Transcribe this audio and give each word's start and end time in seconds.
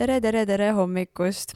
tere, 0.00 0.16
tere, 0.24 0.46
tere 0.48 0.70
hommikust 0.72 1.52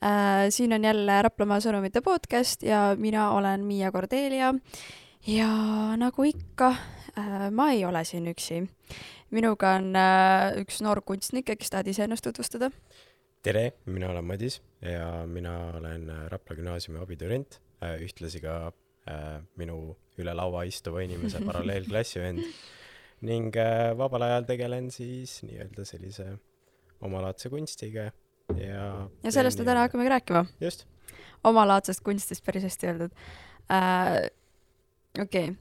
äh,! 0.00 0.46
siin 0.48 0.72
on 0.72 0.84
jälle 0.86 1.18
Raplamaa 1.26 1.60
sõnumite 1.60 2.00
podcast 2.04 2.62
ja 2.64 2.94
mina 2.96 3.26
olen 3.36 3.66
Miia 3.68 3.90
Kordelia. 3.92 4.54
ja 5.28 5.48
nagu 6.00 6.24
ikka 6.24 6.70
äh,, 6.72 7.50
ma 7.52 7.66
ei 7.74 7.82
ole 7.84 8.00
siin 8.08 8.30
üksi. 8.32 8.62
minuga 9.36 9.74
on 9.76 9.90
äh, 10.00 10.54
üks 10.62 10.80
noor 10.80 11.02
kunstnik, 11.04 11.50
kes 11.52 11.74
tahad 11.74 11.90
iseennast 11.92 12.24
tutvustada? 12.24 12.70
tere, 13.44 13.74
mina 13.84 14.08
olen 14.14 14.24
Madis 14.24 14.62
ja 14.80 15.26
mina 15.28 15.52
olen 15.76 16.08
Rapla 16.32 16.56
gümnaasiumi 16.56 17.02
abiturient, 17.04 17.60
ühtlasi 18.00 18.40
ka 18.40 18.72
minu 19.60 19.98
üle 20.16 20.32
laua 20.32 20.64
istuva 20.64 21.04
inimese 21.04 21.44
paralleelklassivend 21.50 22.40
ning 23.28 23.52
äh, 23.60 23.92
vabal 23.98 24.24
ajal 24.24 24.48
tegelen 24.48 24.88
siis 24.92 25.42
nii-öelda 25.44 25.84
sellise 25.84 26.32
omalaadse 27.00 27.50
kunstiga 27.52 28.10
ja 28.58 29.08
ja 29.24 29.32
sellest 29.32 29.58
me 29.58 29.64
täna 29.64 29.86
hakkamegi 29.86 30.08
rääkima. 30.08 30.44
just. 30.60 30.86
omalaadsest 31.44 32.00
kunstist, 32.00 32.44
päris 32.44 32.62
hästi 32.62 32.86
öeldud 32.86 33.10
äh,. 33.70 34.30
okei 35.20 35.48
okay., 35.48 35.54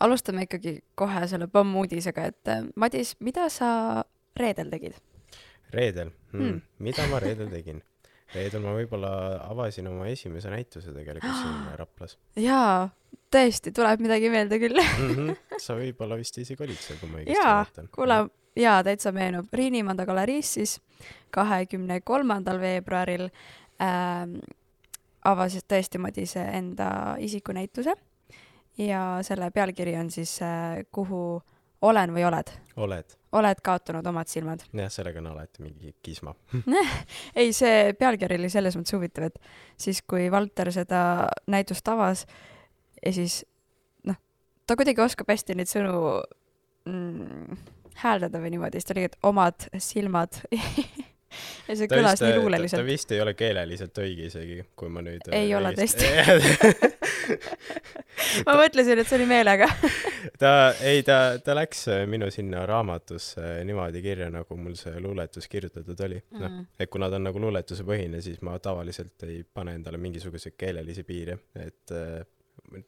alustame 0.00 0.42
ikkagi 0.42 0.78
kohe 0.94 1.26
selle 1.26 1.46
pommuudisega, 1.46 2.24
et 2.24 2.48
äh, 2.48 2.64
Madis, 2.76 3.16
mida 3.20 3.48
sa 3.48 4.04
reedel 4.36 4.70
tegid? 4.70 4.94
reedel 5.70 6.10
hmm. 6.32 6.40
hmm., 6.40 6.62
mida 6.78 7.06
ma 7.10 7.20
reedel 7.22 7.50
tegin? 7.52 7.82
reedel 8.34 8.64
ma 8.64 8.74
võib-olla 8.74 9.10
avasin 9.46 9.88
oma 9.90 10.08
esimese 10.10 10.50
näituse 10.52 10.94
tegelikult 10.94 11.38
siin 11.38 11.58
Raplas. 11.80 12.16
jaa, 12.40 12.88
tõesti, 13.34 13.72
tuleb 13.74 14.02
midagi 14.04 14.30
meelde 14.32 14.58
küll 14.62 14.80
mm. 14.80 15.10
-hmm. 15.10 15.36
sa 15.64 15.76
võib-olla 15.78 16.18
vist 16.20 16.38
isegi 16.42 16.66
olid 16.66 16.80
seal, 16.80 16.98
kui 17.00 17.10
ma 17.10 17.22
õigesti 17.22 17.44
mäletan. 17.44 17.90
kuule, 17.94 18.18
jaa, 18.56 18.82
täitsa 18.84 19.12
meenub. 19.12 19.46
Riinimanda 19.52 20.06
galeriis 20.06 20.54
siis 20.54 20.80
kahekümne 21.34 22.00
kolmandal 22.00 22.60
veebruaril 22.60 23.28
ähm, 23.82 24.38
avasid 25.24 25.66
tõesti 25.68 25.98
Madise 25.98 26.44
enda 26.58 27.16
isikunäituse 27.18 27.94
ja 28.78 29.02
selle 29.22 29.50
pealkiri 29.50 29.96
on 29.96 30.10
siis 30.10 30.38
äh, 30.42 30.84
Kuhu 30.92 31.42
olen 31.84 32.14
või 32.14 32.24
oled? 32.24 32.50
oled. 32.76 33.16
oled 33.32 33.60
kaotanud 33.64 34.06
omad 34.06 34.30
silmad? 34.30 34.64
jah, 34.72 34.90
sellega 34.92 35.20
on 35.22 35.30
alati 35.32 35.62
mingi 35.64 35.94
kisma 36.02 36.34
ei, 37.40 37.52
see 37.52 37.92
pealkiri 37.98 38.38
oli 38.40 38.50
selles 38.52 38.76
mõttes 38.78 38.96
huvitav, 38.96 39.28
et 39.30 39.38
siis, 39.76 40.02
kui 40.02 40.30
Valter 40.32 40.72
seda 40.74 41.02
näitust 41.50 41.88
avas 41.88 42.26
ja 43.00 43.12
siis 43.12 43.42
noh, 44.08 44.18
ta 44.66 44.76
kuidagi 44.78 45.04
oskab 45.04 45.32
hästi 45.34 45.58
neid 45.58 45.70
sõnu 45.70 45.96
mm, 46.88 47.62
hääldada 48.02 48.40
või 48.42 48.54
niimoodi, 48.54 48.80
siis 48.80 48.88
ta 48.88 48.96
oli, 48.96 49.08
et 49.10 49.18
omad 49.22 49.68
silmad 49.78 50.40
ja 51.68 51.76
see 51.76 51.88
ta 51.88 51.98
kõlas 51.98 52.18
vist, 52.18 52.24
nii 52.26 52.38
luuleliselt. 52.38 52.80
ta 52.80 52.86
vist 52.86 53.12
ei 53.14 53.20
ole 53.22 53.34
keeleliselt 53.38 54.00
õige 54.02 54.28
isegi, 54.30 54.58
kui 54.78 54.88
ma 54.92 55.02
nüüd 55.04 55.22
ei 55.32 55.50
äh, 55.50 55.58
ole 55.58 55.72
tõesti 55.76 56.08
ma 58.46 58.56
mõtlesin, 58.58 59.00
et 59.00 59.08
see 59.08 59.18
oli 59.18 59.28
meelega 59.30 59.68
ta, 60.42 60.52
ei, 60.84 61.02
ta, 61.06 61.18
ta 61.44 61.56
läks 61.56 61.86
äh, 61.92 62.04
minu 62.10 62.30
sinna 62.34 62.64
raamatusse 62.68 63.42
niimoodi 63.66 64.02
kirja, 64.04 64.30
nagu 64.34 64.58
mul 64.60 64.76
see 64.78 64.94
luuletus 65.02 65.48
kirjutatud 65.50 66.04
oli 66.06 66.20
mm. 66.20 66.38
-hmm. 66.38 66.44
noh, 66.44 66.50
et 66.78 66.90
kuna 66.90 67.10
ta 67.10 67.20
on 67.20 67.28
nagu 67.30 67.42
luuletuse 67.42 67.86
põhine, 67.86 68.22
siis 68.24 68.42
ma 68.42 68.58
tavaliselt 68.58 69.28
ei 69.28 69.42
pane 69.44 69.78
endale 69.80 69.98
mingisuguseid 69.98 70.58
keelelisi 70.58 71.04
piire, 71.04 71.38
et 71.56 71.94
äh, 71.94 72.22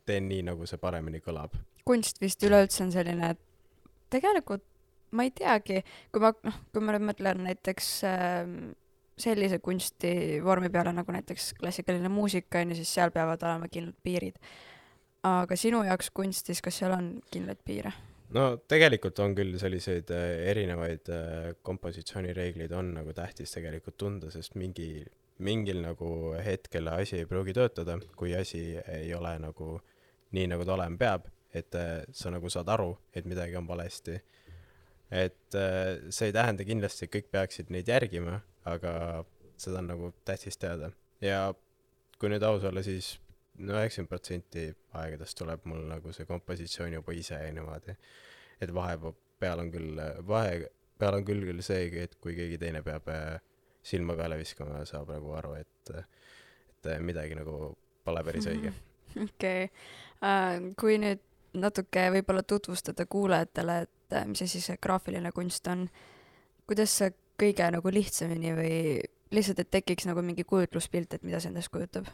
teen 0.07 0.29
nii, 0.29 0.43
nagu 0.53 0.67
see 0.67 0.79
paremini 0.79 1.23
kõlab. 1.25 1.59
kunst 1.85 2.21
vist 2.21 2.43
üleüldse 2.43 2.85
on 2.85 2.93
selline, 2.93 3.31
et 3.31 3.39
tegelikult 4.11 4.65
ma 5.11 5.27
ei 5.27 5.31
teagi, 5.37 5.83
kui 6.13 6.23
ma, 6.23 6.33
noh, 6.47 6.59
kui 6.73 6.83
ma 6.83 6.97
nüüd 6.97 7.07
mõtlen 7.11 7.45
näiteks 7.47 7.93
äh, 8.09 8.43
sellise 9.17 9.59
kunstivormi 9.65 10.71
peale 10.73 10.93
nagu 10.93 11.13
näiteks 11.13 11.55
klassikaline 11.61 12.11
muusika 12.13 12.61
on 12.61 12.73
ju, 12.73 12.81
siis 12.81 12.93
seal 12.99 13.13
peavad 13.15 13.43
olema 13.47 13.69
kindlad 13.73 13.97
piirid. 14.05 14.37
aga 15.27 15.57
sinu 15.59 15.81
jaoks 15.83 16.11
kunstis, 16.15 16.61
kas 16.63 16.77
seal 16.83 16.93
on 16.95 17.09
kindlaid 17.33 17.63
piire? 17.65 17.93
no 18.37 18.47
tegelikult 18.69 19.19
on 19.25 19.35
küll 19.39 19.57
selliseid 19.61 20.11
äh, 20.15 20.49
erinevaid 20.51 21.11
äh, 21.13 21.53
kompositsioonireegleid 21.63 22.73
on 22.77 22.93
nagu 22.99 23.15
tähtis 23.17 23.55
tegelikult 23.55 23.97
tunda, 23.97 24.31
sest 24.31 24.55
mingi, 24.61 25.05
mingil 25.39 25.81
nagu 25.85 26.35
hetkel 26.45 26.91
asi 26.93 27.23
ei 27.23 27.31
pruugi 27.31 27.55
töötada, 27.57 27.99
kui 28.17 28.35
asi 28.37 28.77
ei 28.77 29.15
ole 29.15 29.37
nagu 29.43 29.79
nii, 30.37 30.49
nagu 30.53 30.67
ta 30.67 30.75
olema 30.75 31.01
peab, 31.01 31.31
et 31.55 31.75
äh, 31.79 32.03
sa 32.13 32.35
nagu 32.35 32.51
saad 32.53 32.69
aru, 32.75 32.93
et 33.15 33.25
midagi 33.25 33.57
on 33.57 33.69
valesti 33.69 34.19
et 35.11 35.55
äh, 35.55 35.99
see 36.11 36.31
ei 36.31 36.35
tähenda 36.35 36.67
kindlasti, 36.67 37.07
et 37.07 37.15
kõik 37.15 37.31
peaksid 37.35 37.71
neid 37.75 37.89
järgima, 37.89 38.41
aga 38.67 39.25
seda 39.57 39.81
on 39.83 39.93
nagu 39.93 40.11
tähtis 40.27 40.59
teada. 40.59 40.91
ja 41.21 41.55
kui 42.21 42.31
nüüd 42.33 42.45
aus 42.45 42.65
olla, 42.65 42.83
siis 42.83 43.17
no 43.59 43.77
üheksakümmend 43.79 44.11
protsenti 44.11 44.67
aegadest 45.01 45.39
tuleb 45.39 45.65
mul 45.69 45.85
nagu 45.89 46.13
see 46.13 46.27
kompositsioon 46.29 46.97
juba 46.99 47.15
ise 47.17 47.39
niimoodi. 47.53 47.97
et 48.61 48.75
vahepeal 48.75 49.63
on 49.63 49.71
küll, 49.73 50.01
vahepeal 50.29 51.21
on 51.21 51.25
küll 51.29 51.45
küll 51.51 51.63
see, 51.65 51.89
et 52.03 52.17
kui 52.21 52.37
keegi 52.37 52.59
teine 52.59 52.83
peab 52.83 53.09
äh, 53.13 53.39
silma 53.87 54.17
peale 54.19 54.39
viskama, 54.41 54.83
saab 54.89 55.13
nagu 55.15 55.33
aru, 55.39 55.55
et, 55.61 55.95
et 55.95 56.91
midagi 57.01 57.37
nagu 57.39 57.77
pole 58.05 58.23
päris 58.27 58.49
õige. 58.51 58.73
okei, 59.27 59.69
äh, 60.27 60.71
kui 60.81 60.99
nüüd 61.03 61.23
natuke 61.57 62.09
võib-olla 62.13 62.43
tutvustada 62.43 63.07
kuulajatele, 63.09 63.79
et 63.87 63.96
et 64.07 64.17
äh, 64.17 64.27
mis 64.27 64.43
see 64.43 64.57
siis 64.57 64.71
graafiline 64.83 65.33
kunst 65.35 65.67
on, 65.73 65.87
kuidas 66.67 66.95
see 67.01 67.13
kõige 67.41 67.67
nagu 67.75 67.93
lihtsamini 67.93 68.53
või 68.57 68.77
lihtsalt, 69.35 69.61
et 69.63 69.73
tekiks 69.75 70.07
nagu 70.09 70.23
mingi 70.25 70.47
kujutluspilt, 70.47 71.17
et 71.17 71.27
mida 71.27 71.41
see 71.43 71.51
endast 71.51 71.73
kujutab? 71.75 72.09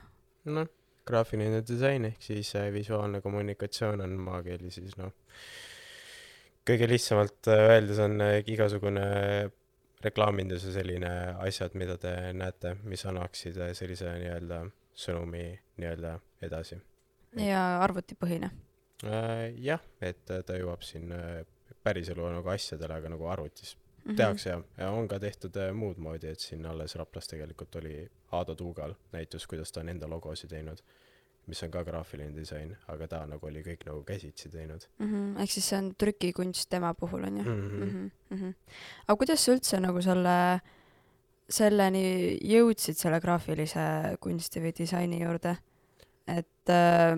noh, 0.49 0.67
graafiline 1.07 1.61
disain 1.67 2.09
ehk 2.09 2.25
siis 2.25 2.55
äh, 2.59 2.71
visuaalne 2.75 3.21
kommunikatsioon 3.25 4.05
on 4.05 4.17
maakeeli 4.25 4.73
siis 4.75 4.97
noh, 4.99 5.13
kõige 6.69 6.89
lihtsamalt 6.89 7.53
äh, 7.53 7.67
öeldes 7.77 8.01
on 8.03 8.17
igasugune 8.47 9.07
reklaamindus 10.03 10.65
ja 10.67 10.73
selline 10.75 11.13
asjad, 11.45 11.77
mida 11.79 11.95
te 12.01 12.33
näete, 12.35 12.75
mis 12.89 13.05
annaksid 13.07 13.61
sellise 13.79 14.17
nii-öelda 14.19 14.65
sõnumi 14.99 15.45
nii-öelda 15.79 16.17
edasi. 16.43 16.81
ja 17.39 17.63
arvutipõhine 17.85 18.51
äh,? 19.05 19.53
jah, 19.61 19.85
et 20.01 20.25
ta 20.27 20.57
jõuab 20.59 20.83
siin 20.87 21.13
päriselu 21.85 22.29
nagu 22.39 22.49
asjadele, 22.49 22.95
aga 22.95 23.09
nagu 23.09 23.27
arvutis 23.27 23.77
mm 23.77 24.13
-hmm. 24.13 24.17
tehakse 24.17 24.51
ja, 24.51 24.63
ja 24.79 24.91
on 24.91 25.09
ka 25.09 25.21
tehtud 25.21 25.57
äh, 25.57 25.75
muud 25.75 25.97
moodi, 25.97 26.27
et 26.27 26.41
siin 26.41 26.67
alles 26.67 26.97
Raplas 26.97 27.29
tegelikult 27.29 27.77
oli 27.77 28.11
Aado 28.33 28.55
Tuugal 28.55 28.95
näitus, 29.13 29.47
kuidas 29.47 29.73
ta 29.73 29.81
on 29.81 29.89
enda 29.89 30.11
logosid 30.11 30.51
teinud, 30.51 30.79
mis 31.47 31.63
on 31.63 31.71
ka 31.71 31.85
graafiline 31.85 32.37
disain, 32.37 32.77
aga 32.89 33.09
ta 33.09 33.27
nagu 33.27 33.47
oli 33.47 33.63
kõik 33.63 33.87
nagu 33.87 34.05
käsitsi 34.05 34.49
teinud 34.49 34.81
mm. 34.99 35.11
-hmm. 35.11 35.43
ehk 35.43 35.51
siis 35.51 35.69
see 35.69 35.79
on 35.79 35.95
trükikunst 35.99 36.71
tema 36.71 36.95
puhul 36.95 37.25
on 37.25 37.37
ju 37.37 37.45
mm? 37.45 37.69
-hmm. 37.69 38.11
Mm 38.31 38.39
-hmm. 38.39 38.55
aga 39.09 39.17
kuidas 39.17 39.45
sa 39.45 39.53
üldse 39.53 39.81
nagu 39.81 40.03
selle, 40.03 40.61
selleni 41.49 42.39
jõudsid, 42.45 42.95
selle 42.95 43.21
graafilise 43.21 44.17
kunsti 44.21 44.61
või 44.61 44.73
disaini 44.79 45.23
juurde? 45.23 45.57
et 46.27 46.69
äh, 46.69 47.17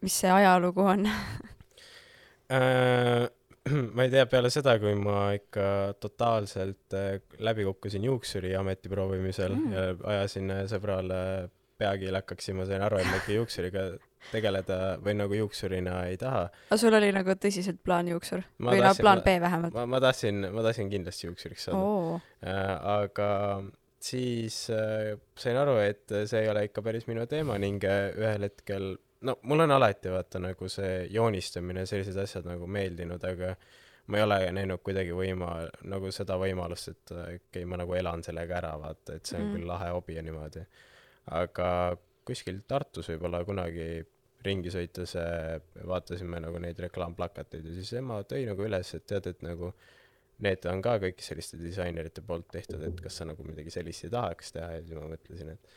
mis 0.00 0.20
see 0.20 0.30
ajalugu 0.30 0.80
on 0.80 1.06
äh, 1.06 3.28
ma 3.96 4.06
ei 4.06 4.12
tea, 4.12 4.26
peale 4.30 4.50
seda, 4.52 4.76
kui 4.82 4.94
ma 4.98 5.28
ikka 5.36 5.68
totaalselt 6.00 6.96
äh, 6.96 7.20
läbi 7.44 7.66
kukkusin 7.68 8.04
juuksuri 8.08 8.54
ameti 8.58 8.90
proovimisel 8.92 9.54
mm. 9.56 9.72
ja 9.72 9.86
ajasin 10.14 10.52
äh, 10.54 10.66
sõbrale 10.70 11.22
peakiilakaks 11.78 12.50
ja 12.50 12.58
ma 12.58 12.66
sain 12.66 12.82
aru, 12.82 12.98
et 12.98 13.08
ma 13.08 13.18
ikka 13.20 13.34
juuksuriga 13.36 13.88
tegeleda 14.32 14.78
või 15.02 15.14
nagu 15.14 15.36
juuksurina 15.38 16.00
ei 16.10 16.16
taha. 16.20 16.48
aga 16.68 16.78
sul 16.80 16.96
oli 16.98 17.10
nagu 17.14 17.36
tõsiselt 17.38 17.78
plaan 17.86 18.10
juuksur? 18.10 18.42
või 18.58 18.82
no 18.82 18.94
plaan 18.98 19.22
B 19.26 19.36
vähemalt? 19.42 19.76
ma, 19.76 19.86
ma 19.86 20.00
tahtsin, 20.02 20.48
ma 20.54 20.64
tahtsin 20.66 20.90
kindlasti 20.92 21.28
juuksuriks 21.28 21.68
saada 21.68 21.82
oh.. 21.82 22.16
Aga 22.42 23.30
siis 24.02 24.64
äh, 24.74 25.14
sain 25.38 25.58
aru, 25.58 25.78
et 25.82 26.06
see 26.30 26.42
ei 26.42 26.50
ole 26.50 26.66
ikka 26.68 26.82
päris 26.86 27.06
minu 27.10 27.26
teema 27.30 27.58
ning 27.62 27.82
ühel 27.84 28.48
hetkel 28.48 28.96
no 29.26 29.38
mul 29.42 29.64
on 29.64 29.74
alati 29.74 30.12
vaata 30.12 30.40
nagu 30.42 30.68
see 30.72 31.06
joonistamine, 31.14 31.86
sellised 31.86 32.18
asjad 32.22 32.48
nagu 32.48 32.66
meeldinud, 32.70 33.24
aga 33.24 33.54
ma 34.08 34.20
ei 34.20 34.24
ole 34.24 34.38
näinud 34.56 34.82
kuidagi 34.84 35.14
võima-, 35.16 35.54
nagu 35.90 36.12
seda 36.14 36.38
võimalust, 36.40 36.92
et 36.94 37.14
okei 37.14 37.40
okay,, 37.40 37.64
ma 37.68 37.80
nagu 37.80 37.96
elan 37.98 38.22
sellega 38.24 38.60
ära, 38.60 38.74
vaata, 38.80 39.18
et 39.18 39.28
see 39.28 39.40
on 39.40 39.48
mm. 39.48 39.56
küll 39.56 39.68
lahe 39.68 39.90
hobi 39.96 40.16
ja 40.16 40.24
niimoodi. 40.24 40.64
aga 41.38 41.68
kuskil 42.28 42.62
Tartus 42.68 43.10
võib-olla 43.12 43.42
kunagi 43.44 43.88
ringi 44.46 44.70
sõites 44.70 45.16
vaatasime 45.88 46.40
nagu 46.40 46.60
neid 46.62 46.78
reklaamplakateid 46.84 47.66
ja 47.66 47.74
siis 47.74 47.92
ema 47.98 48.20
tõi 48.28 48.44
nagu 48.48 48.64
üles, 48.64 48.94
et 48.94 49.06
tead, 49.08 49.26
et 49.32 49.42
nagu 49.44 49.72
need 50.46 50.66
on 50.70 50.82
ka 50.84 50.94
kõik 51.02 51.20
selliste 51.24 51.58
disainerite 51.58 52.22
poolt 52.26 52.46
tehtud, 52.52 52.82
et 52.86 53.00
kas 53.02 53.18
sa 53.18 53.26
nagu 53.26 53.44
midagi 53.46 53.72
sellist 53.74 54.06
ei 54.06 54.14
tahaks 54.14 54.54
teha 54.54 54.70
ja 54.76 54.84
siis 54.84 54.94
ma 54.94 55.08
mõtlesin, 55.10 55.56
et 55.56 55.72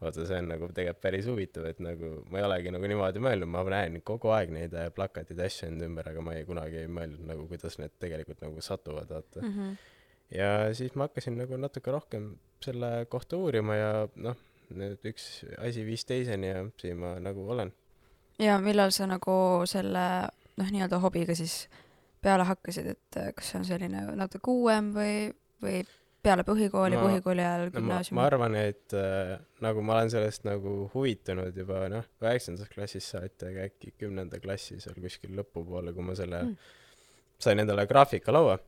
vaata, 0.00 0.24
see 0.26 0.38
on 0.40 0.48
nagu 0.50 0.68
tegelikult 0.72 1.02
päris 1.04 1.28
huvitav, 1.28 1.66
et 1.70 1.80
nagu 1.84 2.12
ma 2.32 2.40
ei 2.40 2.46
olegi 2.46 2.72
nagu 2.74 2.90
niimoodi 2.90 3.22
mõelnud, 3.24 3.50
ma 3.52 3.64
näen 3.74 4.00
kogu 4.06 4.32
aeg 4.34 4.52
neid 4.54 4.76
äh, 4.76 4.88
plakateid 4.96 5.40
ja 5.40 5.48
asju 5.50 5.68
enda 5.68 5.88
ümber, 5.88 6.08
aga 6.12 6.24
ma 6.24 6.36
ei 6.36 6.46
kunagi 6.48 6.82
ei 6.82 6.90
mõelnud 6.90 7.26
nagu, 7.28 7.46
kuidas 7.50 7.76
need 7.80 7.96
tegelikult 8.02 8.40
nagu 8.44 8.64
satuvad, 8.64 9.10
vaata 9.12 9.42
mm. 9.42 9.52
-hmm. 9.56 9.76
ja 10.38 10.50
siis 10.76 10.96
ma 10.96 11.08
hakkasin 11.08 11.36
nagu 11.42 11.58
natuke 11.60 11.92
rohkem 11.92 12.32
selle 12.64 13.06
kohta 13.12 13.36
uurima 13.36 13.76
ja 13.76 13.92
noh, 14.16 14.40
nüüd 14.70 15.04
üks 15.12 15.44
asi 15.58 15.84
viis 15.84 16.04
teiseni 16.06 16.52
ja 16.52 16.64
siin 16.80 16.98
ma 17.00 17.14
nagu 17.20 17.48
olen. 17.50 17.72
ja 18.38 18.58
millal 18.58 18.92
sa 18.96 19.06
nagu 19.06 19.66
selle 19.66 20.06
noh, 20.56 20.68
nii-öelda 20.70 21.00
hobiga 21.02 21.34
siis 21.34 21.68
peale 22.20 22.44
hakkasid, 22.44 22.86
et 22.86 23.16
äh, 23.16 23.32
kas 23.36 23.52
see 23.52 23.60
on 23.60 23.64
selline 23.68 24.04
natuke 24.16 24.52
uuem 24.52 24.92
või, 24.96 25.14
või 25.62 25.80
peale 26.22 26.44
põhikooli, 26.46 26.98
põhikooli 27.00 27.44
ajal 27.44 27.72
gümnaasiumi 27.74 28.18
ma 28.20 28.26
arvan, 28.28 28.56
et 28.60 28.94
äh, 28.98 29.34
nagu 29.64 29.82
ma 29.86 29.96
olen 29.98 30.12
sellest 30.12 30.44
nagu 30.48 30.74
huvitunud 30.94 31.56
juba 31.56 31.86
noh, 31.92 32.06
üheksandast 32.22 32.72
klassist 32.74 33.14
saati, 33.14 33.50
aga 33.50 33.66
äkki 33.70 33.94
kümnenda 34.00 34.40
klassi 34.42 34.80
seal 34.82 34.96
kuskil 35.00 35.34
lõpupoole, 35.40 35.94
kui 35.96 36.06
ma 36.06 36.16
selle 36.18 36.42
Mm. 36.44 36.56
sain 37.40 37.58
endale 37.62 37.86
graafikalaua, 37.88 38.58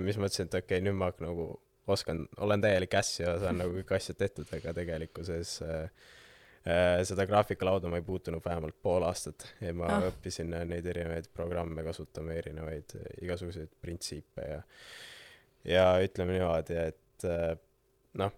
mis 0.00 0.16
mõtlesin, 0.16 0.48
et 0.48 0.54
okei 0.62 0.78
okay,, 0.78 0.84
nüüd 0.84 0.96
ma 0.96 1.10
nagu 1.20 1.50
oskan, 1.88 2.26
olen 2.36 2.60
täielik 2.60 2.94
äss 2.94 3.20
ja 3.20 3.34
saan 3.40 3.60
nagu 3.62 3.74
kõik 3.80 3.92
asjad 3.96 4.18
tehtud, 4.20 4.48
aga 4.56 4.74
tegelikkuses 4.76 5.54
äh, 5.64 5.90
äh, 6.68 7.00
seda 7.08 7.26
graafikalauda 7.28 7.90
ma 7.90 8.00
ei 8.00 8.06
puutunud 8.06 8.44
vähemalt 8.44 8.76
pool 8.82 9.06
aastat 9.08 9.46
ja 9.60 9.72
ma 9.76 9.88
Ah. 9.88 10.08
õppisin 10.10 10.52
äh, 10.54 10.64
neid 10.68 10.86
erinevaid 10.86 11.30
programme 11.34 11.84
kasutama, 11.86 12.36
erinevaid 12.42 12.96
äh, 12.98 13.06
igasuguseid 13.24 13.72
printsiipe 13.80 14.48
ja 14.50 14.60
ja 15.64 15.90
ütleme 16.04 16.38
niimoodi, 16.38 16.76
et 16.90 17.26
äh, 17.26 17.56
noh, 18.18 18.32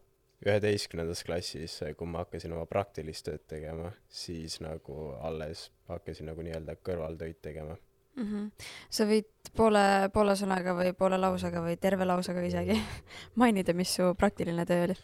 üheteistkümnendas 0.46 1.22
klassis, 1.24 1.78
kui 1.96 2.08
ma 2.08 2.24
hakkasin 2.24 2.54
oma 2.56 2.64
praktilist 2.68 3.26
tööd 3.28 3.44
tegema, 3.50 3.92
siis 4.08 4.58
nagu 4.64 5.12
alles 5.20 5.68
hakkasin 5.90 6.30
nagu 6.30 6.44
nii-öelda 6.44 6.78
kõrvaltöid 6.86 7.40
tegema. 7.42 7.76
mm. 8.16 8.24
-hmm. 8.24 8.50
sa 8.90 9.04
võid 9.04 9.28
poole, 9.56 10.10
poole 10.12 10.36
sõnaga 10.36 10.74
või 10.74 10.92
poole 10.92 11.18
lausega 11.18 11.62
või 11.62 11.76
terve 11.76 12.04
lausega 12.04 12.42
isegi 12.42 12.80
mainida, 13.40 13.74
mis 13.74 13.94
su 13.94 14.14
praktiline 14.14 14.66
töö 14.66 14.84
oli? 14.84 14.96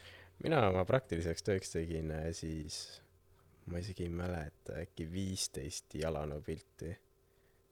mina 0.43 0.69
oma 0.69 0.85
praktiliseks 0.85 1.43
tööks 1.43 1.73
tegin 1.73 2.11
äh, 2.11 2.31
siis, 2.33 3.03
ma 3.67 3.79
isegi 3.79 4.07
ei 4.07 4.09
mäleta, 4.13 4.81
äkki 4.83 5.13
viisteist 5.13 5.95
jalanõupilti. 5.95 6.97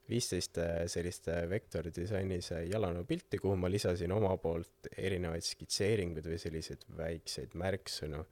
Viisteist 0.08 0.58
sellist 0.92 1.28
äh, 1.32 1.44
vektoridisainis 1.50 2.50
äh, 2.52 2.64
jalanõupilti, 2.70 3.38
kuhu 3.40 3.56
ma 3.56 3.70
lisasin 3.72 4.12
oma 4.12 4.36
poolt 4.36 4.90
erinevaid 4.96 5.44
skitseeringuid 5.46 6.26
või 6.28 6.40
selliseid 6.40 6.84
väikseid 6.96 7.54
märksõnu 7.60 8.24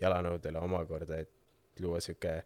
jalanõudele 0.00 0.58
omakorda, 0.58 1.20
et 1.22 1.80
luua 1.80 2.00
sihuke 2.00 2.40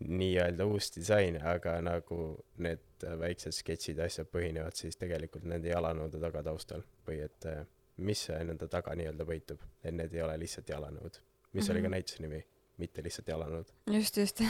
nii-öelda 0.00 0.64
uus 0.64 0.90
disain, 0.96 1.36
aga 1.44 1.76
nagu 1.84 2.20
need 2.64 3.04
äh, 3.04 3.16
väiksed 3.20 3.54
sketšid 3.54 4.00
ja 4.00 4.08
asjad 4.08 4.30
põhinevad 4.32 4.76
siis 4.76 4.96
tegelikult 5.00 5.44
nende 5.48 5.72
jalanõude 5.72 6.20
tagataustal 6.22 6.84
või 7.06 7.20
et 7.26 7.48
äh, 7.48 7.66
mis 8.00 8.24
äh, 8.32 8.40
nende 8.46 8.68
taga 8.72 8.94
nii-öelda 8.96 9.26
peitub, 9.28 9.60
et 9.84 9.94
need 9.94 10.14
ei 10.16 10.24
ole 10.24 10.38
lihtsalt 10.40 10.72
jalanõud, 10.72 11.20
mis 11.52 11.52
mm 11.52 11.60
-hmm. 11.60 11.70
oli 11.72 11.82
ka 11.82 11.88
Mhm. 11.88 11.92
näituse 11.92 12.22
nimi, 12.22 12.44
mitte 12.78 13.02
lihtsalt 13.02 13.28
jalanõud. 13.28 13.72
just, 13.92 14.16
just 14.16 14.40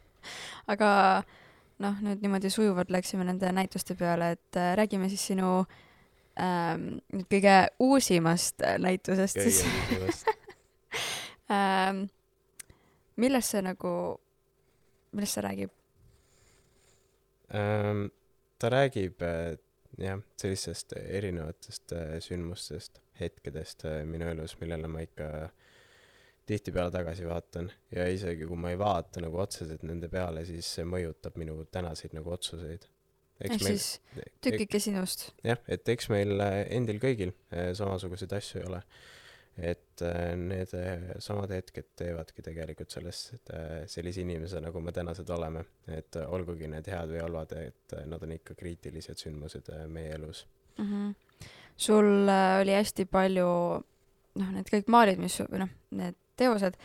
aga 0.72 1.22
noh, 1.84 1.98
nüüd 2.04 2.22
niimoodi 2.24 2.50
sujuvalt 2.52 2.90
läksime 2.92 3.26
nende 3.28 3.50
näituste 3.52 3.96
peale, 3.98 4.32
et 4.36 4.58
äh, 4.58 4.72
räägime 4.78 5.08
siis 5.12 5.26
sinu 5.32 5.50
ähm, 6.40 6.88
kõige 7.32 7.56
uusimast 7.82 8.62
äh, 8.64 8.78
näitusest 8.82 9.40
siis 9.40 9.62
kõige 9.64 10.10
esimest. 10.10 10.30
ähm, 11.56 12.06
millest 13.16 13.54
see 13.54 13.64
nagu, 13.64 13.92
millest 15.12 15.38
see 15.38 15.46
räägib? 15.46 15.74
Ähm, 17.54 18.08
ta 18.58 18.72
räägib 18.72 19.22
äh, 19.22 19.56
jah, 20.00 20.20
sellistest 20.40 20.96
erinevatest 20.98 21.92
äh, 21.92 22.18
sündmustest, 22.20 23.00
hetkedest 23.20 23.84
äh, 23.84 24.02
minu 24.08 24.28
elus, 24.32 24.56
millele 24.60 24.88
ma 24.90 25.04
ikka 25.04 25.50
tihtipeale 26.46 26.90
tagasi 26.94 27.26
vaatan 27.26 27.70
ja 27.94 28.06
isegi 28.10 28.46
kui 28.46 28.58
ma 28.60 28.70
ei 28.70 28.78
vaata 28.78 29.22
nagu 29.22 29.40
otseselt 29.42 29.82
nende 29.86 30.08
peale, 30.12 30.44
siis 30.46 30.68
see 30.78 30.86
mõjutab 30.86 31.38
minu 31.40 31.58
tänaseid 31.74 32.14
nagu 32.16 32.30
otsuseid. 32.36 32.86
ehk 33.42 33.60
siis 33.60 33.88
tükike 34.44 34.80
sinust. 34.80 35.30
jah, 35.44 35.58
et 35.68 35.88
eks 35.88 36.08
meil 36.12 36.38
äh, 36.40 36.62
endil 36.78 37.02
kõigil 37.02 37.34
äh, 37.50 37.72
samasuguseid 37.76 38.32
asju 38.38 38.60
ei 38.60 38.66
ole. 38.70 38.82
et 39.56 40.04
äh, 40.06 40.36
need 40.38 40.74
samad 41.24 41.50
hetked 41.50 41.90
teevadki 41.98 42.44
tegelikult 42.46 42.94
sellest 42.94 43.50
sellise 43.90 44.22
inimese, 44.22 44.60
nagu 44.62 44.80
me 44.80 44.92
tänased 44.92 45.30
oleme. 45.34 45.64
et 45.88 46.20
olgugi 46.26 46.70
need 46.70 46.86
head 46.92 47.10
või 47.10 47.24
halvad, 47.24 47.56
et 47.58 47.96
nad 48.06 48.22
on 48.22 48.36
ikka 48.36 48.54
kriitilised 48.54 49.18
sündmused 49.24 49.72
meie 49.88 50.14
elus. 50.14 50.46
mm. 50.78 50.86
-hmm. 50.92 51.50
sul 51.76 52.30
oli 52.60 52.78
hästi 52.78 53.08
palju, 53.10 53.50
noh, 54.38 54.54
need 54.54 54.70
kõik 54.70 54.94
maalid, 54.94 55.18
mis, 55.18 55.40
või 55.50 55.64
noh, 55.64 55.74
need 55.90 56.22
teosed, 56.36 56.76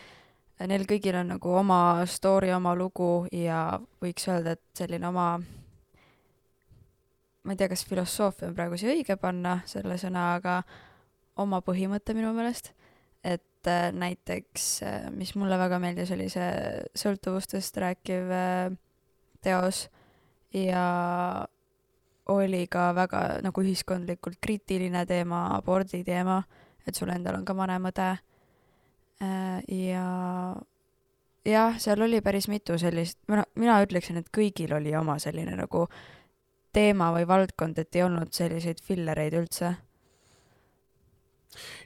neil 0.67 0.85
kõigil 0.89 1.17
on 1.21 1.33
nagu 1.35 1.55
oma 1.57 2.03
story, 2.09 2.51
oma 2.53 2.75
lugu 2.77 3.25
ja 3.33 3.79
võiks 4.03 4.27
öelda, 4.29 4.55
et 4.57 4.63
selline 4.77 5.07
oma, 5.09 5.27
ma 7.41 7.53
ei 7.53 7.59
tea, 7.59 7.69
kas 7.71 7.85
filosoofia 7.89 8.49
on 8.49 8.57
praegu 8.57 8.77
siia 8.77 8.93
õige 8.93 9.17
panna, 9.21 9.59
selle 9.69 9.97
sõna, 10.01 10.35
aga 10.37 10.61
oma 11.41 11.61
põhimõte 11.65 12.15
minu 12.17 12.33
meelest. 12.37 12.73
et 13.23 13.67
äh, 13.69 13.91
näiteks, 13.93 14.67
äh, 14.83 15.09
mis 15.13 15.35
mulle 15.37 15.57
väga 15.57 15.77
meeldis, 15.79 16.09
oli 16.11 16.25
see 16.33 16.47
sõltuvustest 16.97 17.75
rääkiv 17.77 18.31
äh, 18.33 18.71
teos 19.45 19.83
ja 20.53 21.45
oli 22.31 22.65
ka 22.67 22.91
väga 22.95 23.21
nagu 23.43 23.63
ühiskondlikult 23.63 24.39
kriitiline 24.41 25.05
teema, 25.05 25.47
abordi 25.55 26.03
teema, 26.07 26.41
et 26.87 26.97
sul 26.97 27.11
endal 27.13 27.39
on 27.39 27.45
ka 27.45 27.55
vanem 27.57 27.89
õde. 27.91 28.11
Ja 29.21 30.05
jah, 31.45 31.77
seal 31.81 32.01
oli 32.01 32.21
päris 32.21 32.47
mitu 32.51 32.77
sellist, 32.81 33.19
mina, 33.29 33.45
mina 33.59 33.77
ütleksin, 33.83 34.19
et 34.21 34.29
kõigil 34.33 34.73
oli 34.77 34.93
oma 34.97 35.17
selline 35.21 35.55
nagu 35.57 35.85
teema 36.73 37.11
või 37.15 37.27
valdkond, 37.27 37.79
et 37.81 37.95
ei 37.97 38.05
olnud 38.05 38.33
selliseid 38.35 38.81
fillereid 38.85 39.35
üldse. 39.39 39.73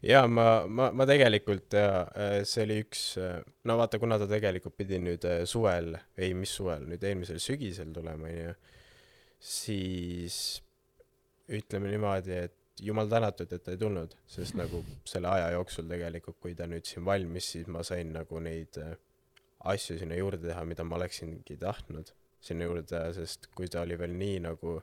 jaa, 0.06 0.28
ma, 0.30 0.66
ma, 0.68 0.92
ma 0.94 1.08
tegelikult 1.10 1.74
ja 1.74 2.04
äh, 2.06 2.36
see 2.46 2.68
oli 2.68 2.82
üks, 2.84 3.06
äh, 3.18 3.40
no 3.66 3.80
vaata, 3.80 4.00
kuna 4.00 4.20
ta 4.22 4.28
tegelikult 4.30 4.76
pidi 4.78 5.00
nüüd 5.02 5.26
äh, 5.26 5.42
suvel, 5.50 5.96
ei, 6.18 6.36
mis 6.38 6.54
suvel, 6.54 6.86
nüüd 6.92 7.04
eelmisel 7.04 7.42
sügisel 7.42 7.90
tulema, 7.96 8.30
onju, 8.30 8.54
siis 9.42 10.38
ütleme 11.50 11.90
niimoodi, 11.94 12.38
et 12.46 12.56
jumal 12.82 13.08
tänatud, 13.10 13.52
et 13.54 13.64
ta 13.64 13.72
ei 13.72 13.78
tulnud, 13.80 14.16
sest 14.28 14.56
nagu 14.60 14.84
selle 15.08 15.30
aja 15.32 15.52
jooksul 15.56 15.88
tegelikult, 15.90 16.40
kui 16.44 16.56
ta 16.56 16.68
nüüd 16.68 16.86
siin 16.86 17.06
valmis, 17.06 17.52
siis 17.56 17.68
ma 17.72 17.84
sain 17.84 18.12
nagu 18.14 18.40
neid 18.44 18.78
äh, 18.82 18.96
asju 19.72 19.98
sinna 20.02 20.18
juurde 20.20 20.48
teha, 20.50 20.66
mida 20.66 20.84
ma 20.84 20.98
oleksingi 21.00 21.58
tahtnud 21.62 22.12
sinna 22.46 22.68
juurde 22.68 22.84
teha, 22.92 23.14
sest 23.16 23.48
kui 23.56 23.68
ta 23.72 23.82
oli 23.82 23.98
veel 24.00 24.14
nii 24.20 24.40
nagu 24.46 24.80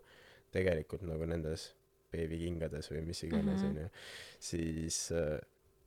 tegelikult 0.52 1.04
nagu 1.06 1.26
nendes 1.28 1.70
beebikingades 2.12 2.90
või 2.92 3.04
mis 3.06 3.22
iganes 3.24 3.62
Mhm. 3.62 3.68
onju 3.68 3.88
siis 4.40 5.12
äh, 5.12 5.38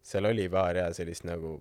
seal 0.01 0.25
oli 0.25 0.47
paar 0.49 0.75
jaa 0.77 0.93
sellist 0.93 1.25
nagu 1.27 1.57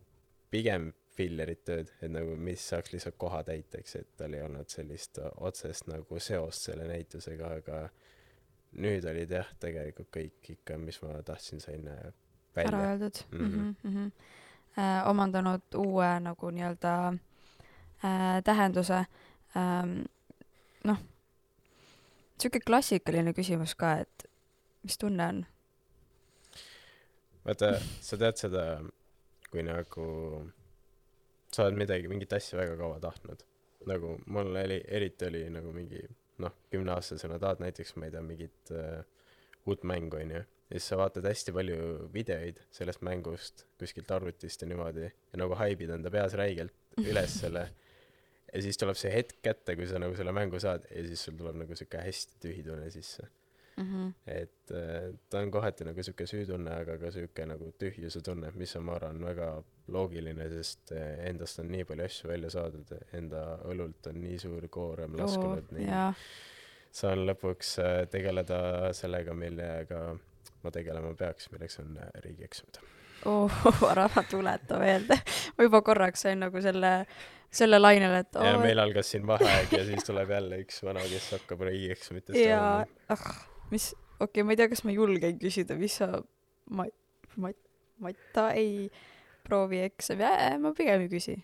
pigem 0.50 0.92
fillerit 1.14 1.64
tööd, 1.64 1.90
et 2.02 2.10
nagu 2.10 2.36
mis 2.36 2.62
saaks 2.68 2.92
lihtsalt 2.92 3.16
koha 3.18 3.42
täiteks, 3.46 3.96
et 4.00 4.08
tal 4.16 4.34
ei 4.34 4.42
olnud 4.42 4.68
sellist 4.68 5.18
äh, 5.18 5.30
otsest 5.36 5.86
nagu 5.90 6.18
seost 6.20 6.68
selle 6.70 6.86
näitusega, 6.90 7.52
aga 7.60 7.88
nüüd 8.74 9.04
olid 9.10 9.30
jah, 9.30 9.48
tegelikult 9.60 10.10
kõik 10.14 10.50
ikka, 10.56 10.78
mis 10.78 11.00
ma 11.02 11.20
tahtsin, 11.26 11.62
sain 11.62 11.86
äh, 11.88 12.10
ära 12.56 12.64
välja. 12.64 12.90
öeldud 12.90 13.22
mm. 13.30 13.38
Mhm. 13.38 13.60
-hmm, 13.60 13.74
mm 13.82 13.96
-hmm. 13.96 14.12
Äh, 14.78 15.08
omandanud 15.08 15.62
uue 15.74 16.20
nagu 16.20 16.50
nii-öelda 16.50 17.14
äh, 18.04 18.42
tähenduse 18.44 19.06
ähm,. 19.56 20.02
noh, 20.84 20.98
sihuke 22.38 22.60
klassikaline 22.60 23.32
küsimus 23.32 23.74
ka, 23.74 23.92
et 23.98 24.26
mis 24.82 24.98
tunne 24.98 25.26
on? 25.26 25.46
vaata, 27.44 27.80
sa 28.00 28.16
tead 28.16 28.36
seda, 28.36 28.64
kui 29.50 29.62
nagu 29.62 30.06
sa 31.52 31.62
oled 31.62 31.78
midagi, 31.78 32.08
mingit 32.08 32.32
asja 32.32 32.58
väga 32.58 32.76
kaua 32.76 33.00
tahtnud. 33.00 33.44
nagu 33.86 34.18
mul 34.26 34.56
oli, 34.56 34.80
eriti 34.88 35.26
oli 35.26 35.50
nagu 35.50 35.72
mingi 35.72 36.00
noh, 36.42 36.54
kümneaastasena 36.72 37.38
tahad 37.42 37.62
näiteks, 37.62 37.94
ma 37.96 38.08
ei 38.08 38.14
tea, 38.14 38.22
mingit 38.24 38.72
äh, 38.74 39.04
uut 39.66 39.84
mängu 39.86 40.18
onju. 40.20 40.42
ja 40.70 40.80
siis 40.80 40.88
sa 40.88 40.98
vaatad 40.98 41.26
hästi 41.28 41.52
palju 41.52 42.08
videoid 42.12 42.58
sellest 42.74 43.04
mängust 43.06 43.66
kuskilt 43.78 44.10
arvutist 44.10 44.62
ja 44.62 44.68
niimoodi 44.68 45.06
ja 45.06 45.40
nagu 45.40 45.54
haibid 45.60 45.92
enda 45.94 46.10
peas 46.10 46.34
räigelt 46.40 46.74
üles 47.04 47.38
selle. 47.40 47.68
ja 48.54 48.62
siis 48.62 48.78
tuleb 48.80 48.98
see 48.98 49.12
hetk 49.12 49.40
kätte, 49.44 49.76
kui 49.76 49.86
sa 49.90 50.00
nagu 50.02 50.16
selle 50.18 50.32
mängu 50.34 50.60
saad 50.62 50.86
ja 50.90 51.06
siis 51.06 51.24
sul 51.26 51.38
tuleb 51.38 51.58
nagu 51.62 51.76
siuke 51.78 52.02
hästi 52.02 52.40
tühi 52.42 52.64
tunne 52.66 52.90
sisse 52.90 53.28
mm. 53.76 53.84
-hmm. 53.84 54.12
et 54.26 54.70
äh, 54.70 55.14
ta 55.30 55.38
on 55.38 55.50
kohati 55.50 55.84
nagu 55.84 56.02
sihuke 56.02 56.26
süütunne, 56.26 56.70
aga 56.80 56.98
ka 56.98 57.10
sihuke 57.10 57.46
nagu 57.46 57.72
tühjuse 57.78 58.22
tunne, 58.22 58.52
mis 58.54 58.76
on, 58.76 58.84
ma 58.84 58.98
arvan, 58.98 59.24
väga 59.24 59.48
loogiline, 59.92 60.48
sest 60.48 60.92
äh, 60.96 61.26
endast 61.28 61.60
on 61.60 61.68
nii 61.72 61.84
palju 61.88 62.06
asju 62.06 62.30
välja 62.30 62.50
saadud, 62.54 62.92
enda 63.16 63.44
õlult 63.68 64.08
on 64.10 64.20
nii 64.22 64.38
suur 64.40 64.66
koorem 64.72 65.16
laskunud, 65.18 65.68
nii 65.76 65.88
jaa, 65.88 66.08
saan 66.94 67.24
lõpuks 67.28 67.76
äh, 67.82 67.98
tegeleda 68.10 68.58
sellega, 68.96 69.36
millega 69.36 70.00
ma 70.64 70.72
tegelema 70.72 71.12
peaks, 71.18 71.50
milleks 71.52 71.80
on 71.82 71.98
äh, 72.00 72.10
riigieksamid. 72.24 72.80
oh, 73.28 73.62
ära 73.92 74.08
tuleta 74.30 74.80
meelde. 74.80 75.18
ma 75.56 75.68
juba 75.68 75.82
korraks 75.84 76.24
sain 76.26 76.40
nagu 76.40 76.62
selle, 76.64 76.94
selle 77.52 77.80
lainele, 77.82 78.24
et 78.24 78.40
ja 78.40 78.54
oo, 78.56 78.62
meil 78.64 78.80
algas 78.80 79.12
siin 79.12 79.26
vaheaeg 79.28 79.76
ja 79.76 79.84
siis 79.90 80.08
tuleb 80.08 80.32
jälle 80.32 80.62
üks 80.64 80.80
vana, 80.86 81.04
kes 81.10 81.28
hakkab 81.36 81.66
riigieksamitest 81.68 82.40
ja 82.40 82.62
ah, 83.12 83.28
mis, 83.74 83.92
okei 84.16 84.40
okay,, 84.40 84.48
ma 84.48 84.56
ei 84.56 84.62
tea, 84.62 84.72
kas 84.72 84.84
ma 84.88 84.96
julgen 84.96 85.36
küsida, 85.42 85.76
mis 85.80 86.00
sa, 86.00 86.14
ma, 86.72 86.88
ma, 87.36 87.52
Mata 88.04 88.48
ei 88.58 88.88
proovi 89.44 89.82
eksami, 89.84 90.26
ma 90.62 90.72
pigem 90.76 91.04
ei 91.04 91.12
küsi. 91.12 91.38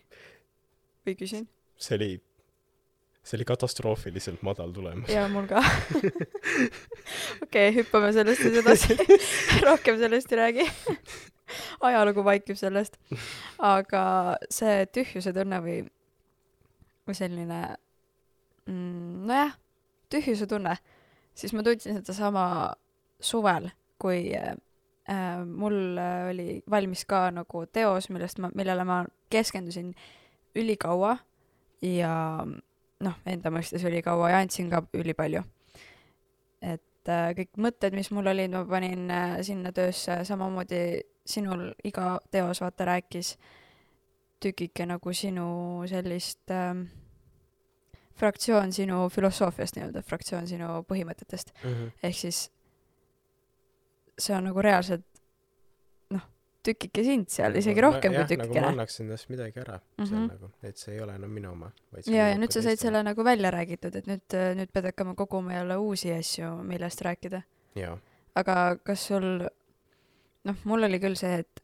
või 1.05 1.17
küsin? 1.17 1.47
see 1.81 1.97
oli, 1.97 2.09
see 3.25 3.37
oli 3.39 3.47
katastroofiliselt 3.49 4.41
madal 4.45 4.73
tulemus. 4.73 5.09
ja 5.09 5.27
mul 5.31 5.47
ka. 5.49 5.63
okei 7.45 7.73
hüppame 7.77 8.11
sellest 8.15 8.45
siis 8.45 8.59
edasi. 8.61 8.97
rohkem 9.67 9.99
sellest 10.01 10.33
ei 10.33 10.41
räägi. 10.41 10.67
ajalugu 11.87 12.23
vaikib 12.25 12.59
sellest. 12.59 12.97
aga 13.57 14.03
see 14.49 14.85
tühjuse 14.93 15.33
tunne 15.35 15.61
või, 15.63 15.77
või 17.07 17.17
selline 17.17 17.61
mm,, 18.69 19.27
nojah, 19.29 19.55
tühjuse 20.11 20.47
tunne, 20.49 20.77
siis 21.37 21.53
ma 21.57 21.65
tundsin 21.65 21.99
sedasama 21.99 22.45
suvel, 23.21 23.69
kui 24.01 24.31
äh, 24.37 24.55
mul 25.45 25.97
äh, 25.97 26.29
oli 26.31 26.47
valmis 26.69 27.05
ka 27.05 27.29
nagu 27.33 27.65
teos, 27.73 28.09
millest 28.09 28.39
ma, 28.39 28.51
millele 28.55 28.85
ma 28.87 29.01
keskendusin 29.31 29.93
ülikaua 30.55 31.15
ja 31.81 32.13
noh, 33.01 33.17
enda 33.25 33.51
mõistes 33.53 33.83
ülikaua 33.87 34.29
ja 34.33 34.41
andsin 34.43 34.69
ka 34.71 34.83
ülipalju. 34.93 35.43
et 36.61 37.09
äh, 37.09 37.31
kõik 37.37 37.57
mõtted, 37.57 37.95
mis 37.97 38.11
mul 38.11 38.29
olid, 38.29 38.53
ma 38.53 38.63
panin 38.69 39.09
äh, 39.11 39.39
sinna 39.45 39.71
töösse, 39.73 40.21
samamoodi 40.27 41.01
sinul 41.25 41.71
iga 41.83 42.19
teos 42.31 42.61
vaata 42.61 42.85
rääkis 42.85 43.35
tükike 44.41 44.85
nagu 44.89 45.13
sinu 45.13 45.83
sellist 45.89 46.49
ähm, 46.51 46.87
fraktsioon 48.17 48.73
sinu 48.73 49.09
filosoofiast 49.09 49.77
nii-öelda, 49.77 50.01
fraktsioon 50.05 50.47
sinu 50.49 50.81
põhimõtetest, 50.89 51.53
ehk 52.03 52.17
siis 52.17 52.49
see 54.19 54.35
on 54.35 54.43
nagu 54.49 54.61
reaalselt 54.61 55.05
noh, 56.11 56.25
tükike 56.63 57.03
sind 57.03 57.29
seal, 57.33 57.55
isegi 57.55 57.81
rohkem 57.81 58.11
kui 58.11 58.17
nagu 58.19 58.27
ma 58.27 58.29
tükikene. 58.33 58.67
annaks 58.67 58.99
endast 59.03 59.29
midagi 59.29 59.59
ära 59.59 59.79
mm, 59.79 60.03
-hmm. 60.03 60.07
see 60.07 60.15
Mhm. 60.15 60.23
on 60.23 60.27
nagu, 60.35 60.51
et 60.63 60.77
see 60.77 60.93
ei 60.95 61.01
ole 61.01 61.15
enam 61.15 61.31
minu 61.31 61.51
oma, 61.51 61.71
ja, 62.05 62.27
ja 62.27 62.27
nagu 62.35 62.41
nüüd 62.43 62.51
sa 62.53 62.61
said 62.61 62.79
selle 62.79 63.03
nagu 63.03 63.23
välja 63.23 63.51
räägitud, 63.51 63.95
et 63.95 64.07
nüüd, 64.07 64.37
nüüd 64.55 64.71
pead 64.73 64.85
hakkama 64.91 65.15
koguma 65.15 65.53
jälle 65.53 65.77
uusi 65.77 66.13
asju, 66.13 66.55
millest 66.63 67.01
rääkida. 67.01 67.41
aga 68.35 68.77
kas 68.83 69.07
sul, 69.07 69.47
noh, 70.43 70.55
mul 70.63 70.83
oli 70.83 70.99
küll 70.99 71.15
see, 71.15 71.39
et 71.39 71.63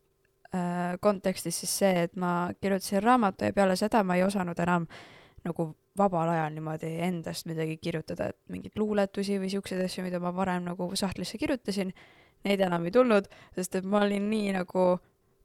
äh, 0.56 0.98
kontekstis 1.00 1.60
siis 1.60 1.78
see, 1.80 2.04
et 2.04 2.16
ma 2.16 2.50
kirjutasin 2.62 3.04
raamatu 3.04 3.46
ja 3.46 3.54
peale 3.54 3.76
seda 3.76 4.04
ma 4.04 4.16
ei 4.16 4.24
osanud 4.24 4.60
enam 4.60 4.88
nagu 5.46 5.76
vabal 5.98 6.30
ajal 6.30 6.54
niimoodi 6.54 6.92
endast 7.02 7.48
midagi 7.50 7.78
kirjutada, 7.82 8.28
et 8.30 8.38
mingeid 8.54 8.76
luuletusi 8.78 9.40
või 9.42 9.50
siukseid 9.50 9.82
asju, 9.86 10.04
mida 10.06 10.20
ma 10.20 10.32
varem 10.36 10.64
nagu 10.68 10.90
sahtlisse 10.96 11.38
kirjutasin, 11.42 11.94
neid 12.46 12.62
enam 12.62 12.86
ei 12.86 12.92
tulnud, 12.92 13.28
sest 13.56 13.76
et 13.80 13.86
ma 13.88 14.04
olin 14.06 14.30
nii 14.30 14.54
nagu, 14.60 14.86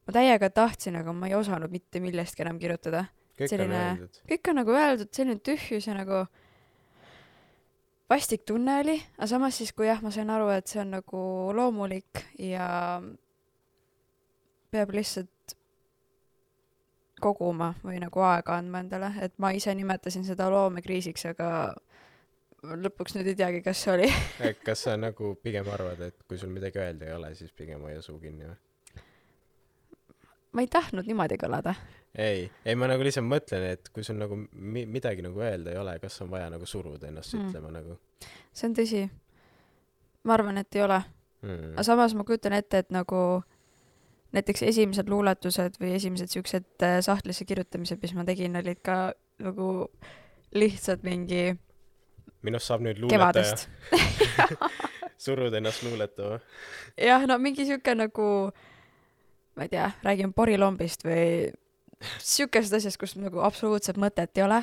ma 0.06 0.14
täiega 0.14 0.50
tahtsin, 0.50 0.96
aga 1.00 1.12
ma 1.12 1.30
ei 1.30 1.34
osanud 1.38 1.72
mitte 1.72 2.00
millestki 2.00 2.44
enam 2.44 2.58
kirjutada. 2.58 3.06
Selline- 3.42 4.08
kõik 4.28 4.48
on 4.50 4.60
nagu 4.60 4.70
öeldud, 4.76 5.08
selline 5.10 5.40
tühjus 5.40 5.86
ja 5.88 5.94
nagu 5.96 6.26
vastik 8.12 8.44
tunne 8.46 8.80
oli, 8.82 8.98
aga 9.16 9.26
samas 9.26 9.56
siis, 9.58 9.72
kui 9.72 9.86
jah, 9.86 10.02
ma 10.02 10.10
sain 10.10 10.30
aru, 10.30 10.50
et 10.52 10.66
see 10.68 10.80
on 10.82 10.92
nagu 10.98 11.52
loomulik 11.56 12.22
ja 12.38 13.00
peab 14.70 14.92
lihtsalt 14.92 15.56
koguma 17.22 17.74
või 17.84 18.00
nagu 18.02 18.24
aega 18.26 18.56
andma 18.58 18.82
endale, 18.82 19.12
et 19.22 19.34
ma 19.38 19.52
ise 19.54 19.74
nimetasin 19.74 20.24
seda 20.26 20.48
loomekriisiks, 20.50 21.26
aga 21.32 21.48
lõpuks 22.62 23.16
nüüd 23.16 23.32
ei 23.32 23.38
teagi, 23.38 23.62
kas 23.64 23.80
see 23.84 23.94
oli. 23.96 24.10
kas 24.66 24.84
sa 24.86 24.96
nagu 25.00 25.34
pigem 25.42 25.68
arvad, 25.72 26.00
et 26.08 26.22
kui 26.28 26.38
sul 26.38 26.52
midagi 26.54 26.82
öelda 26.82 27.08
ei 27.08 27.16
ole, 27.16 27.32
siis 27.38 27.54
pigem 27.56 27.82
hoia 27.86 28.02
suu 28.04 28.20
kinni 28.22 28.46
või? 28.50 28.60
ma 30.52 30.60
ei 30.60 30.68
tahtnud 30.68 31.06
niimoodi 31.08 31.38
kõlada. 31.40 31.74
ei, 32.14 32.44
ei 32.68 32.76
ma 32.76 32.90
nagu 32.90 33.04
lihtsalt 33.04 33.26
mõtlen, 33.26 33.64
et 33.72 33.88
kui 33.94 34.04
sul 34.04 34.18
nagu 34.20 34.36
mi-, 34.36 34.86
midagi 34.86 35.24
nagu 35.24 35.40
öelda 35.40 35.72
ei 35.72 35.80
ole, 35.80 35.96
kas 36.02 36.20
on 36.24 36.30
vaja 36.30 36.50
nagu 36.52 36.68
suruda 36.68 37.08
ennast 37.08 37.34
Mm. 37.34 37.48
ütlema 37.48 37.72
nagu 37.72 37.96
see 38.52 38.68
on 38.68 38.76
tõsi. 38.76 39.02
ma 40.24 40.36
arvan, 40.36 40.58
et 40.58 40.76
ei 40.76 40.84
ole 40.84 41.00
mm. 41.42 41.72
aga. 41.72 41.82
samas 41.88 42.14
ma 42.14 42.24
kujutan 42.28 42.52
ette, 42.52 42.84
et 42.84 42.90
nagu 42.90 43.42
näiteks 44.32 44.62
esimesed 44.62 45.08
luuletused 45.08 45.80
või 45.80 45.96
esimesed 45.96 46.30
siuksed 46.32 46.84
äh, 46.84 47.00
sahtlisse 47.04 47.44
kirjutamised, 47.44 48.00
mis 48.02 48.14
ma 48.14 48.24
tegin, 48.28 48.56
olid 48.56 48.80
ka 48.84 49.14
nagu 49.42 49.90
lihtsalt 50.54 51.02
mingi 51.02 51.56
minust 52.46 52.70
saab 52.70 52.84
nüüd 52.84 53.00
luuletaja, 53.02 53.56
surud 55.24 55.54
ennast 55.54 55.84
luuletama. 55.86 56.38
jah, 56.98 57.26
no 57.30 57.38
mingi 57.42 57.66
siuke 57.68 57.94
nagu, 57.98 58.28
ma 59.56 59.66
ei 59.66 59.72
tea, 59.72 59.90
räägime 60.06 60.34
porilombist 60.36 61.06
või 61.06 61.52
siukesest 62.22 62.80
asjast, 62.80 63.00
kus 63.00 63.14
nagu 63.18 63.42
absoluutselt 63.46 64.00
mõtet 64.02 64.38
ei 64.38 64.46
ole, 64.46 64.62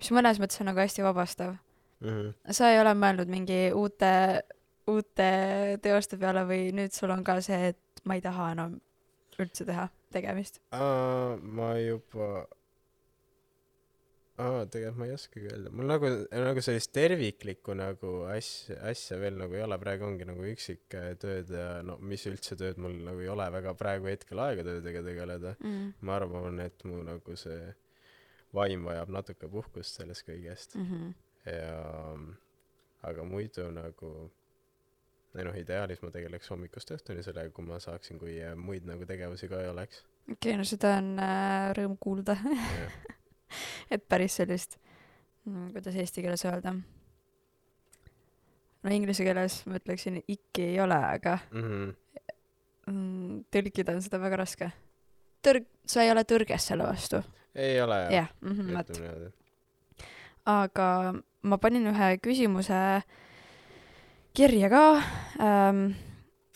mis 0.00 0.10
mõnes 0.14 0.40
mõttes 0.42 0.60
on 0.62 0.70
nagu 0.72 0.82
hästi 0.82 1.06
vabastav. 1.06 1.58
Mm. 2.02 2.32
sa 2.50 2.72
ei 2.72 2.80
ole 2.82 2.96
mõelnud 2.98 3.28
mingi 3.30 3.68
uute, 3.78 4.08
uute 4.90 5.26
teoste 5.84 6.16
peale 6.18 6.42
või 6.48 6.72
nüüd 6.74 6.90
sul 6.90 7.12
on 7.14 7.22
ka 7.22 7.36
see, 7.44 7.68
et 7.70 8.02
ma 8.02 8.16
ei 8.18 8.24
taha 8.24 8.48
enam 8.56 8.80
üldse 9.38 9.62
teha 9.68 9.86
tegemist? 10.10 10.58
Aa, 10.74 11.36
ma 11.38 11.76
juba 11.78 12.42
aa, 14.42 14.64
tegelikult 14.72 15.00
ma 15.00 15.08
ei 15.08 15.14
oskagi 15.16 15.48
öelda, 15.50 15.72
mul 15.74 15.88
nagu, 15.90 16.10
nagu 16.32 16.64
sellist 16.64 16.92
terviklikku 16.96 17.76
nagu 17.78 18.12
asja, 18.32 18.78
asja 18.90 19.18
veel 19.22 19.38
nagu 19.40 19.56
ei 19.56 19.64
ole, 19.64 19.78
praegu 19.82 20.08
ongi 20.08 20.28
nagu 20.28 20.46
üksiktööd 20.52 21.54
ja 21.56 21.68
no 21.86 21.98
mis 22.12 22.26
üldse 22.30 22.58
tööd 22.60 22.80
mul 22.82 22.98
nagu 23.06 23.22
ei 23.24 23.30
ole 23.32 23.48
väga 23.54 23.74
praegu 23.78 24.10
hetkel 24.10 24.42
aega 24.44 24.66
töödega 24.66 25.04
tegeleda. 25.08 25.56
mm.. 25.60 25.94
ma 26.02 26.18
arvan, 26.18 26.60
et 26.66 26.86
mu 26.88 27.02
nagu 27.06 27.38
see 27.38 27.72
vaim 28.52 28.84
vajab 28.84 29.12
natuke 29.12 29.48
puhkust 29.48 30.00
sellest 30.00 30.28
kõigest 30.28 30.76
Mm 30.76 30.86
-hmm. 30.88 31.12
ja 31.52 32.16
aga 33.08 33.24
muidu 33.24 33.70
nagu 33.74 34.30
ei 35.38 35.44
noh, 35.44 35.56
ideaalis 35.56 36.02
ma 36.02 36.10
tegeleks 36.12 36.50
hommikust 36.52 36.92
õhtuni 36.94 37.24
sellega, 37.24 37.50
kui 37.50 37.64
ma 37.64 37.78
saaksin, 37.80 38.18
kui 38.20 38.36
äh, 38.44 38.54
muid 38.58 38.86
nagu 38.88 39.06
tegevusi 39.08 39.48
ka 39.48 39.62
ei 39.62 39.68
oleks. 39.68 40.04
okei 40.26 40.34
okay,, 40.34 40.56
no 40.60 40.64
seda 40.68 40.96
on 41.00 41.18
äh, 41.18 41.72
rõõm 41.78 41.96
kuulda, 42.00 42.36
et 43.94 44.04
päris 44.08 44.36
sellist 44.40 44.78
mm,, 45.44 45.72
kuidas 45.74 45.96
eesti 45.96 46.22
keeles 46.22 46.44
öelda. 46.48 46.74
no 48.82 48.90
inglise 48.94 49.24
keeles 49.26 49.60
ma 49.66 49.78
ütleksin 49.80 50.22
ikki 50.28 50.68
ei 50.72 50.80
ole, 50.82 50.98
aga 51.18 51.38
Mhm. 51.52 51.92
mm, 52.86 53.44
tõlkida 53.54 53.94
on 53.96 54.02
seda 54.02 54.18
väga 54.22 54.36
raske. 54.42 54.72
tõrg, 55.42 55.66
sa 55.86 56.02
ei 56.02 56.10
ole 56.10 56.24
tõrges 56.24 56.66
selle 56.70 56.84
vastu. 56.86 57.22
ei 57.54 57.80
ole 57.80 58.00
jah 58.04 58.12
jah, 58.12 58.28
vot. 58.42 58.90
ütleme 58.90 59.08
niimoodi. 59.08 59.32
aga 60.46 60.88
ma 61.42 61.58
panin 61.58 61.86
ühe 61.90 62.16
küsimuse 62.22 63.02
kirja 64.34 64.68
ka 64.72 64.84
ähm,, 65.42 65.92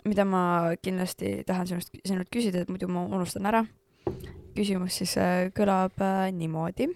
mida 0.06 0.24
ma 0.24 0.72
kindlasti 0.82 1.42
tahan 1.46 1.66
sinust, 1.66 1.90
sinult 2.06 2.30
küsida, 2.30 2.62
et 2.62 2.68
muidu 2.70 2.88
ma 2.88 3.04
unustan 3.04 3.46
ära. 3.46 3.64
Küsimus 4.56 5.00
siis 5.00 5.16
äh, 5.20 5.48
kõlab 5.56 6.00
äh, 6.02 6.28
niimoodi, 6.34 6.88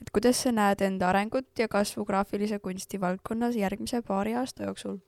et 0.00 0.12
kuidas 0.14 0.42
sa 0.44 0.52
näed 0.54 0.82
enda 0.84 1.08
arengut 1.10 1.50
ja 1.58 1.68
kasvu 1.70 2.04
graafilise 2.08 2.58
kunsti 2.62 3.00
valdkonnas 3.00 3.58
järgmise 3.58 4.02
paari 4.06 4.36
aasta 4.40 4.68
jooksul? 4.68 4.98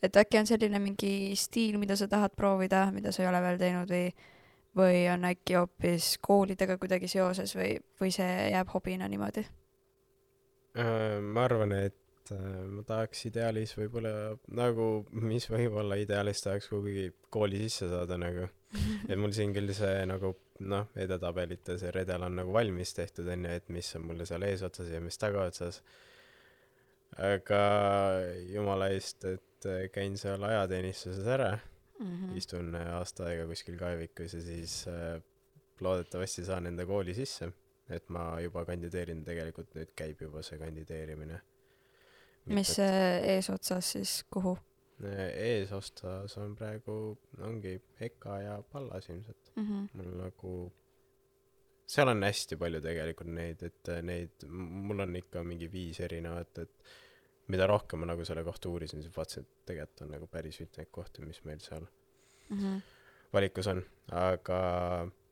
et 0.00 0.16
äkki 0.16 0.38
on 0.40 0.46
selline 0.48 0.78
mingi 0.80 1.36
stiil, 1.36 1.76
mida 1.78 1.96
sa 1.96 2.06
tahad 2.08 2.32
proovida, 2.36 2.86
mida 2.94 3.12
sa 3.12 3.20
ei 3.22 3.28
ole 3.28 3.40
veel 3.44 3.58
teinud 3.60 3.90
või, 3.92 4.06
või 4.76 5.00
on 5.12 5.26
äkki 5.28 5.58
hoopis 5.58 6.14
koolidega 6.24 6.78
kuidagi 6.80 7.08
seoses 7.10 7.52
või, 7.56 7.74
või 8.00 8.12
see 8.14 8.30
jääb 8.54 8.72
hobina 8.72 9.08
niimoodi? 9.12 9.44
Äh, 10.80 11.18
ma 11.20 11.44
arvan, 11.44 11.76
et 11.76 11.98
ma 12.30 12.84
tahaks 12.86 13.26
ideaalis 13.26 13.74
võib-olla 13.76 14.36
nagu, 14.54 14.86
mis 15.18 15.48
võib-olla 15.50 15.98
ideaalis 15.98 16.44
tahaks 16.44 16.70
kuhugi 16.70 17.08
kooli 17.28 17.58
sisse 17.64 17.88
saada 17.90 18.18
nagu. 18.20 18.46
et 19.10 19.18
mul 19.18 19.34
siin 19.34 19.52
küll 19.54 19.72
see 19.74 20.04
nagu 20.06 20.34
noh, 20.60 20.86
edetabelite 20.96 21.78
see 21.80 21.90
redel 21.94 22.22
on 22.26 22.36
nagu 22.42 22.52
valmis 22.52 22.94
tehtud 22.94 23.28
onju, 23.32 23.50
et 23.50 23.68
mis 23.72 23.94
on 23.96 24.06
mul 24.06 24.24
seal 24.28 24.44
eesotsas 24.48 24.90
ja 24.92 25.00
mis 25.00 25.18
tagaotsas. 25.18 25.82
aga 27.18 27.62
jumala 28.52 28.88
eest, 28.94 29.24
et 29.24 29.68
käin 29.92 30.16
seal 30.16 30.44
ajateenistuses 30.44 31.26
ära, 31.26 31.58
Mhm. 32.00 32.36
istun 32.36 32.74
äh, 32.74 32.86
aasta 32.96 33.26
aega 33.28 33.44
kuskil 33.50 33.76
kaevikus 33.76 34.34
ja 34.34 34.40
siis 34.40 34.86
äh, 34.88 35.20
loodetavasti 35.84 36.44
saan 36.44 36.66
enda 36.66 36.86
kooli 36.86 37.14
sisse. 37.14 37.52
et 37.90 38.08
ma 38.08 38.40
juba 38.40 38.62
kandideerin, 38.64 39.24
tegelikult 39.26 39.72
nüüd 39.74 39.88
käib 39.98 40.20
juba 40.22 40.42
see 40.46 40.58
kandideerimine. 40.58 41.40
mis 42.46 42.78
äh, 42.78 43.18
eesotsas 43.34 43.92
siis 43.92 44.24
kuhu? 44.30 44.56
Eesostas 45.08 46.36
on 46.38 46.54
praegu 46.56 47.18
ongi 47.46 47.76
Eka 48.00 48.40
ja 48.40 48.62
Pallas 48.72 49.08
ilmselt 49.08 49.52
mm. 49.56 49.66
-hmm. 49.66 49.88
mul 49.94 50.16
nagu 50.24 50.72
seal 51.86 52.08
on 52.08 52.22
hästi 52.22 52.56
palju 52.56 52.80
tegelikult 52.80 53.32
neid 53.34 53.62
et 53.66 53.88
äh, 53.88 54.02
neid 54.02 54.48
mul 54.48 55.06
on 55.06 55.16
ikka 55.16 55.44
mingi 55.44 55.70
viis 55.72 56.00
erinevat 56.00 56.58
et 56.58 56.92
mida 57.50 57.66
rohkem 57.66 58.00
ma 58.00 58.12
nagu 58.12 58.24
selle 58.24 58.44
kohta 58.44 58.68
uurisin 58.68 59.02
siis 59.02 59.16
vaatasin 59.16 59.46
et 59.46 59.66
tegelikult 59.72 60.04
on 60.06 60.12
nagu 60.16 60.26
päris 60.26 60.60
mitmeid 60.60 60.90
kohti 60.90 61.26
mis 61.26 61.44
meil 61.44 61.64
seal 61.64 61.86
Mm 62.50 62.58
-hmm. 62.58 62.80
valikus 63.32 63.66
on 63.66 63.82
aga 64.12 64.60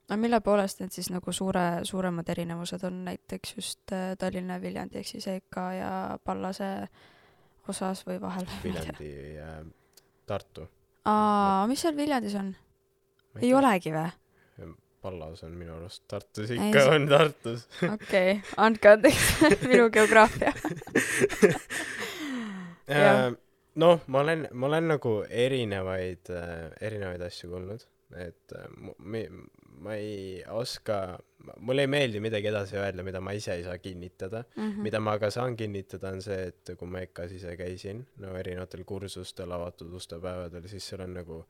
no 0.09 0.17
mille 0.17 0.39
poolest 0.41 0.79
need 0.79 0.91
siis 0.91 1.09
nagu 1.09 1.31
suure, 1.31 1.79
suuremad 1.83 2.29
erinevused 2.29 2.83
on 2.83 3.05
näiteks 3.05 3.55
just 3.55 3.91
äh, 3.91 4.17
Tallinna 4.17 4.53
ja 4.53 4.61
Viljandi 4.61 4.97
ehk 4.97 5.07
siis 5.07 5.27
Eka 5.27 5.73
ja 5.73 6.19
Pallase 6.23 6.87
osas 7.71 8.01
või 8.07 8.19
vahel? 8.21 8.47
Viljandi 8.63 9.11
ja 9.37 9.51
Tartu 10.29 10.67
aa, 11.09 11.65
mis 11.71 11.81
seal 11.85 11.95
Viljandis 11.97 12.35
on? 12.39 12.51
ei 13.41 13.53
olegi 13.53 13.93
või? 13.95 14.09
Pallas 14.99 15.39
on 15.47 15.53
minu 15.55 15.71
arust 15.77 16.01
Tartus 16.11 16.49
Ei, 16.51 16.57
ikka 16.59 16.81
see- 16.83 16.95
on 16.97 17.05
Tartus 17.07 17.61
okei 17.87 18.33
andke 18.59 18.89
andeks 18.97 19.29
minu 19.71 19.85
geograafia. 19.95 20.51
Äh, 22.89 23.29
noh 23.79 24.01
ma 24.11 24.19
olen 24.25 24.47
ma 24.51 24.67
olen 24.67 24.87
nagu 24.91 25.13
erinevaid 25.29 26.31
äh, 26.33 26.71
erinevaid 26.81 27.21
asju 27.29 27.51
kuulnud 27.53 27.83
et 28.17 28.55
äh, 28.57 28.65
mi- 28.99 29.27
ma 29.79 29.95
ei 29.95 30.43
oska 30.53 30.99
mulle 31.63 31.85
ei 31.85 31.91
meeldi 31.91 32.19
midagi 32.23 32.49
edasi 32.51 32.77
öelda 32.79 33.03
mida 33.05 33.21
ma 33.23 33.31
ise 33.37 33.53
ei 33.55 33.63
saa 33.63 33.77
kinnitada. 33.77 34.43
Mhm. 34.55 34.81
mida 34.85 34.99
ma 34.99 35.15
aga 35.19 35.31
saan 35.31 35.55
kinnitada 35.59 36.13
on 36.15 36.21
see 36.21 36.49
et 36.51 36.75
kui 36.77 36.87
ma 36.87 37.03
EKA-s 37.07 37.37
ise 37.39 37.55
käisin 37.59 38.05
no 38.17 38.35
erinevatel 38.37 38.83
kursustel 38.85 39.51
avatud 39.51 39.93
uste 40.01 40.19
päevadel 40.19 40.67
siis 40.67 40.87
seal 40.89 41.05
on 41.07 41.13
nagu 41.21 41.43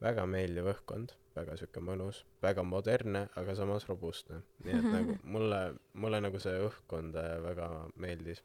väga 0.00 0.24
meeldiv 0.26 0.70
õhkkond 0.72 1.12
väga 1.36 1.56
siuke 1.60 1.82
mõnus 1.84 2.22
väga 2.42 2.64
modernne 2.66 3.26
aga 3.38 3.54
samas 3.54 3.86
robustne. 3.88 4.40
Nii 4.64 4.78
et 4.78 4.88
nagu 4.94 5.16
mulle 5.34 5.60
mulle 6.02 6.20
nagu 6.24 6.40
see 6.42 6.56
õhkkond 6.66 7.18
äh, 7.20 7.36
väga 7.44 7.68
meeldis. 8.02 8.42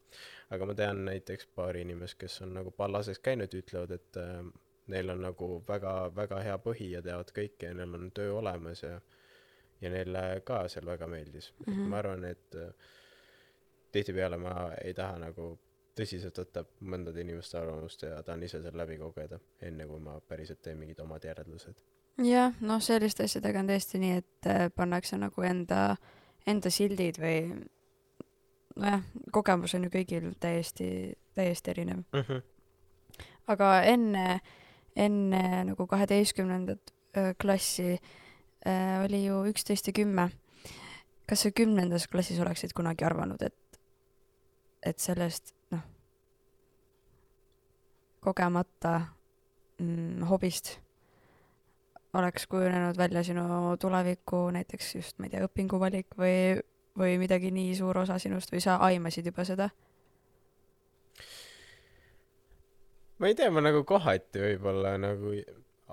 Aga 0.53 0.67
ma 0.69 0.75
tean 0.77 1.05
näiteks 1.07 1.49
paari 1.55 1.85
inimest 1.85 2.19
kes 2.21 2.41
on 2.45 2.53
nagu 2.59 2.73
Pallases 2.75 3.21
käinud 3.23 3.53
ja 3.53 3.63
ütlevad 3.63 3.95
et 3.97 4.21
äh, 4.21 4.43
neil 4.87 5.09
on 5.09 5.21
nagu 5.21 5.63
väga 5.67 5.93
väga 6.15 6.39
hea 6.47 6.57
põhi 6.57 6.91
ja 6.91 7.01
teavad 7.01 7.31
kõike 7.35 7.71
ja 7.71 7.73
neil 7.73 7.93
on 7.97 8.11
töö 8.11 8.33
olemas 8.39 8.83
ja 8.83 8.99
ja 9.81 9.89
neile 9.89 10.41
ka 10.45 10.67
seal 10.71 10.85
väga 10.85 11.07
meeldis 11.07 11.53
mm. 11.65 11.73
-hmm. 11.73 11.89
ma 11.89 11.97
arvan 11.97 12.25
et 12.25 12.55
äh, 12.55 12.73
tihtipeale 13.91 14.37
ma 14.37 14.71
ei 14.83 14.93
taha 14.93 15.17
nagu 15.19 15.59
tõsiselt 15.95 16.37
võtta 16.37 16.65
mõndade 16.81 17.21
inimeste 17.21 17.57
arvamust 17.57 18.01
ja 18.03 18.23
tahan 18.23 18.43
ise 18.43 18.61
seal 18.61 18.77
läbi 18.77 18.97
kogeda 18.97 19.39
enne 19.61 19.87
kui 19.87 19.99
ma 19.99 20.19
päriselt 20.19 20.61
teen 20.61 20.77
mingid 20.77 20.99
omad 20.99 21.23
järeldused 21.23 21.75
jah, 22.23 22.53
noh, 22.61 22.81
selliste 22.81 23.27
asjadega 23.27 23.59
on 23.59 23.69
tõesti 23.69 23.99
nii, 23.99 24.17
et 24.21 24.49
äh, 24.51 24.67
pannakse 24.75 25.17
nagu 25.19 25.41
enda, 25.41 25.95
enda 26.47 26.71
sildid 26.71 27.19
või 27.19 27.39
nojah, 28.75 29.01
kogemus 29.31 29.75
on 29.75 29.87
ju 29.87 29.93
kõigil 29.93 30.29
täiesti, 30.39 31.15
täiesti 31.35 31.71
erinev. 31.71 32.03
mm 32.13 32.21
-hmm. 32.21 32.41
aga 33.47 33.81
enne, 33.83 34.39
enne 34.95 35.63
nagu 35.71 35.87
kaheteistkümnendat 35.87 36.93
öö, 37.17 37.33
klassi 37.41 37.99
öö, 38.67 39.03
oli 39.05 39.25
ju 39.25 39.45
üksteist 39.51 39.87
ja 39.87 39.93
kümme. 39.93 40.29
kas 41.27 41.41
sa 41.41 41.51
kümnendas 41.51 42.07
klassis 42.07 42.39
oleksid 42.39 42.73
kunagi 42.77 43.05
arvanud, 43.05 43.41
et, 43.41 43.79
et 44.85 44.99
sellest, 44.99 45.55
noh, 45.73 45.81
kogemata 48.21 48.99
mm, 49.79 50.21
hobist 50.29 50.77
oleks 52.13 52.47
kujunenud 52.47 52.97
välja 52.97 53.23
sinu 53.23 53.43
tuleviku 53.79 54.49
näiteks 54.51 54.95
just, 54.95 55.17
ma 55.19 55.25
ei 55.27 55.33
tea, 55.33 55.47
õpinguvalik 55.47 56.15
või, 56.19 56.61
või 56.97 57.17
midagi 57.19 57.51
nii 57.51 57.73
suur 57.75 57.97
osa 58.05 58.19
sinust 58.21 58.53
või 58.53 58.61
sa 58.63 58.77
aimasid 58.85 59.25
juba 59.25 59.45
seda? 59.47 59.69
Ma 63.19 63.27
ei 63.31 63.35
tea 63.37 63.51
ma 63.51 63.61
nagu 63.63 63.83
kohati 63.87 64.41
võib-olla 64.43 64.95
nagu 65.01 65.35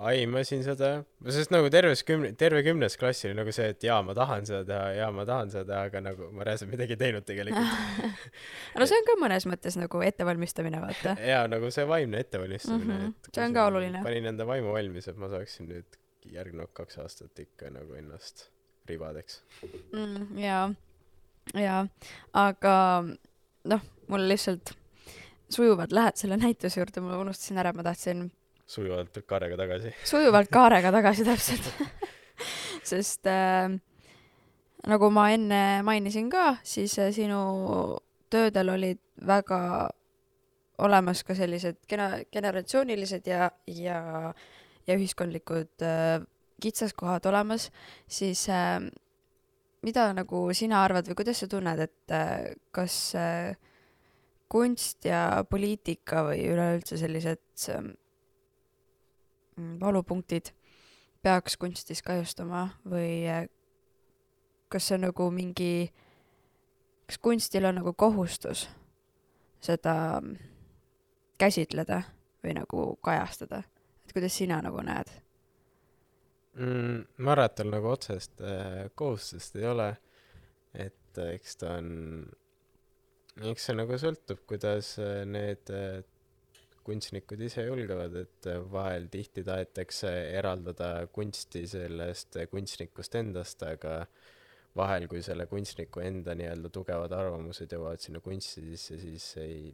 aimasin 0.08 0.62
seda 0.64 0.88
sest 1.28 1.50
nagu 1.52 1.68
terves 1.70 2.00
kümne 2.08 2.30
terve 2.40 2.62
kümnes 2.64 2.94
klass 2.96 3.26
oli 3.28 3.34
nagu 3.36 3.52
see 3.52 3.66
et 3.74 3.84
jaa 3.84 3.98
ma 4.02 4.14
tahan 4.16 4.46
seda 4.48 4.62
teha 4.70 4.86
jaa 4.96 5.10
ma 5.12 5.26
tahan 5.28 5.50
seda 5.52 5.64
teha 5.68 5.82
aga 5.90 6.00
nagu 6.06 6.30
ma 6.32 6.46
reaalselt 6.48 6.70
midagi 6.72 6.96
ei 6.96 7.00
teinud 7.02 7.26
tegelikult 7.28 8.16
no 8.80 8.88
see 8.88 8.98
on 9.02 9.06
ka 9.10 9.16
mõnes 9.20 9.44
mõttes 9.50 9.76
nagu 9.78 10.00
ettevalmistamine, 10.06 10.80
vaata. 10.82 11.12
jaa 11.32 11.44
nagu 11.52 11.68
see 11.74 11.84
vaimne 11.90 12.22
ettevalmistamine 12.24 12.96
Mhm. 13.02 13.12
et 13.28 13.34
See 13.36 13.44
on 13.44 13.52
ka 13.58 13.66
oluline. 13.68 14.00
panin 14.06 14.30
enda 14.32 14.46
vaimu 14.48 14.72
valmis 14.74 15.08
et 15.12 15.20
ma 15.20 15.28
saaksin 15.32 15.68
nüüd 15.74 15.98
järgnevad 16.32 16.72
kaks 16.72 16.98
aastat 17.04 17.38
ikka 17.44 17.68
nagu 17.76 17.94
ennast 18.00 18.46
ribadeks 18.88 19.42
mm,. 19.92 20.38
jaa, 20.40 20.64
jaa, 21.54 21.82
aga 22.48 22.74
noh, 23.68 23.84
mul 24.08 24.24
lihtsalt 24.32 24.72
sujuvalt 25.52 25.92
lähed 25.92 26.18
selle 26.20 26.38
näituse 26.40 26.80
juurde, 26.80 27.02
ma 27.04 27.18
unustasin 27.20 27.60
ära, 27.62 27.72
ma 27.76 27.84
tahtsin 27.86 28.26
sujuvalt 28.66 29.22
kaarega 29.28 29.58
tagasi 29.60 29.94
sujuvalt 30.08 30.52
kaarega 30.56 30.92
tagasi 30.94 31.26
täpselt. 31.28 31.72
sest 32.92 33.28
äh, 33.30 33.72
nagu 34.88 35.10
ma 35.14 35.28
enne 35.34 35.62
mainisin 35.86 36.30
ka, 36.32 36.56
siis 36.66 36.98
äh, 36.98 37.12
sinu 37.14 37.42
töödel 38.32 38.72
olid 38.72 39.00
väga 39.26 39.60
olemas 40.82 41.22
ka 41.26 41.36
sellised 41.38 41.82
gena-, 41.90 42.24
generatsioonilised 42.32 43.28
ja, 43.28 43.50
ja, 43.66 44.32
ja 44.86 44.98
ühiskondlikud 44.98 45.84
äh, 45.86 46.24
kitsaskohad 46.62 47.26
olemas, 47.30 47.68
siis 48.06 48.46
äh, 48.50 48.80
mida 49.82 50.08
nagu 50.16 50.46
sina 50.56 50.82
arvad 50.86 51.10
või 51.10 51.18
kuidas 51.22 51.42
sa 51.42 51.50
tunned, 51.50 51.82
et 51.82 52.14
äh, 52.14 52.52
kas 52.74 52.96
äh, 53.18 53.52
kunst 54.52 55.06
ja 55.08 55.44
poliitika 55.48 56.26
või 56.28 56.44
üleüldse 56.52 56.98
sellised 57.00 57.68
äh, 57.72 57.80
mm, 59.56 59.78
valupunktid 59.80 60.52
peaks 61.22 61.56
kunstis 61.56 62.02
kajastuma 62.04 62.66
või 62.88 63.22
äh, 63.30 63.46
kas 64.72 64.88
see 64.88 64.98
on 64.98 65.06
nagu 65.08 65.28
mingi, 65.32 65.88
kas 67.06 67.20
kunstil 67.22 67.68
on 67.68 67.80
nagu 67.80 67.94
kohustus 67.96 68.66
seda 69.62 69.96
mm, 70.20 70.36
käsitleda 71.40 72.02
või 72.42 72.56
nagu 72.58 72.86
kajastada, 73.02 73.62
et 74.04 74.14
kuidas 74.14 74.36
sina 74.36 74.60
nagu 74.64 74.84
näed? 74.84 75.10
mm, 76.58 77.04
ma 77.24 77.36
arvan 77.36 77.48
et 77.48 77.60
tal 77.60 77.72
nagu 77.72 77.92
otsest 77.94 78.40
äh, 78.44 78.88
kohustust 78.94 79.56
ei 79.56 79.68
ole 79.70 79.92
et 80.74 81.18
äh, 81.18 81.34
eks 81.36 81.56
ta 81.60 81.76
on 81.78 81.88
eks 83.40 83.68
see 83.68 83.76
nagu 83.76 83.96
sõltub 83.96 84.42
kuidas 84.48 84.96
äh, 85.00 85.22
need 85.24 85.70
äh, 85.72 86.02
kunstnikud 86.84 87.40
ise 87.40 87.64
julgevad 87.64 88.16
et 88.20 88.48
äh, 88.50 88.60
vahel 88.72 89.08
tihti 89.12 89.44
tahetakse 89.46 90.10
eraldada 90.36 91.06
kunsti 91.14 91.64
sellest 91.70 92.36
kunstnikust 92.52 93.16
endast 93.22 93.64
aga 93.64 94.02
vahel 94.76 95.08
kui 95.08 95.22
selle 95.24 95.46
kunstniku 95.48 96.04
enda 96.04 96.36
nii-öelda 96.36 96.72
tugevad 96.72 97.12
arvamused 97.16 97.72
jõuavad 97.72 98.04
sinna 98.04 98.20
kunsti 98.24 98.66
sisse 98.68 99.00
siis 99.00 99.30
ei 99.40 99.72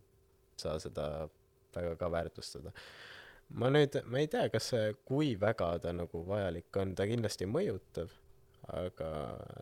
saa 0.58 0.78
seda 0.82 1.28
väga 1.74 1.92
ka 2.00 2.08
väärtustada. 2.10 2.72
Ma 3.58 3.68
nüüd 3.70 3.94
ma 4.10 4.18
ei 4.18 4.30
tea 4.30 4.48
kas 4.50 4.72
see 4.72 4.94
kui 5.06 5.34
väga 5.40 5.70
ta 5.82 5.92
nagu 5.94 6.22
vajalik 6.26 6.78
on 6.82 6.94
ta 6.98 7.06
kindlasti 7.10 7.46
mõjutab 7.46 8.10
aga 8.78 9.10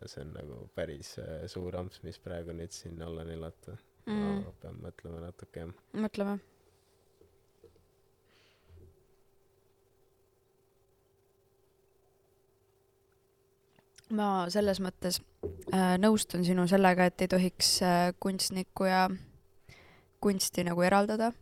see 0.05 0.25
on 0.25 0.33
nagu 0.37 0.63
päris 0.75 1.13
suur 1.53 1.77
amps 1.79 2.01
mis 2.03 2.17
praegu 2.21 2.55
nüüd 2.57 2.73
siin 2.75 3.01
alla 3.05 3.23
neelata 3.27 3.77
Mm. 4.07 4.43
pean 4.61 4.77
mõtlema 4.79 5.19
natuke 5.19 5.65
jah 5.65 5.71
mõtleme. 5.99 6.37
ma 14.15 14.47
selles 14.47 14.79
mõttes 14.79 15.17
äh, 15.75 15.97
nõustun 15.99 16.45
sinu 16.47 16.63
sellega, 16.71 17.09
et 17.09 17.21
ei 17.25 17.27
tohiks 17.27 17.71
äh, 17.83 18.13
kunstnikku 18.23 18.87
ja 18.87 19.09
kunsti 20.23 20.63
nagu 20.63 20.81
eraldada. 20.81 21.33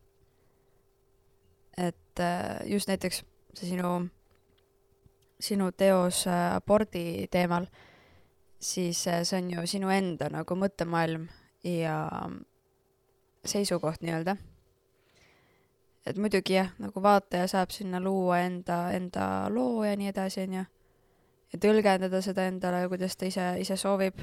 et 1.78 2.20
äh, 2.20 2.66
just 2.66 2.88
näiteks 2.88 3.22
see 3.54 3.70
sinu, 3.70 4.08
sinu 5.40 5.72
teos 5.72 6.26
äh, 6.28 6.56
abordi 6.56 7.28
teemal, 7.32 7.68
siis 8.60 9.08
äh, 9.08 9.22
see 9.24 9.38
on 9.38 9.52
ju 9.52 9.68
sinu 9.68 9.92
enda 9.92 10.30
nagu 10.32 10.56
mõttemaailm 10.56 11.28
ja 11.64 11.98
seisukoht 13.46 14.02
nii-öelda. 14.02 14.36
et 16.06 16.18
muidugi 16.22 16.54
jah, 16.54 16.70
nagu 16.80 17.02
vaataja 17.02 17.48
saab 17.48 17.72
sinna 17.74 18.00
luua 18.00 18.40
enda, 18.46 18.92
enda 18.94 19.50
loo 19.50 19.84
ja 19.84 19.96
nii 19.98 20.08
edasi, 20.12 20.42
onju. 20.46 20.64
ja 21.54 21.60
tõlgendada 21.60 22.22
seda 22.22 22.48
endale, 22.48 22.88
kuidas 22.90 23.18
ta 23.18 23.26
ise, 23.26 23.48
ise 23.60 23.78
soovib. 23.78 24.20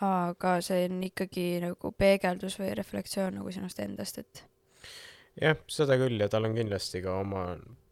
aga 0.00 0.58
see 0.60 0.84
on 0.88 1.02
ikkagi 1.06 1.46
nagu 1.64 1.92
peegeldus 1.92 2.58
või 2.60 2.74
reflektsioon 2.76 3.38
nagu 3.40 3.52
sinust 3.52 3.80
endast, 3.80 4.18
et 4.18 4.44
jah, 5.40 5.56
seda 5.68 5.96
küll 6.00 6.20
ja 6.20 6.28
tal 6.28 6.48
on 6.48 6.56
kindlasti 6.56 7.00
ka 7.04 7.18
oma 7.20 7.46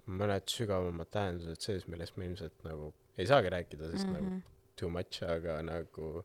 mõned 0.04 0.48
sügavamad 0.52 1.08
tähendused 1.12 1.64
sees, 1.64 1.86
millest 1.88 2.18
me 2.20 2.26
ilmselt 2.28 2.56
nagu 2.66 2.92
ei 3.16 3.26
saagi 3.26 3.48
rääkida, 3.52 3.90
sest 3.90 4.06
mm 4.06 4.10
-hmm. 4.10 4.20
nagu 4.20 4.30
Mhm. 4.30 4.42
too 4.76 4.88
much, 4.90 5.22
aga 5.22 5.62
nagu 5.62 6.24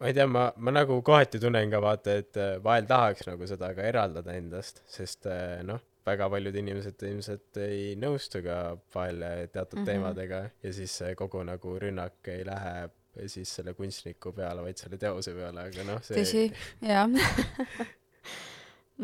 ma 0.00 0.10
ei 0.10 0.14
tea, 0.16 0.26
ma, 0.28 0.46
ma 0.56 0.74
nagu 0.74 1.00
kohati 1.02 1.40
tunnen 1.42 1.70
ka 1.72 1.80
vaata, 1.82 2.16
et 2.22 2.38
äh, 2.40 2.56
vahel 2.64 2.88
tahaks 2.88 3.26
nagu 3.28 3.48
seda 3.48 3.72
ka 3.76 3.84
eraldada 3.86 4.34
endast, 4.36 4.82
sest 4.90 5.28
äh, 5.30 5.62
noh, 5.66 5.80
väga 6.06 6.28
paljud 6.30 6.54
inimesed 6.60 7.02
ilmselt 7.08 7.60
ei 7.64 7.96
nõustu 7.98 8.42
ka 8.44 8.60
vahel 8.94 9.24
äh, 9.26 9.42
teatud 9.50 9.80
mm. 9.80 9.82
-hmm. 9.82 9.90
teemadega 9.90 10.42
ja 10.62 10.72
siis 10.72 10.98
kogu 11.18 11.42
nagu 11.46 11.78
rünnak 11.82 12.30
ei 12.32 12.46
lähe 12.46 12.88
siis 13.32 13.54
selle 13.56 13.72
kunstniku 13.74 14.32
peale, 14.36 14.62
vaid 14.62 14.76
selle 14.76 14.98
teose 15.00 15.32
peale, 15.34 15.68
aga 15.70 15.84
noh, 15.88 16.02
see 16.04 16.18
tõsi, 16.20 16.42
jah. 16.84 17.08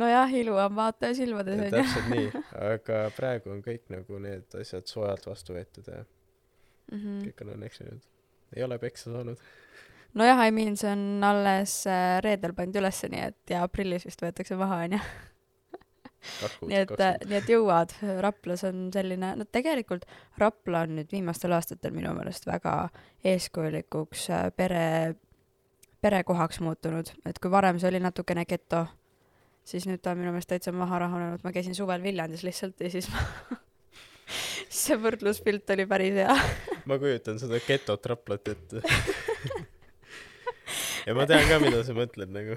nojah, 0.03 0.35
ilu 0.37 0.57
on 0.61 0.77
vaataja 0.77 1.15
silmades 1.17 1.57
onju. 1.57 1.71
täpselt 1.73 2.11
nii, 2.13 2.43
aga 2.73 3.05
praegu 3.17 3.55
on 3.55 3.63
kõik 3.65 3.89
nagu 3.89 4.19
need 4.21 4.61
asjad 4.61 4.85
soojalt 4.87 5.27
vastu 5.27 5.57
võetud 5.57 5.89
ja 5.89 6.05
Mhm. 6.93 7.21
kõik 7.27 7.45
on 7.45 7.53
õnneks 7.57 7.81
läinud. 7.83 8.09
ei 8.57 8.65
ole 8.67 8.79
peksa 8.79 9.13
saanud. 9.13 9.39
nojah, 10.14 10.46
I 10.46 10.51
mean 10.51 10.77
see 10.77 10.90
on 10.92 11.25
alles 11.25 11.83
äh, 11.87 12.20
reedel 12.25 12.55
pandi 12.57 12.81
ülesse, 12.81 13.11
nii 13.12 13.27
et 13.31 13.55
ja 13.55 13.62
aprillis 13.66 14.07
vist 14.07 14.22
võetakse 14.22 14.57
maha 14.61 14.83
onju. 14.87 15.01
nii 16.68 16.79
et 16.79 16.92
kuud. 16.92 17.03
nii 17.27 17.38
et 17.40 17.51
jõuad, 17.51 17.96
Raplas 18.22 18.64
on 18.68 18.87
selline, 18.94 19.35
no 19.38 19.48
tegelikult 19.51 20.07
Rapla 20.38 20.85
on 20.87 20.96
nüüd 21.01 21.12
viimastel 21.12 21.55
aastatel 21.57 21.94
minu 21.96 22.14
meelest 22.16 22.46
väga 22.46 22.77
eeskujulikuks 23.33 24.29
äh, 24.31 24.48
pere, 24.57 24.85
perekohaks 26.05 26.62
muutunud, 26.62 27.14
et 27.27 27.42
kui 27.42 27.51
varem 27.51 27.81
see 27.83 27.90
oli 27.90 28.03
natukene 28.03 28.46
geto, 28.48 28.85
siis 29.64 29.88
nüüd 29.88 30.03
ta 30.03 30.14
on 30.14 30.22
minu 30.22 30.35
meelest 30.35 30.53
täitsa 30.53 30.75
maha 30.77 31.03
rahunenud, 31.07 31.44
ma 31.44 31.55
käisin 31.55 31.77
suvel 31.79 32.05
Viljandis 32.05 32.46
lihtsalt 32.46 32.81
ja 32.85 32.92
siis 32.92 33.11
ma 33.11 33.27
see 34.83 34.96
võrdluspilt 35.01 35.70
oli 35.75 35.87
päris 35.90 36.20
hea. 36.22 36.38
ma 36.87 36.98
kujutan 37.03 37.40
seda 37.42 37.59
getot 37.66 38.07
Raplat 38.12 38.55
ette. 38.55 38.83
ja 41.07 41.15
ma 41.15 41.27
tean 41.27 41.49
ka, 41.49 41.61
mida 41.62 41.83
sa 41.85 41.97
mõtled 41.97 42.33
nagu. 42.35 42.57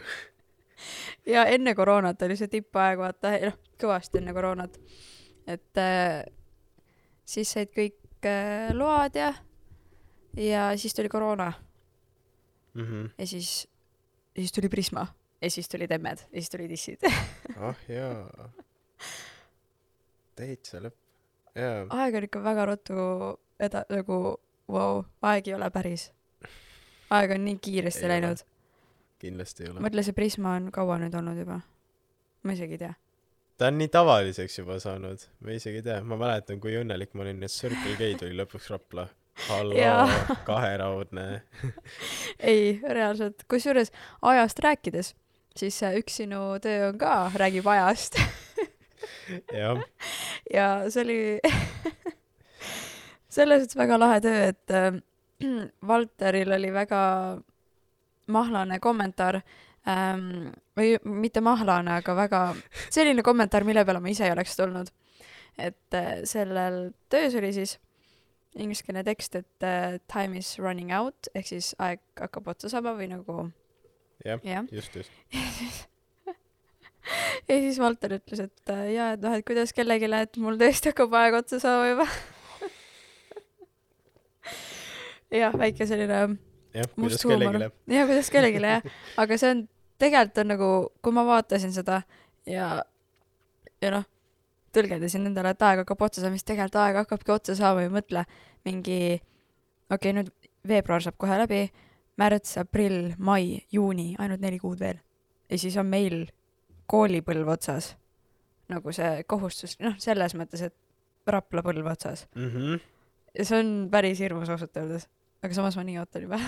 ja 1.25 1.45
enne 1.51 1.75
koroonat 1.75 2.21
oli 2.27 2.37
see 2.39 2.51
tippaeg, 2.51 2.99
vaata, 3.01 3.35
noh, 3.49 3.59
kõvasti 3.81 4.21
enne 4.21 4.33
koroonat. 4.35 4.79
et 5.47 5.81
äh, 5.81 6.23
siis 7.25 7.51
said 7.51 7.71
kõik 7.75 8.25
äh, 8.25 8.73
load 8.73 9.15
ja, 9.19 9.33
ja 10.37 10.71
siis 10.77 10.93
tuli 10.93 11.09
koroona 11.09 11.53
Mhm. 12.75 13.05
ja 13.17 13.27
siis, 13.27 13.67
siis 14.35 14.51
tuli 14.51 14.69
Prisma 14.69 15.07
ja 15.41 15.49
siis 15.51 15.69
tulid 15.69 15.91
emmed 15.91 16.19
ja 16.31 16.41
siis 16.41 16.49
tulid 16.49 16.71
issid. 16.71 16.99
ah 17.67 17.75
jaa. 17.87 18.49
täitsa 20.35 20.81
lõpp. 20.83 20.97
jaa, 21.55 21.85
aeg 21.89 22.17
on 22.19 22.27
ikka 22.27 22.43
väga 22.43 22.65
ruttu 22.67 22.97
eda-, 23.59 23.85
nagu 23.89 24.17
vau 24.67 24.95
wow,, 24.97 25.03
aeg 25.21 25.47
ei 25.47 25.55
ole 25.55 25.69
päris. 25.71 26.09
Aeg 27.13 27.31
on 27.35 27.45
nii 27.45 27.57
kiiresti 27.61 28.05
Ei 28.05 28.09
läinud. 28.15 28.43
kindlasti 29.21 29.63
ei 29.65 29.71
ole. 29.71 29.83
mõtle, 29.85 30.03
see 30.05 30.13
Prisma 30.17 30.55
on 30.59 30.71
kaua 30.73 30.97
nüüd 31.01 31.15
olnud 31.17 31.37
juba? 31.39 31.59
ma 32.45 32.53
isegi 32.55 32.77
ei 32.77 32.81
tea. 32.85 32.93
ta 33.57 33.69
on 33.71 33.77
nii 33.81 33.91
tavaliseks 33.93 34.59
juba 34.59 34.79
saanud, 34.83 35.27
ma 35.41 35.55
isegi 35.57 35.81
ei 35.81 35.85
tea, 35.85 35.99
ma 36.03 36.17
mäletan, 36.21 36.59
kui 36.63 36.75
õnnelik 36.79 37.13
ma 37.13 37.25
olin, 37.25 37.43
et 37.43 37.53
Circle 37.53 37.95
K 37.99 38.11
tuli 38.19 38.37
lõpuks 38.37 38.69
Rapla. 38.73 39.07
halloo 39.49 40.09
kaheraudne. 40.49 41.25
ei, 42.51 42.79
reaalselt, 42.87 43.43
kusjuures 43.51 43.91
ajast 44.21 44.59
rääkides, 44.63 45.13
siis 45.57 45.81
äh, 45.83 45.97
üks 46.01 46.21
sinu 46.21 46.55
töö 46.63 46.89
on 46.91 46.99
ka, 47.01 47.31
räägib 47.35 47.67
ajast 47.67 48.19
jah, 49.61 49.81
ja 50.53 50.69
see 50.89 51.03
oli 51.03 51.19
selles 53.35 53.65
mõttes 53.65 53.77
väga 53.77 53.99
lahe 53.99 54.21
töö, 54.23 54.47
et 54.53 54.71
äh, 54.75 55.01
Valteril 55.89 56.55
oli 56.55 56.71
väga 56.73 57.01
mahlane 58.31 58.79
kommentaar 58.81 59.41
ähm, 59.87 60.51
või 60.77 60.95
mitte 61.03 61.43
mahlane, 61.45 61.99
aga 62.01 62.15
väga 62.17 62.43
selline 62.89 63.23
kommentaar, 63.25 63.65
mille 63.67 63.85
peale 63.85 64.01
ma 64.01 64.11
ise 64.11 64.27
ei 64.27 64.33
oleks 64.33 64.55
tulnud. 64.57 64.91
et 65.57 65.95
äh, 65.95 66.23
sellel 66.27 66.91
töös 67.09 67.35
oli 67.35 67.53
siis 67.53 67.77
ingliskeelne 68.55 69.03
tekst, 69.03 69.35
et 69.35 69.63
äh, 69.63 69.99
time 70.11 70.37
is 70.37 70.57
running 70.59 70.91
out 70.95 71.29
ehk 71.35 71.47
siis 71.47 71.75
aeg 71.79 72.01
hakkab 72.19 72.47
otsa 72.55 72.71
saama 72.71 72.95
või 72.97 73.09
nagu 73.11 73.49
jah, 74.25 74.39
jah. 74.43 74.65
just, 74.71 74.95
just. 74.95 75.11
ja 77.49 77.59
siis 77.59 77.79
Valter 77.79 78.17
ütles, 78.19 78.41
et 78.47 78.73
äh, 78.73 78.87
jaa, 78.95 79.11
et 79.15 79.23
noh, 79.23 79.35
et 79.35 79.45
kuidas 79.47 79.73
kellelegi, 79.75 80.09
et 80.17 80.39
mul 80.41 80.59
tõesti 80.61 80.91
hakkab 80.91 81.15
aeg 81.19 81.39
otsa 81.41 81.61
saama 81.63 81.91
juba. 81.93 82.07
jah, 85.31 85.55
väike 85.57 85.87
selline 85.87 86.19
jah, 86.75 86.89
kuidas 86.95 87.21
kellelegi 87.21 87.45
huumor. 87.45 87.59
läheb. 87.59 87.77
jah, 87.97 88.09
kuidas 88.09 88.31
kellelegi 88.33 88.61
jah, 88.63 88.89
aga 89.21 89.37
see 89.41 89.53
on, 89.53 89.63
tegelikult 90.01 90.43
on 90.43 90.51
nagu, 90.53 90.69
kui 91.01 91.15
ma 91.15 91.25
vaatasin 91.27 91.73
seda 91.75 92.01
ja, 92.49 92.69
ja 93.81 93.93
noh, 93.93 94.05
tõlgendasin 94.75 95.29
endale, 95.29 95.55
et 95.55 95.65
aeg 95.65 95.83
hakkab 95.83 96.05
otsa 96.07 96.23
saama, 96.23 96.37
siis 96.37 96.47
tegelikult 96.47 96.81
aeg 96.83 97.01
hakkabki 97.03 97.35
otsa 97.35 97.55
saama 97.57 97.85
ja 97.85 97.93
mõtle 97.93 98.25
mingi, 98.67 98.99
okei 99.89 99.97
okay,, 99.97 100.15
nüüd 100.19 100.31
veebruar 100.67 101.03
saab 101.05 101.17
kohe 101.21 101.37
läbi, 101.39 101.65
märts, 102.19 102.57
aprill, 102.61 103.13
mai, 103.17 103.61
juuni, 103.73 104.13
ainult 104.19 104.43
neli 104.43 104.59
kuud 104.61 104.81
veel. 104.81 104.99
ja 105.49 105.59
siis 105.61 105.77
on 105.77 105.87
meil 105.89 106.25
koolipõlv 106.91 107.53
otsas. 107.55 107.95
nagu 108.69 108.91
see 108.91 109.23
kohustus, 109.29 109.77
noh, 109.79 109.93
selles 110.01 110.33
mõttes, 110.33 110.63
et 110.65 110.75
Rapla 111.25 111.63
põlv 111.65 111.87
otsas. 111.89 112.27
mhmh. 112.35 112.81
ja 113.37 113.45
see 113.45 113.59
on 113.59 113.89
päris 113.91 114.19
hirmus 114.19 114.49
ausalt 114.49 114.77
öeldes. 114.77 115.07
Aga 115.45 115.57
samas 115.57 115.77
ma 115.77 115.83
nii 115.85 115.99
ootan 116.01 116.25
juba. 116.25 116.39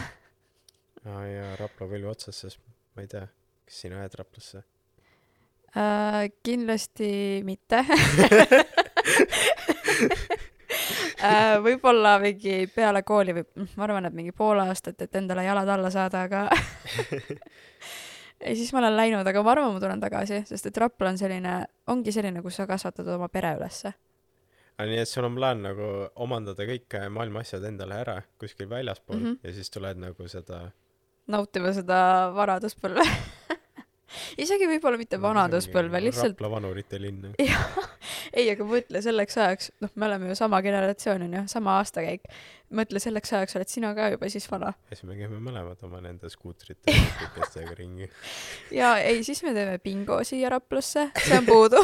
aa 1.11 1.25
jaa, 1.29 1.51
Rapla 1.61 1.87
põlve 1.87 2.09
otsas, 2.11 2.41
sest 2.43 2.61
ma 2.95 3.05
ei 3.05 3.11
tea, 3.11 3.27
kas 3.67 3.83
sina 3.83 4.01
jääd 4.01 4.17
Raplasse? 4.19 4.63
Äh, 5.77 6.31
kindlasti 6.43 7.09
mitte 7.45 7.83
äh,. 11.21 11.57
võib-olla 11.61 12.15
mingi 12.23 12.55
peale 12.73 13.03
kooli 13.05 13.35
või 13.35 13.45
ma 13.75 13.85
arvan, 13.85 14.07
et 14.09 14.15
mingi 14.17 14.33
pool 14.33 14.59
aastat, 14.63 15.01
et 15.05 15.15
endale 15.19 15.43
jalad 15.45 15.69
alla 15.69 15.91
saada, 15.93 16.23
aga 16.25 16.47
ja 18.47 18.55
siis 18.55 18.71
ma 18.73 18.79
olen 18.81 18.97
läinud, 18.97 19.27
aga 19.27 19.43
ma 19.43 19.53
arvan, 19.53 19.73
ma 19.75 19.83
tulen 19.83 20.01
tagasi, 20.01 20.41
sest 20.49 20.71
et 20.71 20.77
Rapla 20.81 21.11
on 21.13 21.19
selline, 21.19 21.53
ongi 21.93 22.11
selline, 22.15 22.41
kus 22.45 22.55
sa 22.61 22.67
kasvatad 22.69 23.07
oma 23.17 23.29
pere 23.29 23.53
ülesse. 23.59 23.93
Aga 24.77 24.89
nii, 24.91 25.03
et 25.03 25.09
sul 25.09 25.27
on 25.27 25.37
plaan 25.37 25.63
nagu 25.65 25.91
omandada 26.23 26.67
kõik 26.69 26.99
äh, 26.99 27.07
maailma 27.13 27.45
asjad 27.45 27.65
endale 27.69 28.01
ära 28.03 28.19
kuskil 28.41 28.69
väljaspool 28.69 29.19
mm. 29.19 29.25
-hmm. 29.25 29.39
ja 29.43 29.53
siis 29.53 29.73
tuled 29.73 30.01
nagu 30.01 30.27
seda 30.31 30.67
nautima 31.27 31.73
seda 31.75 31.99
vanaduspõlve 32.35 33.03
isegi 34.43 34.67
võib-olla 34.69 34.99
mitte 34.99 35.19
vanaduspõlve, 35.21 36.01
lihtsalt 36.07 36.35
Rapla 36.35 36.51
vanurite 36.51 36.99
linn. 37.01 37.33
ei, 38.37 38.47
aga 38.51 38.67
mõtle 38.67 39.01
selleks 39.03 39.37
ajaks, 39.43 39.71
noh, 39.83 39.91
me 39.95 40.07
oleme 40.09 40.31
ju 40.31 40.37
sama 40.39 40.61
generatsioon 40.65 41.27
onju, 41.27 41.43
sama 41.51 41.77
aastakäik. 41.81 42.27
mõtle 42.77 43.01
selleks 43.03 43.33
ajaks 43.33 43.59
oled 43.59 43.71
sina 43.71 43.93
ka 43.97 44.09
juba 44.13 44.29
siis 44.31 44.47
vana. 44.51 44.73
ja 44.89 44.99
siis 44.99 45.07
me 45.09 45.19
käime 45.19 45.39
mõlemad 45.43 45.83
oma 45.87 46.01
nende 46.03 46.31
skuutrite 46.31 46.91
ja 46.91 47.05
kukikestega 47.19 47.77
ringi. 47.79 48.09
ja 48.79 48.97
ei, 49.03 49.23
siis 49.27 49.43
me 49.43 49.55
teeme 49.57 49.79
bingo 49.83 50.21
siia 50.27 50.51
Raplasse, 50.55 51.09
see 51.23 51.41
on 51.41 51.49
puudu. 51.49 51.83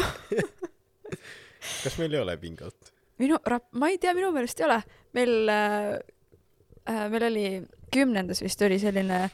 Kas 1.82 1.98
meil 2.00 2.14
ei 2.14 2.22
ole 2.22 2.36
bingot? 2.40 2.92
minu, 3.22 3.38
Rap-, 3.46 3.70
ma 3.78 3.90
ei 3.92 3.98
tea, 4.02 4.14
minu 4.16 4.32
meelest 4.34 4.60
ei 4.60 4.68
ole. 4.68 4.80
meil 5.14 5.34
äh,, 5.48 5.98
äh, 6.90 7.04
meil 7.10 7.28
oli 7.30 7.48
kümnendas 7.94 8.42
vist 8.42 8.62
oli 8.66 8.78
selline 8.82 9.28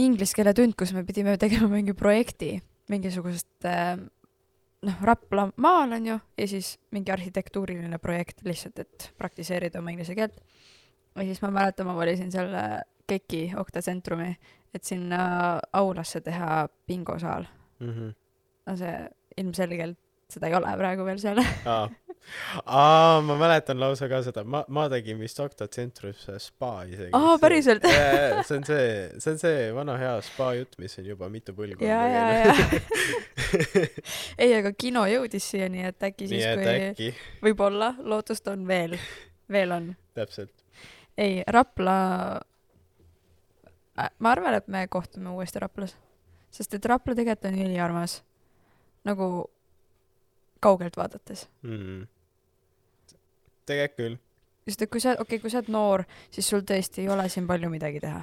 inglise 0.00 0.34
keele 0.34 0.54
tund, 0.56 0.74
kus 0.78 0.94
me 0.96 1.04
pidime 1.06 1.36
tegema 1.38 1.68
mingi 1.70 1.94
projekti 1.94 2.56
mingisugusest 2.88 3.68
äh, 3.68 3.96
noh, 4.84 5.02
Rapla 5.02 5.48
maal 5.56 5.92
on 5.96 6.06
ju, 6.06 6.18
ja 6.38 6.48
siis 6.48 6.74
mingi 6.92 7.12
arhitektuuriline 7.12 7.98
projekt 7.98 8.44
lihtsalt, 8.44 8.78
et 8.84 9.10
praktiseerida 9.18 9.80
oma 9.80 9.94
inglise 9.94 10.16
keelt. 10.18 10.36
ja 11.16 11.24
siis 11.24 11.42
ma 11.42 11.50
mäletan, 11.54 11.86
ma 11.86 11.96
valisin 11.96 12.32
selle 12.32 12.82
KEK-i 13.06 13.52
Okta 13.60 13.82
tsentrumi, 13.82 14.34
et 14.74 14.84
sinna 14.84 15.60
aulasse 15.72 16.20
teha 16.20 16.68
bingosaal. 16.86 17.46
no 18.66 18.76
see 18.76 18.94
ilmselgelt, 19.36 19.98
seda 20.30 20.48
ei 20.48 20.56
ole 20.56 20.72
praegu 20.78 21.04
veel 21.06 21.20
seal. 21.22 21.40
aa, 21.68 21.84
aa, 22.64 23.20
ma 23.24 23.36
mäletan 23.38 23.80
lausa 23.80 24.08
ka 24.10 24.20
seda, 24.26 24.44
ma, 24.48 24.62
ma 24.72 24.86
tegin 24.92 25.18
vist 25.20 25.40
Okta 25.40 25.68
tsentris 25.68 26.24
spa 26.42 26.70
isegi. 26.88 27.10
Aa, 27.16 27.36
päriselt? 27.42 27.84
see 28.48 28.58
on 28.58 28.64
see, 28.68 28.86
see 29.18 29.34
on 29.34 29.40
see 29.42 29.68
vana 29.76 29.96
hea 30.00 30.14
spa 30.24 30.52
jutt, 30.58 30.78
mis 30.82 30.96
on 31.00 31.08
juba 31.08 31.28
mitu 31.32 31.54
põlvkonda 31.56 31.90
ja, 31.90 32.02
ja, 32.08 32.24
ja. 32.40 32.54
ei, 34.42 34.54
aga 34.60 34.72
kino 34.78 35.04
jõudis 35.10 35.50
siia, 35.52 35.68
nii 35.72 35.86
et 35.90 36.08
äkki 36.10 36.30
siis, 36.30 36.46
kui 36.46 36.74
äkki, 36.74 37.12
võib-olla, 37.44 37.94
lootust 38.02 38.48
on 38.52 38.66
veel, 38.68 38.96
veel 39.52 39.76
on. 39.76 39.92
täpselt. 40.16 40.54
ei, 41.20 41.42
Rapla, 41.46 41.96
ma 44.18 44.34
arvan, 44.34 44.58
et 44.58 44.70
me 44.72 44.86
kohtume 44.90 45.34
uuesti 45.36 45.62
Raplas, 45.62 45.96
sest 46.54 46.78
et 46.78 46.86
Rapla 46.88 47.16
tegelikult 47.18 47.52
on 47.52 47.66
üliarmas. 47.66 48.22
nagu 49.04 49.26
kaugelt 50.64 50.98
vaadates. 51.00 51.46
mm.. 51.62 52.02
tegelikult 53.68 54.00
küll. 54.00 54.18
sest 54.68 54.84
et 54.86 54.92
kui 54.92 55.02
sa, 55.04 55.14
okei 55.14 55.24
okay,, 55.36 55.42
kui 55.44 55.52
sa 55.52 55.62
oled 55.62 55.72
noor, 55.74 56.04
siis 56.34 56.48
sul 56.50 56.64
tõesti 56.66 57.04
ei 57.04 57.10
ole 57.12 57.28
siin 57.32 57.48
palju 57.50 57.70
midagi 57.72 58.02
teha. 58.04 58.22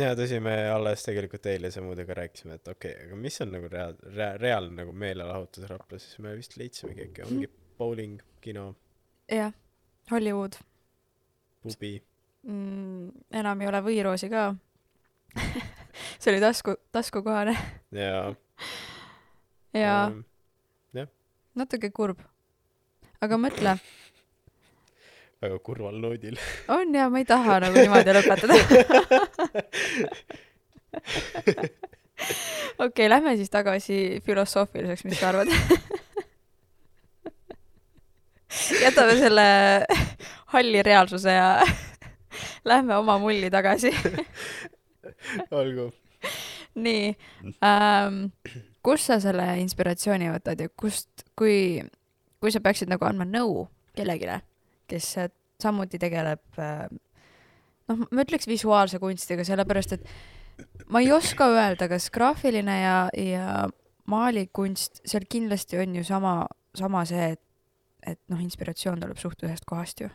ja 0.00 0.12
tõsi, 0.18 0.40
me 0.44 0.56
alles 0.72 1.04
tegelikult 1.06 1.50
eile 1.52 1.72
Sammudega 1.74 2.20
rääkisime, 2.20 2.60
et 2.60 2.72
okei 2.72 2.94
okay,, 2.96 3.08
aga 3.08 3.20
mis 3.26 3.40
on 3.44 3.52
nagu 3.56 3.70
reaal-, 3.72 4.00
rea-, 4.16 4.34
reaalne 4.40 4.82
nagu 4.82 4.96
meelelahutus 5.04 5.68
Raplas, 5.70 6.08
siis 6.08 6.24
me 6.24 6.36
vist 6.38 6.56
leidsimegi 6.60 7.08
äkki 7.08 7.26
ongi 7.28 7.50
bowling, 7.78 8.22
kino, 8.44 8.72
jah, 9.30 9.52
Hollywood 10.10 10.60
pubi. 11.64 11.96
mm,, 12.42 13.08
enam 13.40 13.62
ei 13.62 13.70
ole 13.70 13.80
võiroosi 13.84 14.30
ka. 14.32 14.52
see 16.20 16.30
oli 16.30 16.40
tasku, 16.42 16.76
taskukohane 16.94 17.54
ja 17.94 18.18
ja 19.74 19.94
ähm, 20.06 20.20
natuke 21.54 21.90
kurb. 21.90 22.18
aga 23.24 23.38
mõtle, 23.40 23.78
väga 25.44 25.58
kurval 25.64 25.96
noodil. 26.00 26.38
on 26.68 26.94
ja 26.94 27.08
ma 27.12 27.20
ei 27.22 27.28
taha 27.28 27.60
nagu 27.64 27.76
niimoodi 27.78 28.14
lõpetada. 28.16 28.54
okei 31.44 32.86
okay,, 32.86 33.08
lähme 33.10 33.36
siis 33.36 33.50
tagasi 33.52 33.98
filosoofiliseks, 34.24 35.04
mis 35.08 35.20
sa 35.20 35.32
arvad? 35.32 35.48
jätame 38.84 39.16
selle 39.18 39.48
halli 40.54 40.82
reaalsuse 40.82 41.32
ja 41.36 41.48
lähme 42.70 42.96
oma 42.96 43.18
mulli 43.18 43.50
tagasi. 43.50 43.92
olgu. 45.50 45.90
nii 46.74 47.16
ähm,, 47.62 48.24
kust 48.84 49.08
sa 49.10 49.18
selle 49.22 49.46
inspiratsiooni 49.62 50.28
võtad 50.34 50.60
ja 50.60 50.70
kust, 50.76 51.24
kui, 51.38 51.80
kui 52.42 52.52
sa 52.52 52.62
peaksid 52.64 52.90
nagu 52.92 53.06
andma 53.08 53.26
nõu 53.28 53.64
kellelegi, 53.96 54.28
kes 54.90 55.14
samuti 55.62 56.00
tegeleb 56.02 56.60
äh, 56.60 56.86
noh, 57.90 58.04
ma 58.10 58.24
ütleks 58.24 58.48
visuaalse 58.50 59.00
kunstiga, 59.02 59.46
sellepärast 59.46 59.96
et 59.96 60.06
ma 60.92 61.02
ei 61.02 61.10
oska 61.14 61.48
öelda, 61.52 61.88
kas 61.90 62.10
graafiline 62.14 62.76
ja, 62.80 62.98
ja 63.18 63.64
maalikunst, 64.10 65.02
seal 65.08 65.26
kindlasti 65.30 65.80
on 65.82 65.98
ju 65.98 66.04
sama, 66.06 66.36
sama 66.76 67.04
see, 67.08 67.34
et, 67.36 67.42
et 68.14 68.20
noh, 68.32 68.40
inspiratsioon 68.44 69.02
tuleb 69.02 69.20
suht 69.20 69.44
ühest 69.46 69.66
kohast 69.68 70.04
ju, 70.04 70.10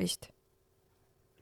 vist. 0.00 0.30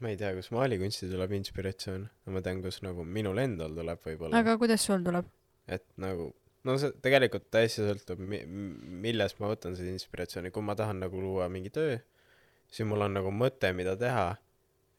ma 0.03 0.13
ei 0.13 0.19
tea, 0.19 0.35
kus 0.37 0.53
maalikunsti 0.55 1.11
tuleb 1.11 1.33
inspiratsioon, 1.41 2.05
ma 2.35 2.43
tean, 2.45 2.63
kus 2.65 2.83
nagu 2.87 3.07
minul 3.07 3.41
endal 3.43 3.75
tuleb 3.79 4.05
võib-olla. 4.05 4.43
aga 4.43 4.59
kuidas 4.61 4.85
sul 4.87 5.03
tuleb? 5.07 5.31
et 5.69 5.85
nagu 6.01 6.33
no 6.69 6.77
see 6.81 6.93
tegelikult 7.05 7.49
täiesti 7.55 7.83
sõltub 7.87 8.21
mi- 8.21 8.45
millest 9.07 9.41
ma 9.41 9.49
võtan 9.55 9.77
selle 9.79 9.95
inspiratsiooni 9.97 10.51
kui 10.55 10.63
ma 10.67 10.75
tahan 10.79 11.01
nagu 11.07 11.21
luua 11.23 11.49
mingi 11.53 11.71
töö 11.75 11.97
siis 12.69 12.85
mul 12.89 13.01
on 13.07 13.15
nagu 13.17 13.31
mõte 13.33 13.71
mida 13.77 13.95
teha 13.97 14.27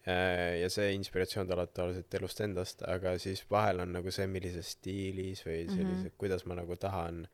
äh, 0.09 0.59
ja 0.63 0.69
see 0.73 0.91
inspiratsioon 0.97 1.47
tuleb 1.51 1.73
tavaliselt 1.75 2.15
elust 2.19 2.41
endast 2.45 2.81
aga 2.89 3.13
siis 3.21 3.43
vahel 3.51 3.83
on 3.85 3.93
nagu 3.99 4.11
see 4.15 4.25
millises 4.27 4.75
stiilis 4.77 5.45
või 5.45 5.59
sellise 5.67 5.83
mm 5.83 5.89
Mhm. 5.89 6.05
-hmm. 6.07 6.17
kuidas 6.17 6.45
ma 6.49 6.55
nagu 6.57 6.75
tahan 6.75 7.27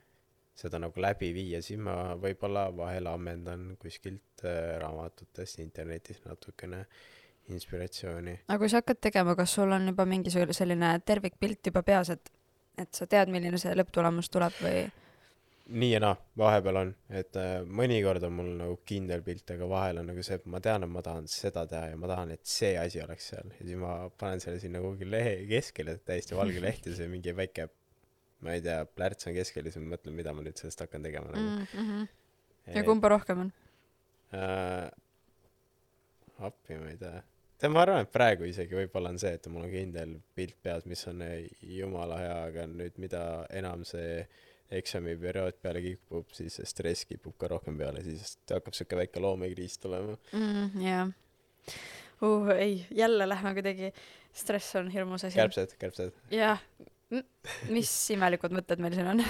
seda 0.56 0.80
nagu 0.80 1.02
läbi 1.04 1.34
viia 1.36 1.62
siis 1.62 1.80
ma 1.80 2.15
võib-olla 2.15 2.69
vahel 2.78 3.08
ammendan 3.12 3.76
kuskilt 3.80 4.43
äh, 4.43 4.78
raamatutest 4.82 5.60
internetist 5.60 6.26
natukene 6.26 6.86
inspiratsiooni 7.56 8.34
aga 8.48 8.58
kui 8.62 8.69
sa 8.71 8.80
hakkad 8.82 9.00
tegema, 9.08 9.36
kas 9.38 9.54
sul 9.58 9.71
on 9.76 9.88
juba 9.91 10.06
mingisugune 10.10 10.54
selline 10.56 10.93
tervikpilt 11.06 11.67
juba 11.69 11.84
peas, 11.86 12.10
et, 12.10 12.32
et 12.78 12.94
sa 12.94 13.08
tead, 13.08 13.30
milline 13.34 13.58
see 13.62 13.74
lõpptulemus 13.76 14.30
tuleb 14.34 14.56
või? 14.62 14.86
nii 15.66 15.88
ja 15.96 16.00
naa, 16.04 16.16
vahepeal 16.38 16.78
on, 16.78 16.90
et 17.10 17.38
äh, 17.42 17.64
mõnikord 17.66 18.22
on 18.28 18.34
mul 18.38 18.50
nagu 18.60 18.76
kindel 18.86 19.24
pilt, 19.26 19.50
aga 19.50 19.66
vahel 19.70 19.98
on 19.98 20.06
nagu 20.12 20.22
see, 20.24 20.36
et 20.38 20.46
ma 20.46 20.60
tean, 20.62 20.84
et 20.86 20.92
ma 20.94 21.02
tahan 21.02 21.26
seda 21.32 21.64
teha 21.72 21.88
ja 21.90 21.96
ma 21.98 22.08
tahan, 22.12 22.36
et 22.36 22.44
see 22.46 22.76
asi 22.78 23.02
oleks 23.02 23.32
seal 23.32 23.50
ja 23.50 23.66
siis 23.66 23.80
ma 23.82 23.96
panen 24.22 24.44
selle 24.44 24.60
sinna 24.62 24.82
kuhugi 24.84 25.08
lehe 25.10 25.32
keskele, 25.50 25.98
täiesti 26.06 26.38
valge 26.38 26.62
leht 26.62 26.86
ja 26.86 26.94
see 27.00 27.08
mingi 27.10 27.34
väike, 27.34 27.66
ma 28.46 28.54
ei 28.54 28.62
tea, 28.62 28.84
plärts 28.86 29.26
on 29.26 29.34
keskel 29.40 29.66
ja 29.66 29.74
siis 29.74 29.82
ma 29.82 29.96
mõtlen, 29.96 30.14
mida 30.20 30.36
ma 30.38 30.46
nüüd 30.46 30.62
sellest 30.62 30.86
hakkan 30.86 31.02
tegema 31.08 31.34
nagu 31.34 31.48
Mm 31.48 31.66
-hmm. 31.88 32.08
ja 32.68 32.80
Et, 32.82 32.86
kumba 32.86 33.10
rohkem 33.10 33.40
on? 33.48 33.52
äh, 34.38 34.92
appi, 36.46 36.78
ma 36.78 36.90
ei 36.94 36.98
tea. 36.98 37.24
tead, 37.60 37.72
ma 37.74 37.84
arvan, 37.86 38.06
et 38.06 38.12
praegu 38.13 38.48
isegi 38.50 38.78
võib-olla 38.78 39.13
on 39.13 39.22
see, 39.22 39.36
et 39.38 39.48
mul 39.52 39.68
on 39.68 39.74
kindel 39.74 40.18
pilt 40.38 40.58
peas, 40.63 40.86
mis 40.89 41.06
on 41.12 41.24
jumala 41.76 42.20
hea, 42.22 42.38
aga 42.50 42.68
nüüd 42.72 43.00
mida 43.02 43.24
enam 43.56 43.86
see 43.88 44.26
eksamiperiood 44.76 45.60
peale 45.62 45.82
kipub, 45.84 46.32
siis 46.34 46.58
see 46.58 46.68
stress 46.68 47.06
kipub 47.10 47.36
ka 47.41 47.50
rohkem 47.52 47.78
peale, 47.78 48.02
siis 48.06 48.38
hakkab 48.50 48.76
siuke 48.78 48.98
väike 48.98 49.22
loomekriis 49.22 49.78
tulema. 49.82 50.18
mm,. 50.34 50.82
jah 50.86 51.12
uh,. 52.22 52.50
ei, 52.58 52.86
jälle 52.91 53.30
lähme 53.30 53.54
kuidagi, 53.54 53.91
stress 54.34 54.76
on 54.76 54.89
hirmus 54.89 55.24
asi. 55.24 55.36
kärbsed, 55.38 55.78
kärbsed. 55.80 56.18
jah, 56.34 56.62
mis 57.70 57.94
imelikud 58.15 58.56
mõtted 58.56 58.82
meil 58.82 58.98
siin 58.98 59.13
on 59.13 59.24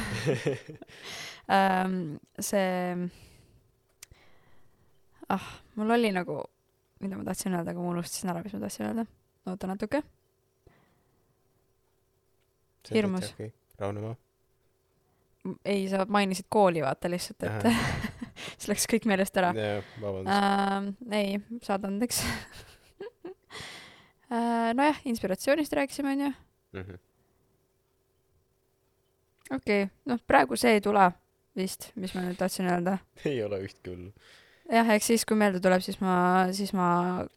um. 1.51 1.99
see, 2.49 2.95
ah, 5.35 5.49
mul 5.75 5.97
oli 5.97 6.11
nagu, 6.15 6.39
mida 6.99 7.17
ma 7.17 7.23
tahtsin 7.27 7.55
öelda, 7.55 7.71
aga 7.71 7.81
ma 7.81 7.93
unustasin 7.93 8.31
ära, 8.31 8.43
mis 8.43 8.53
ma 8.55 8.61
tahtsin 8.65 8.85
öelda. 8.89 9.05
oota 9.45 9.67
natuke. 9.67 10.03
Hirmus. 12.93 13.33
rahunema. 13.79 14.15
ei, 15.65 15.89
sa 15.89 16.05
mainisid 16.09 16.45
kooli, 16.49 16.81
vaata 16.81 17.09
lihtsalt, 17.09 17.43
et 17.43 17.67
siis 18.57 18.69
läks 18.71 18.87
kõik 18.93 19.09
meelest 19.09 19.37
ära. 19.41 19.51
vabandust. 20.01 20.31
ähm,. 20.35 20.93
ei, 21.11 21.39
saad 21.65 21.85
andeks 21.89 22.21
äh,. 24.31 24.71
nojah, 24.77 25.01
inspiratsioonist 25.05 25.73
rääkisime, 25.73 26.15
onju. 26.15 26.31
Mhm. 26.79 27.03
okei 29.51 29.83
okay., 29.83 29.93
noh, 30.05 30.21
praegu 30.27 30.57
see 30.59 30.77
ei 30.77 30.81
tule 30.81 31.11
vist, 31.55 31.91
mis 31.95 32.13
ma 32.15 32.25
nüüd 32.25 32.37
tahtsin 32.39 32.69
öelda. 32.69 32.97
ei 33.29 33.43
ole 33.43 33.61
ühtki 33.65 33.93
hullu. 33.93 34.11
jah, 34.71 34.91
eks 34.95 35.09
siis, 35.11 35.25
kui 35.27 35.37
meelde 35.39 35.61
tuleb, 35.63 35.83
siis 35.85 35.99
ma, 36.01 36.17
siis 36.55 36.73
ma 36.75 36.89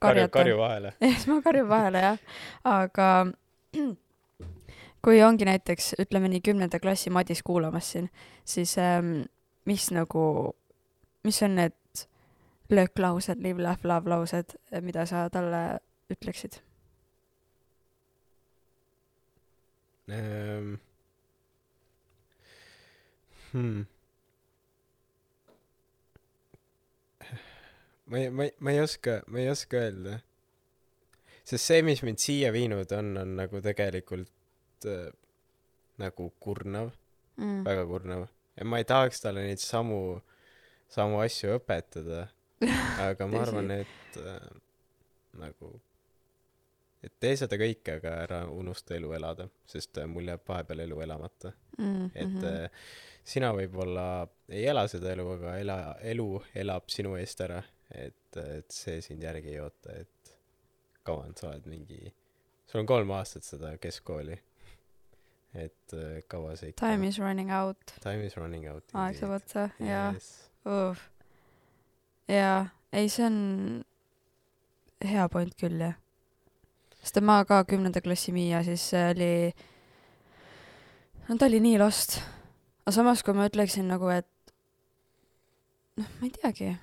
karjatan. 0.02 0.34
karju 0.40 0.58
vahele. 0.58 0.92
jah, 1.00 1.16
siis 1.16 1.28
ma 1.30 1.40
karjun 1.44 1.68
vahele 1.68 2.04
jah, 2.04 2.20
aga 2.68 3.08
kui 5.04 5.22
ongi 5.24 5.48
näiteks 5.48 5.94
ütleme 6.04 6.30
nii 6.32 6.44
kümnenda 6.44 6.80
klassi 6.82 7.12
Madis 7.14 7.42
kuulamas 7.46 7.92
siin, 7.94 8.08
siis 8.44 8.76
ähm, 8.82 9.28
mis 9.68 9.90
nagu, 9.94 10.54
mis 11.24 11.42
on 11.44 11.58
need 11.58 11.76
lööklaused, 12.68 13.40
live, 13.42 13.62
laugh, 13.62 13.84
love 13.88 14.10
laused, 14.10 14.56
mida 14.84 15.06
sa 15.08 15.28
talle 15.32 15.80
ütleksid? 16.12 16.60
ähm.. 20.08 20.76
Hmm. 23.52 23.86
Ma 28.08 28.18
ei, 28.18 28.30
ma 28.30 28.44
ei, 28.48 28.52
ma 28.60 28.72
ei 28.74 28.80
oska, 28.80 29.20
ma 29.26 29.40
ei 29.42 29.50
oska 29.52 29.76
öelda. 29.76 30.18
sest 31.44 31.64
see, 31.64 31.82
mis 31.82 32.02
mind 32.04 32.20
siia 32.20 32.52
viinud 32.52 32.92
on, 32.92 33.14
on 33.22 33.36
nagu 33.38 33.60
tegelikult 33.64 34.86
äh, 34.86 35.10
nagu 35.98 36.32
kurnav, 36.40 36.92
Mm. 37.38 37.62
väga 37.62 37.84
kurnav. 37.86 38.26
ja 38.56 38.64
ma 38.66 38.78
ei 38.78 38.84
tahaks 38.84 39.20
talle 39.22 39.44
neid 39.46 39.60
samu, 39.62 40.18
samu 40.90 41.20
asju 41.22 41.52
õpetada, 41.54 42.24
aga 43.08 43.28
ma 43.30 43.44
arvan, 43.44 43.70
et 43.70 44.18
äh, 44.18 44.48
nagu, 45.38 45.70
et 47.06 47.14
tee 47.22 47.36
seda 47.38 47.54
kõike, 47.60 48.00
aga 48.00 48.16
ära 48.24 48.40
unusta 48.50 48.96
elu 48.98 49.12
elada, 49.20 49.46
sest 49.70 50.00
äh, 50.02 50.08
mul 50.10 50.26
jääb 50.32 50.42
vahepeal 50.48 50.82
elu 50.88 51.00
elamata. 51.06 51.52
Mm 51.78 52.10
et 52.14 52.26
-hmm. 52.26 52.64
äh, 52.64 52.70
sina 53.22 53.52
võib-olla 53.54 54.26
ei 54.48 54.66
ela 54.66 54.88
seda 54.88 55.12
elu, 55.14 55.28
aga 55.38 55.56
ela, 55.62 55.78
elu 56.02 56.42
elab 56.54 56.90
sinu 56.90 57.14
eest 57.22 57.40
ära, 57.46 57.62
et, 57.94 58.36
et 58.36 58.70
see 58.74 59.00
sind 59.04 59.22
järgi 59.24 59.54
ei 59.54 59.60
oota, 59.64 59.94
et 59.94 60.34
kaua 61.08 61.28
sa 61.36 61.52
oled 61.52 61.68
mingi, 61.70 62.12
sul 62.68 62.82
on 62.82 62.88
kolm 62.88 63.12
aastat 63.16 63.46
seda 63.46 63.76
keskkooli. 63.80 64.38
et 65.54 65.94
äh, 65.96 66.18
kaua 66.28 66.56
see 66.60 66.74
ikka 66.74 66.84
Time 66.84 67.08
is 67.08 67.18
running 67.18 67.52
out, 67.52 67.94
time 68.04 68.26
is 68.26 68.36
running 68.36 68.68
out. 68.68 68.84
aeg 68.92 69.16
saab 69.16 69.38
otsa 69.38 69.68
ja 69.80 70.10
uh. 70.68 71.06
jaa, 72.28 72.66
ei 72.92 73.08
see 73.08 73.24
on 73.24 73.38
hea 75.04 75.28
point 75.32 75.54
küll 75.56 75.80
jah. 75.80 75.96
sest 77.00 77.20
ma 77.24 77.40
ka 77.48 77.62
kümnenda 77.68 78.02
klassi 78.04 78.34
Miia, 78.36 78.60
siis 78.66 78.84
see 78.92 79.04
oli, 79.14 79.30
no 81.28 81.38
ta 81.38 81.48
oli 81.48 81.62
nii 81.64 81.78
lost. 81.80 82.18
aga 82.84 82.96
samas, 82.98 83.24
kui 83.24 83.36
ma 83.38 83.48
ütleksin 83.48 83.88
nagu, 83.88 84.10
et 84.12 84.52
noh, 85.96 86.12
ma 86.18 86.28
ei 86.28 86.34
teagi. 86.36 86.74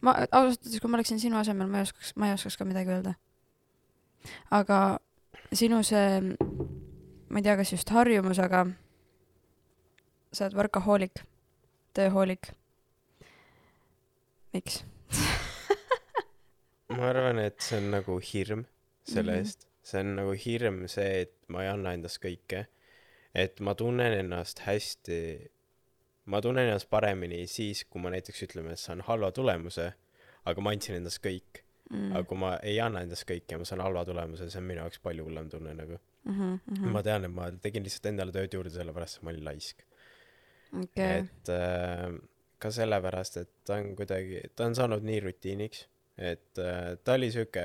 Ma 0.00 0.14
ausalt 0.30 0.64
öeldes, 0.64 0.80
kui 0.80 0.90
ma 0.90 0.96
oleksin 0.98 1.20
sinu 1.20 1.36
asemel, 1.40 1.68
ma 1.68 1.80
ei 1.80 1.86
oskaks, 1.88 2.14
ma 2.16 2.28
ei 2.30 2.34
oskaks 2.36 2.56
ka 2.56 2.64
midagi 2.68 2.90
öelda. 2.94 3.14
aga 4.50 4.78
sinu 5.52 5.82
see, 5.86 6.20
ma 7.28 7.38
ei 7.40 7.42
tea, 7.46 7.56
kas 7.56 7.72
just 7.72 7.88
harjumus, 7.94 8.38
aga 8.42 8.66
sa 10.32 10.44
oled 10.46 10.56
workaholic, 10.60 11.22
tööhoolik. 11.96 12.52
miks? 14.54 14.82
ma 16.96 17.08
arvan, 17.10 17.38
et 17.42 17.60
see 17.62 17.78
on 17.80 17.90
nagu 17.94 18.18
hirm 18.32 18.64
selle 19.08 19.32
Mhm. 19.36 19.40
eest, 19.44 19.66
see 19.82 20.00
on 20.04 20.14
nagu 20.18 20.34
hirm 20.44 20.84
see, 20.88 21.22
et 21.26 21.34
ma 21.48 21.62
ei 21.64 21.68
anna 21.72 21.92
endast 21.96 22.20
kõike. 22.22 22.66
et 23.34 23.60
ma 23.60 23.74
tunnen 23.78 24.12
ennast 24.24 24.58
hästi, 24.66 25.16
ma 26.30 26.40
tunnen 26.44 26.68
ennast 26.68 26.90
paremini 26.90 27.42
siis, 27.50 27.84
kui 27.90 28.02
ma 28.02 28.12
näiteks 28.14 28.46
ütleme, 28.46 28.76
et 28.76 28.82
saan 28.82 29.02
halva 29.06 29.32
tulemuse, 29.34 29.88
aga 30.50 30.62
ma 30.64 30.72
andsin 30.74 31.00
endast 31.00 31.22
kõik 31.24 31.64
mm.. 31.90 32.12
aga 32.12 32.22
kui 32.28 32.38
ma 32.40 32.54
ei 32.62 32.78
anna 32.82 33.02
endast 33.06 33.26
kõike 33.28 33.56
ja 33.56 33.60
ma 33.60 33.68
saan 33.68 33.82
halva 33.84 34.06
tulemuse, 34.08 34.48
see 34.50 34.62
on 34.62 34.70
minu 34.70 34.84
jaoks 34.84 35.02
palju 35.04 35.26
hullem 35.26 35.50
tunne 35.52 35.74
nagu 35.76 35.98
Mhm, 36.24 36.58
mm.. 36.66 36.90
ma 36.92 37.00
tean, 37.02 37.24
et 37.24 37.32
ma 37.32 37.46
tegin 37.64 37.86
lihtsalt 37.86 38.10
endale 38.10 38.32
tööd 38.34 38.52
juurde 38.52 38.72
sellepärast, 38.74 39.18
et 39.18 39.24
ma 39.24 39.32
olin 39.32 39.46
laisk 39.46 39.86
okei, 40.76 41.22
et 41.22 41.52
äh, 41.54 42.10
ka 42.60 42.72
sellepärast, 42.76 43.38
et 43.40 43.52
ta 43.64 43.78
on 43.80 43.94
kuidagi, 43.96 44.42
ta 44.56 44.66
on 44.68 44.76
saanud 44.76 45.06
nii 45.06 45.22
rutiiniks, 45.24 45.86
et 46.20 46.60
äh, 46.60 46.92
ta 47.00 47.16
oli 47.16 47.30
sihuke, 47.32 47.64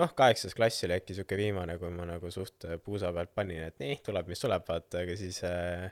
noh, 0.00 0.14
kaheksas 0.16 0.56
klass 0.56 0.86
oli 0.88 0.96
äkki 0.96 1.18
sihuke 1.18 1.36
viimane, 1.36 1.76
kui 1.82 1.92
ma 1.92 2.08
nagu 2.08 2.32
suht 2.32 2.64
puusa 2.86 3.12
pealt 3.12 3.34
panin, 3.36 3.66
et 3.68 3.76
nii, 3.82 4.00
tuleb, 4.08 4.32
mis 4.32 4.40
tuleb, 4.40 4.64
vaata, 4.70 5.04
aga 5.04 5.18
siis 5.20 5.42
äh, 5.44 5.90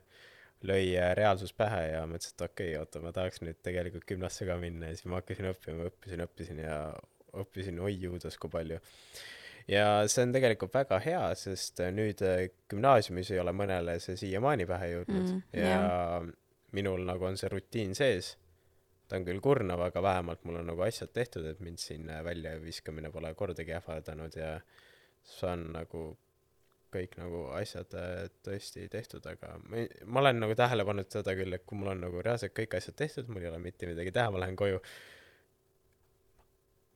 lõi 0.66 0.94
äh, 0.96 1.12
reaalsus 1.18 1.52
pähe 1.56 1.82
ja 1.92 2.02
mõtlesin, 2.08 2.36
et 2.36 2.44
okei 2.46 2.72
okay,, 2.72 2.80
oota, 2.80 3.02
ma 3.04 3.12
tahaks 3.14 3.42
nüüd 3.44 3.60
tegelikult 3.64 4.06
gümnasse 4.08 4.46
ka 4.48 4.56
minna 4.60 4.90
ja 4.90 4.98
siis 4.98 5.08
ma 5.10 5.20
hakkasin 5.20 5.50
õppima, 5.52 5.88
õppisin, 5.90 6.24
õppisin 6.26 6.62
ja 6.62 6.76
õppisin 7.42 7.80
oi 7.82 7.94
juudas 8.00 8.36
kui 8.40 8.52
palju. 8.52 8.78
ja 9.70 9.86
see 10.10 10.26
on 10.26 10.34
tegelikult 10.34 10.74
väga 10.74 11.00
hea, 11.04 11.24
sest 11.38 11.82
äh, 11.82 11.92
nüüd 11.94 12.22
äh, 12.26 12.46
gümnaasiumis 12.70 13.32
ei 13.32 13.42
ole 13.42 13.54
mõnele 13.56 13.98
see 14.02 14.18
siiamaani 14.20 14.68
pähe 14.68 14.92
jõudnud 14.96 15.32
Mm, 15.32 15.42
ja 15.58 16.22
minul 16.72 17.04
nagu 17.06 17.26
on 17.28 17.36
see 17.36 17.50
rutiin 17.52 17.94
sees. 17.98 18.36
ta 19.08 19.18
on 19.18 19.26
küll 19.26 19.42
kurnav, 19.44 19.80
aga 19.84 20.02
vähemalt 20.02 20.44
mul 20.48 20.62
on 20.62 20.70
nagu 20.72 20.82
asjad 20.86 21.10
tehtud, 21.12 21.44
et 21.44 21.60
mind 21.60 21.78
siin 21.78 22.06
väljaviskamine 22.24 23.10
pole 23.12 23.34
kordagi 23.36 23.74
ähvardanud 23.76 24.36
ja 24.38 24.54
saan 25.22 25.66
nagu 25.74 26.16
kõik 26.92 27.16
nagu 27.20 27.46
asjad 27.56 27.96
äh, 27.98 28.26
tõesti 28.44 28.86
tehtud, 28.92 29.24
aga 29.28 29.56
ma, 29.64 29.86
ma 30.06 30.22
olen 30.22 30.42
nagu 30.44 30.56
tähele 30.58 30.84
pannud 30.88 31.10
seda 31.12 31.34
küll, 31.38 31.56
et 31.56 31.64
kui 31.66 31.80
mul 31.80 31.94
on 31.94 32.04
nagu 32.06 32.22
reaalselt 32.24 32.54
kõik 32.56 32.76
asjad 32.78 32.98
tehtud, 32.98 33.32
mul 33.32 33.44
ei 33.44 33.50
ole 33.50 33.60
mitte 33.62 33.88
midagi 33.90 34.12
teha, 34.14 34.30
ma 34.32 34.42
lähen 34.44 34.58
koju. 34.58 34.80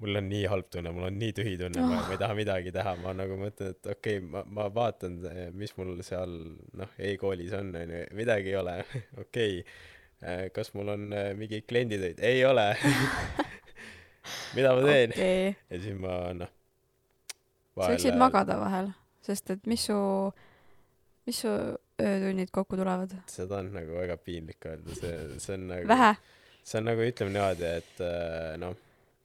mul 0.04 0.20
on 0.20 0.28
nii 0.28 0.44
halb 0.52 0.68
tunne, 0.68 0.92
mul 0.92 1.08
on 1.08 1.18
nii 1.18 1.32
tühi 1.36 1.56
tunne 1.60 1.80
oh., 1.80 1.88
ma, 1.88 2.02
ma 2.04 2.12
ei 2.12 2.20
taha 2.20 2.36
midagi 2.36 2.72
teha, 2.76 2.94
ma 3.00 3.14
nagu 3.16 3.38
mõtlen, 3.40 3.72
et 3.72 3.90
okei 3.94 4.18
okay,, 4.20 4.28
ma, 4.34 4.44
ma 4.58 4.68
vaatan, 4.72 5.18
mis 5.56 5.72
mul 5.78 5.94
seal 6.04 6.34
noh, 6.76 6.92
e-koolis 7.00 7.56
on, 7.56 7.72
onju, 7.80 8.02
midagi 8.18 8.52
ei 8.52 8.58
ole, 8.60 8.76
okei 9.24 9.62
okay.. 9.64 10.50
kas 10.56 10.74
mul 10.76 10.92
on 10.92 11.08
äh, 11.16 11.32
mingi 11.38 11.62
klienditöid? 11.64 12.20
ei 12.20 12.44
ole. 12.44 12.74
mida 14.56 14.74
ma 14.76 14.84
teen 14.84 15.16
okay.? 15.16 15.56
ja 15.70 15.80
siis 15.80 15.98
ma 16.00 16.20
noh. 16.36 16.52
sa 17.78 17.90
võiksid 17.94 18.20
magada 18.20 18.58
vahel, 18.60 18.92
sest 19.26 19.50
et 19.56 19.66
mis 19.70 19.86
su, 19.88 19.98
mis 21.26 21.42
su 21.44 21.52
öötunnid 22.02 22.52
kokku 22.54 22.76
tulevad? 22.76 23.14
seda 23.30 23.60
on 23.62 23.70
nagu 23.74 23.96
väga 23.98 24.16
piinlik 24.22 24.66
öelda, 24.68 24.96
see, 24.98 25.14
see 25.42 25.54
on 25.56 25.68
nagu. 25.72 25.88
vähe? 25.88 26.12
see 26.66 26.80
on 26.80 26.90
nagu 26.90 27.06
ütleme 27.06 27.32
niimoodi, 27.34 27.72
et 27.80 28.04
äh, 28.04 28.52
noh, 28.60 28.76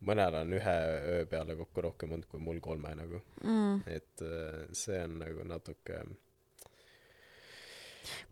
mõnel 0.08 0.40
on 0.42 0.58
ühe 0.58 0.76
öö 1.14 1.22
peale 1.30 1.56
kokku 1.60 1.86
rohkem 1.88 2.16
olnud 2.16 2.30
kui 2.32 2.42
mul 2.42 2.60
kolme 2.64 2.94
nagu, 2.98 3.22
mm.. 3.44 3.84
et 3.92 4.26
äh, 4.26 4.66
see 4.78 4.98
on 5.04 5.20
nagu 5.22 5.46
natuke, 5.50 6.02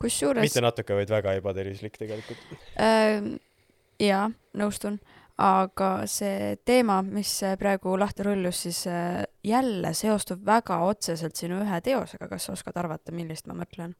kusjuures 0.02 0.46
mitte 0.46 0.64
natuke, 0.66 0.98
vaid 0.98 1.14
väga 1.14 1.36
ebatervislik 1.42 2.00
tegelikult. 2.02 2.44
äh, 2.80 3.20
jaa, 4.02 4.28
nõustun, 4.58 5.02
aga 5.40 5.90
see 6.12 6.58
teema, 6.68 7.00
mis 7.06 7.32
äh, 7.48 7.54
praegu 7.60 7.94
lahti 8.00 8.26
rullus, 8.28 8.62
siis 8.66 8.82
äh, 8.92 9.24
jälle 9.44 9.94
seostub 9.96 10.42
väga 10.46 10.82
otseselt 10.84 11.36
sinu 11.40 11.62
ühe 11.64 11.82
teosega, 11.86 12.28
kas 12.28 12.48
sa 12.50 12.56
oskad 12.58 12.78
arvata, 12.82 13.14
millist 13.16 13.48
ma 13.48 13.56
mõtlen? 13.62 13.96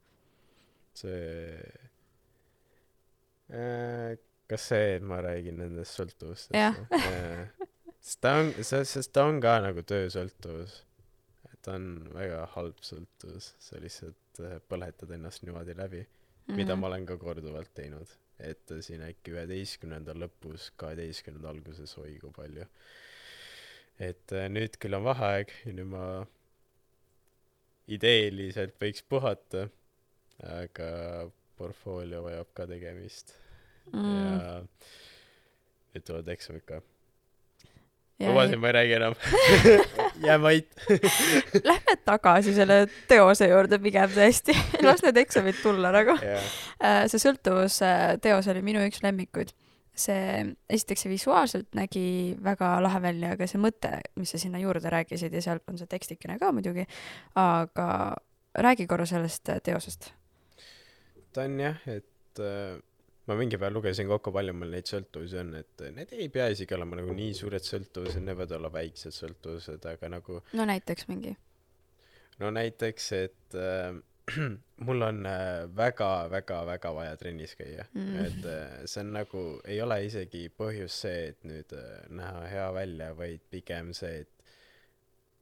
see 1.00 1.56
äh,, 3.54 4.18
kas 4.50 4.68
see, 4.72 4.96
et 4.98 5.04
ma 5.06 5.20
räägin 5.24 5.60
nendest 5.62 5.96
sõltuvustest 5.98 6.56
Jah.? 6.58 6.76
sest 8.00 8.20
ta 8.24 8.36
on, 8.40 8.52
see, 8.60 8.84
sest 8.88 9.12
ta 9.14 9.24
on 9.30 9.40
ka 9.42 9.58
nagu 9.64 9.84
töösõltuvus. 9.86 10.80
ta 11.62 11.76
on 11.76 11.86
väga 12.14 12.46
halb 12.54 12.78
sõltuvus, 12.84 13.52
sa 13.60 13.78
lihtsalt 13.82 14.40
äh, 14.44 14.58
põletad 14.68 15.12
ennast 15.16 15.44
niimoodi 15.46 15.76
läbi, 15.78 16.06
Mhm. 16.50 16.56
mida 16.56 16.74
ma 16.76 16.88
olen 16.88 17.04
ka 17.06 17.14
korduvalt 17.20 17.68
teinud. 17.74 18.08
Et 18.46 18.74
siin 18.84 19.02
äkki 19.04 19.34
üheteistkümnenda 19.34 20.14
lõpus, 20.18 20.70
kaheteistkümnenda 20.80 21.50
alguses, 21.52 21.92
oi 22.00 22.16
kui 22.22 22.32
palju. 22.36 22.66
et 24.00 24.32
äh, 24.32 24.48
nüüd 24.48 24.78
küll 24.80 24.96
on 24.96 25.04
vaheaeg 25.04 25.52
ja 25.66 25.74
nüüd 25.76 25.90
ma 25.92 26.04
ideeliselt 27.90 28.78
võiks 28.80 29.02
puhata, 29.02 29.66
aga 30.60 30.90
portfoolio 31.58 32.22
vajab 32.24 32.54
ka 32.56 32.66
tegemist 32.70 33.34
mm.. 33.92 34.14
ja 34.16 34.60
nüüd 35.94 36.06
tulevad 36.06 36.32
eksamid 36.36 36.64
ka. 36.68 36.80
lubasin, 38.24 38.60
ma 38.62 38.70
ei 38.70 38.78
räägi 38.78 39.00
enam. 39.00 39.18
jää 40.24 40.42
vait. 40.42 40.68
lähme 41.70 41.96
tagasi 42.04 42.54
selle 42.54 42.82
teose 43.08 43.48
juurde 43.50 43.78
pigem 43.82 44.12
tõesti, 44.14 44.56
las 44.86 45.02
need 45.06 45.18
eksamid 45.22 45.58
tulla 45.62 45.92
nagu. 45.94 46.16
jaa, 46.24 47.08
see 47.10 47.22
sõltuvuse 47.22 47.90
teos 48.22 48.48
oli 48.52 48.62
minu 48.66 48.84
üks 48.86 49.02
lemmikuid. 49.04 49.52
see, 50.00 50.44
esiteks 50.70 51.02
see 51.04 51.10
visuaalselt 51.12 51.74
nägi 51.76 52.36
väga 52.44 52.78
lahe 52.80 53.02
välja, 53.02 53.34
aga 53.36 53.46
see 53.50 53.60
mõte, 53.60 53.90
mis 54.16 54.30
sa 54.32 54.38
sinna 54.40 54.60
juurde 54.62 54.88
rääkisid 54.90 55.34
ja 55.34 55.42
seal 55.44 55.60
on 55.68 55.78
see 55.78 55.90
tekstikene 55.90 56.38
ka 56.40 56.52
muidugi, 56.56 56.86
aga 57.36 57.88
räägi 58.54 58.86
korra 58.86 59.06
sellest 59.06 59.48
äh, 59.48 59.60
teosest. 59.62 60.12
ta 61.32 61.42
on 61.42 61.60
jah, 61.60 61.76
et 61.86 62.40
äh, 62.40 62.80
ma 63.30 63.38
mingi 63.38 63.60
päev 63.62 63.76
lugesin 63.76 64.10
kokku, 64.10 64.32
palju 64.34 64.56
mul 64.58 64.72
neid 64.74 64.90
sõltuvusi 64.90 65.38
on, 65.38 65.54
et 65.60 65.86
need 65.94 66.14
ei 66.18 66.28
pea 66.34 66.48
isegi 66.50 66.74
olema 66.74 66.98
nagu 66.98 67.14
nii 67.14 67.32
suured 67.38 67.66
sõltuvused, 67.66 68.24
need 68.24 68.34
võivad 68.34 68.56
olla 68.58 68.72
väiksed 68.74 69.14
sõltuvused, 69.14 69.86
aga 69.92 70.10
nagu 70.16 70.40
no 70.58 70.66
näiteks 70.66 71.06
mingi. 71.10 71.36
no 72.42 72.50
näiteks, 72.56 73.12
et 73.20 73.58
äh, 73.58 73.94
mul 74.86 75.02
on 75.06 75.22
väga-väga-väga 75.76 76.92
vaja 76.94 77.16
trennis 77.20 77.54
käia 77.58 77.86
Mm. 77.94 78.02
mm., 78.02 78.26
et 78.26 78.44
äh, 78.46 78.74
see 78.86 79.00
on 79.04 79.14
nagu, 79.14 79.44
ei 79.64 79.80
ole 79.82 79.96
isegi 80.06 80.48
põhjus 80.50 81.00
see, 81.04 81.30
et 81.32 81.46
nüüd 81.48 81.72
äh, 81.76 82.04
näha 82.10 82.44
hea 82.50 82.68
välja, 82.74 83.14
vaid 83.18 83.46
pigem 83.50 83.94
see, 83.96 84.20
et 84.24 84.40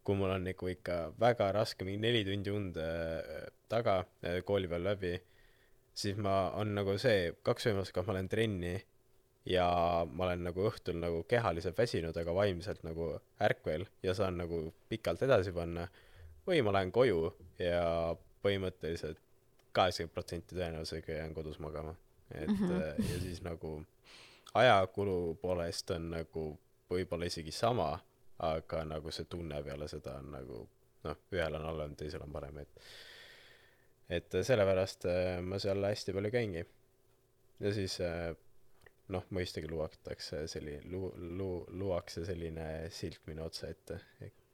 kui 0.05 0.17
mul 0.17 0.33
on 0.33 0.47
nagu 0.49 0.71
ikka 0.73 0.99
väga 1.21 1.51
raske, 1.53 1.85
mingi 1.85 2.01
neli 2.01 2.25
tundi 2.25 2.53
und 2.55 2.77
äh, 2.81 3.49
taga 3.69 4.01
äh, 4.25 4.41
kooli 4.45 4.71
peal 4.71 4.87
läbi, 4.89 5.19
siis 5.99 6.19
ma, 6.23 6.51
on 6.59 6.77
nagu 6.79 6.95
see 7.01 7.33
kaks 7.47 7.69
võimalust, 7.69 7.95
kas 7.97 8.07
ma 8.07 8.17
lähen 8.17 8.31
trenni 8.31 8.75
ja 9.49 9.69
ma 10.11 10.27
olen 10.29 10.45
nagu 10.47 10.67
õhtul 10.69 10.99
nagu 11.01 11.23
kehaliselt 11.31 11.79
väsinud, 11.79 12.17
aga 12.17 12.35
vaimselt 12.37 12.85
nagu 12.87 13.15
ärkvel 13.43 13.87
ja 14.05 14.15
saan 14.15 14.39
nagu 14.43 14.69
pikalt 14.91 15.25
edasi 15.27 15.55
panna 15.57 15.89
või 16.47 16.63
ma 16.65 16.75
lähen 16.77 16.93
koju 16.95 17.33
ja 17.63 18.15
põhimõtteliselt 18.45 19.21
kaheksakümmend 19.77 20.15
protsenti 20.15 20.57
tõenäosusega 20.57 21.19
jään 21.19 21.35
kodus 21.35 21.59
magama. 21.59 21.95
et 22.31 22.49
mm. 22.49 22.57
-hmm. 22.57 23.13
ja 23.13 23.21
siis 23.21 23.43
nagu 23.43 23.83
ajakulu 24.55 25.35
poolest 25.35 25.91
on 25.91 26.11
nagu 26.11 26.59
võib-olla 26.91 27.27
isegi 27.27 27.53
sama, 27.53 27.99
aga 28.39 28.85
nagu 28.85 29.11
see 29.11 29.25
tunne 29.25 29.63
peale 29.63 29.89
seda 29.89 30.19
on 30.19 30.31
nagu 30.33 30.69
noh, 31.05 31.17
ühel 31.33 31.55
on 31.55 31.65
halvem, 31.65 31.95
teisel 31.97 32.23
on 32.23 32.33
parem, 32.33 32.59
et 32.59 32.81
et 34.09 34.33
sellepärast 34.33 35.09
äh, 35.11 35.39
ma 35.45 35.61
seal 35.63 35.85
hästi 35.85 36.15
palju 36.17 36.31
käingi. 36.35 36.65
ja 37.61 37.73
siis 37.75 37.99
äh, 38.01 38.33
noh, 39.13 39.25
mõistagi 39.35 39.71
luuaktakse 39.71 40.45
selline, 40.51 40.83
lu-, 40.93 41.13
lu-, 41.39 41.67
luuakse 41.81 42.25
selline 42.29 42.89
silt 42.95 43.25
minu 43.29 43.47
otsa 43.47 43.71
ette, 43.73 44.01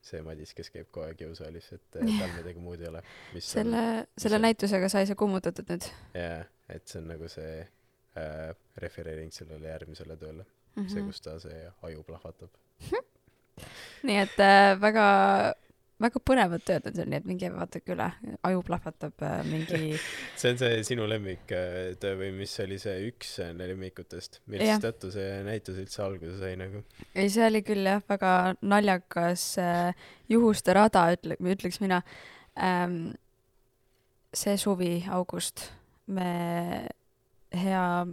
see 0.05 0.21
Madis, 0.25 0.53
kes 0.57 0.71
käib 0.73 0.91
kogu 0.93 1.07
aeg 1.07 1.25
jõusaalis, 1.25 1.71
et 1.77 1.99
äh, 2.01 2.11
tal 2.21 2.35
midagi 2.37 2.63
muud 2.63 2.83
ei 2.83 2.91
ole. 2.91 3.03
selle, 3.39 3.85
selle 4.21 4.41
on- 4.41 4.47
näitusega 4.49 4.91
sai 4.93 5.09
see 5.09 5.19
kummutatud 5.19 5.71
nüüd 5.73 5.89
jaa, 6.19 6.45
et 6.69 6.87
see 6.89 7.01
on 7.01 7.11
nagu 7.15 7.31
see 7.33 7.57
äh, 7.63 8.53
refereering 8.85 9.33
sellele 9.35 9.73
järgmisele 9.73 10.19
tööle 10.21 10.45
mm, 10.45 10.53
mm. 10.77 10.83
-hmm. 10.83 10.93
see, 10.93 11.01
-hmm. 11.01 11.07
kus 11.11 11.21
ta 11.25 11.39
see 11.41 11.67
aju 11.89 12.07
plahvatab. 12.11 12.51
nii 14.09 14.21
et 14.27 14.41
äh, 14.43 14.75
väga, 14.81 15.07
väga 16.03 16.21
põnevad 16.27 16.65
tööd 16.67 16.89
on 16.89 16.97
seal, 16.97 17.09
nii 17.11 17.21
et 17.21 17.27
minge 17.29 17.51
vaadake 17.55 17.95
üle, 17.95 18.09
aju 18.49 18.63
plahvatab 18.67 19.25
äh, 19.25 19.37
mingi 19.47 19.99
see 20.41 20.53
on 20.53 20.61
see 20.61 20.81
sinu 20.89 21.07
lemmiktöö 21.11 22.15
või 22.19 22.33
mis 22.35 22.55
oli 22.65 22.79
see 22.83 22.97
üks 23.11 23.37
äh, 23.45 23.53
lemmikutest, 23.57 24.41
millest 24.51 24.85
tõttu 24.85 25.13
see 25.15 25.41
näitus 25.47 25.79
üldse 25.83 26.03
alguse 26.05 26.37
sai 26.41 26.55
nagu? 26.61 26.83
ei, 27.15 27.29
see 27.31 27.47
oli 27.47 27.63
küll 27.67 27.87
jah, 27.87 28.03
väga 28.11 28.33
naljakas 28.63 29.47
äh, 29.63 30.09
juhuste 30.33 30.75
rada, 30.77 31.07
ütle, 31.15 31.39
ütleks 31.55 31.81
mina 31.85 32.03
ähm,. 32.59 33.15
see 34.35 34.57
suvi, 34.59 35.05
august, 35.15 35.69
me 36.11 36.89
hea 37.55 38.07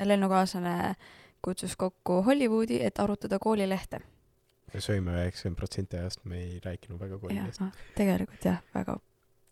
lennukaaslane 0.00 0.94
kutsus 1.44 1.76
kokku 1.76 2.22
Hollywoodi, 2.22 2.80
et 2.84 2.98
arutada 3.00 3.38
koolilehte. 3.38 4.00
Me 4.74 4.82
sõime 4.84 5.14
üheksakümmend 5.24 5.58
protsenti 5.58 5.98
ajast, 5.98 6.24
me 6.30 6.40
ei 6.40 6.58
rääkinud 6.64 7.00
väga 7.00 7.18
koolidest., 7.22 7.62
noh, 7.62 7.72
tegelikult 7.96 8.46
jah, 8.46 8.60
väga, 8.74 8.96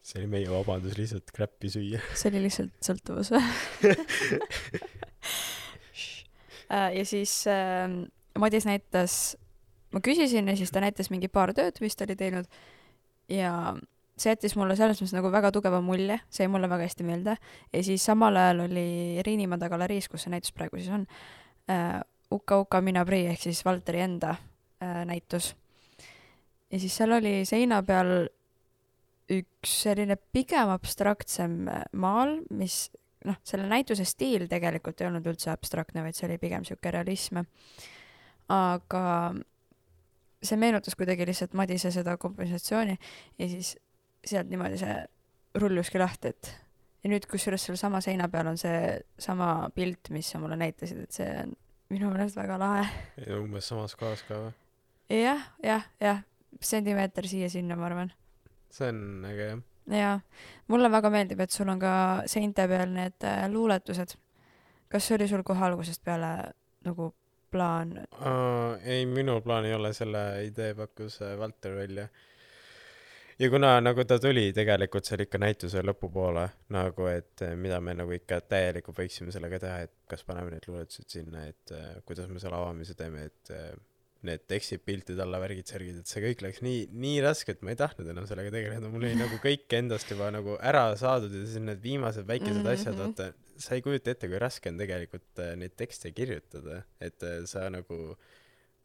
see 0.09 0.23
oli 0.23 0.31
meie 0.37 0.49
vabandus 0.53 0.97
lihtsalt 0.99 1.33
kräppi 1.35 1.71
süüa. 1.73 2.01
see 2.19 2.31
oli 2.33 2.45
lihtsalt 2.47 2.75
sõltuvus. 2.85 3.33
ja 6.99 7.05
siis 7.09 7.35
äh, 7.51 7.87
Madis 8.39 8.67
näitas, 8.69 9.37
ma 9.95 10.03
küsisin 10.05 10.51
ja 10.51 10.57
siis 10.59 10.73
ta 10.75 10.83
näitas 10.85 11.11
mingi 11.13 11.31
paar 11.33 11.55
tööd, 11.57 11.81
mis 11.85 11.97
ta 11.99 12.07
oli 12.07 12.17
teinud 12.19 12.47
ja 13.33 13.53
see 14.19 14.33
jättis 14.33 14.55
mulle 14.59 14.75
selles 14.79 14.99
mõttes 15.01 15.15
nagu 15.15 15.31
väga 15.33 15.51
tugeva 15.55 15.81
mulje, 15.85 16.19
see 16.31 16.45
jäi 16.47 16.53
mulle 16.53 16.71
väga 16.71 16.87
hästi 16.89 17.07
meelde 17.07 17.35
ja 17.73 17.83
siis 17.87 18.05
samal 18.07 18.37
ajal 18.37 18.65
oli 18.67 19.23
Riinimäe 19.27 19.71
galeriis, 19.71 20.09
kus 20.11 20.27
see 20.27 20.33
näitus 20.35 20.55
praegu 20.55 20.81
siis 20.81 20.93
on 20.95 21.07
äh,, 21.71 21.99
Uka 22.35 22.59
Uka 22.61 22.83
Mina 22.85 23.05
Prii 23.09 23.31
ehk 23.31 23.41
siis 23.47 23.63
Valteri 23.65 24.03
enda 24.05 24.35
äh, 24.35 24.48
näitus. 24.81 25.55
ja 26.71 26.81
siis 26.81 26.97
seal 26.97 27.13
oli 27.17 27.43
seina 27.49 27.83
peal 27.83 28.29
üks 29.29 29.75
selline 29.85 30.17
pigem 30.33 30.71
abstraktsem 30.73 31.67
maal, 32.01 32.39
mis 32.51 32.89
noh, 33.29 33.37
selle 33.47 33.69
näituse 33.69 34.07
stiil 34.09 34.47
tegelikult 34.51 35.01
ei 35.01 35.09
olnud 35.09 35.27
üldse 35.29 35.51
abstraktne, 35.53 36.03
vaid 36.05 36.17
see 36.17 36.29
oli 36.29 36.39
pigem 36.41 36.65
sihuke 36.65 36.93
realism. 36.95 37.43
aga 38.49 39.05
see 40.43 40.57
meenutas 40.57 40.97
kuidagi 40.97 41.27
lihtsalt 41.29 41.57
Madise 41.59 41.91
seda 41.93 42.17
kompensatsiooni 42.17 42.97
ja 43.39 43.49
siis 43.51 43.75
sealt 44.25 44.49
niimoodi 44.49 44.79
see 44.81 44.95
rulluski 45.59 46.01
lahti, 46.01 46.33
et 46.33 46.53
ja 47.03 47.11
nüüd 47.13 47.27
kusjuures 47.31 47.65
seal 47.67 47.79
sama 47.81 48.01
seina 48.05 48.29
peal 48.33 48.49
on 48.51 48.59
see 48.61 48.97
sama 49.21 49.69
pilt, 49.75 50.13
mis 50.15 50.31
sa 50.31 50.41
mulle 50.43 50.59
näitasid, 50.61 51.05
et 51.05 51.19
see 51.21 51.29
on 51.43 51.53
minu 51.93 52.13
meelest 52.13 52.39
väga 52.39 52.59
lahe. 52.61 52.87
umbes 53.39 53.69
samas 53.73 53.97
kohas 53.99 54.25
ka 54.29 54.41
või? 54.47 54.57
jah, 55.11 55.43
jah, 55.65 55.89
jah, 56.01 56.23
sentimeeter 56.61 57.27
siia-sinna, 57.29 57.77
ma 57.77 57.87
arvan. 57.87 58.13
see 58.71 58.89
on 58.89 59.25
äge 59.29 59.49
jah. 59.49 59.61
jaa, 60.01 60.17
mulle 60.69 60.91
väga 60.93 61.11
meeldib, 61.11 61.41
et 61.41 61.55
sul 61.55 61.69
on 61.69 61.81
ka 61.81 61.93
seinte 62.27 62.69
peal 62.69 62.93
need 62.93 63.25
äh, 63.25 63.47
luuletused. 63.53 64.17
kas 64.89 65.07
see 65.07 65.17
oli 65.17 65.29
sul 65.29 65.43
kohe 65.47 65.65
algusest 65.65 66.05
peale 66.05 66.33
nagu 66.85 67.13
plaan? 67.51 67.99
ei, 68.83 69.07
minul 69.07 69.41
plaan 69.41 69.65
ei 69.65 69.75
ole, 69.75 69.93
selle 69.93 70.45
idee 70.45 70.75
pakkus 70.75 71.21
Valter 71.39 71.77
välja. 71.77 72.09
ja 73.39 73.51
kuna 73.51 73.81
nagu 73.81 74.05
ta 74.05 74.19
tuli 74.19 74.53
tegelikult 74.53 75.05
seal 75.05 75.25
ikka 75.25 75.39
näituse 75.39 75.83
lõpupoole 75.83 76.49
nagu, 76.75 77.07
et 77.07 77.47
äh, 77.47 77.57
mida 77.57 77.81
me 77.81 77.95
nagu 77.95 78.13
ikka 78.13 78.41
täielikult 78.41 78.99
võiksime 78.99 79.33
sellega 79.33 79.61
teha, 79.65 79.85
et 79.87 79.95
kas 80.11 80.25
paneme 80.25 80.53
need 80.53 80.69
luuletused 80.69 81.09
sinna, 81.09 81.47
et 81.49 81.73
äh, 81.73 81.95
kuidas 82.05 82.29
me 82.29 82.43
selle 82.43 82.61
avamise 82.61 82.99
teeme, 82.99 83.31
et 83.31 83.55
äh, 83.55 83.71
need 84.27 84.43
tekstid, 84.51 84.83
piltide 84.83 85.23
alla, 85.23 85.39
värgid, 85.39 85.69
särgid, 85.71 86.01
et 86.01 86.11
see 86.11 86.23
kõik 86.25 86.41
läks 86.43 86.63
nii, 86.65 86.87
nii 86.91 87.21
raske, 87.23 87.55
et 87.55 87.61
ma 87.63 87.71
ei 87.71 87.79
tahtnud 87.79 88.09
enam 88.11 88.27
sellega 88.27 88.51
tegeleda, 88.55 88.91
mul 88.91 89.05
oli 89.07 89.19
nagu 89.19 89.39
kõik 89.43 89.77
endast 89.79 90.11
juba 90.11 90.33
nagu 90.35 90.57
ära 90.59 90.89
saadud 90.99 91.35
ja 91.35 91.45
siis 91.45 91.63
need 91.63 91.79
viimased 91.85 92.27
väikesed 92.27 92.65
Mhm, 92.65 92.73
asjad, 92.73 92.97
mhm. 92.97 93.05
vaata, 93.05 93.55
sa 93.63 93.77
ei 93.77 93.85
kujuta 93.85 94.11
ette, 94.11 94.31
kui 94.31 94.41
raske 94.43 94.73
on 94.73 94.81
tegelikult 94.83 95.45
äh, 95.45 95.55
neid 95.61 95.77
tekste 95.79 96.11
kirjutada, 96.17 96.83
et 97.01 97.23
äh, 97.23 97.45
sa 97.47 97.69
nagu 97.71 98.01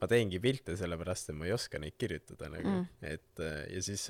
ma 0.02 0.10
teengi 0.12 0.38
pilte 0.44 0.78
sellepärast, 0.78 1.32
et 1.32 1.40
ma 1.40 1.50
ei 1.50 1.58
oska 1.58 1.82
neid 1.82 1.98
kirjutada 1.98 2.52
nagu 2.54 2.70
Mm. 2.70 2.86
mm., 2.86 3.12
et 3.16 3.42
äh, 3.42 3.60
ja 3.74 3.82
siis 3.90 4.06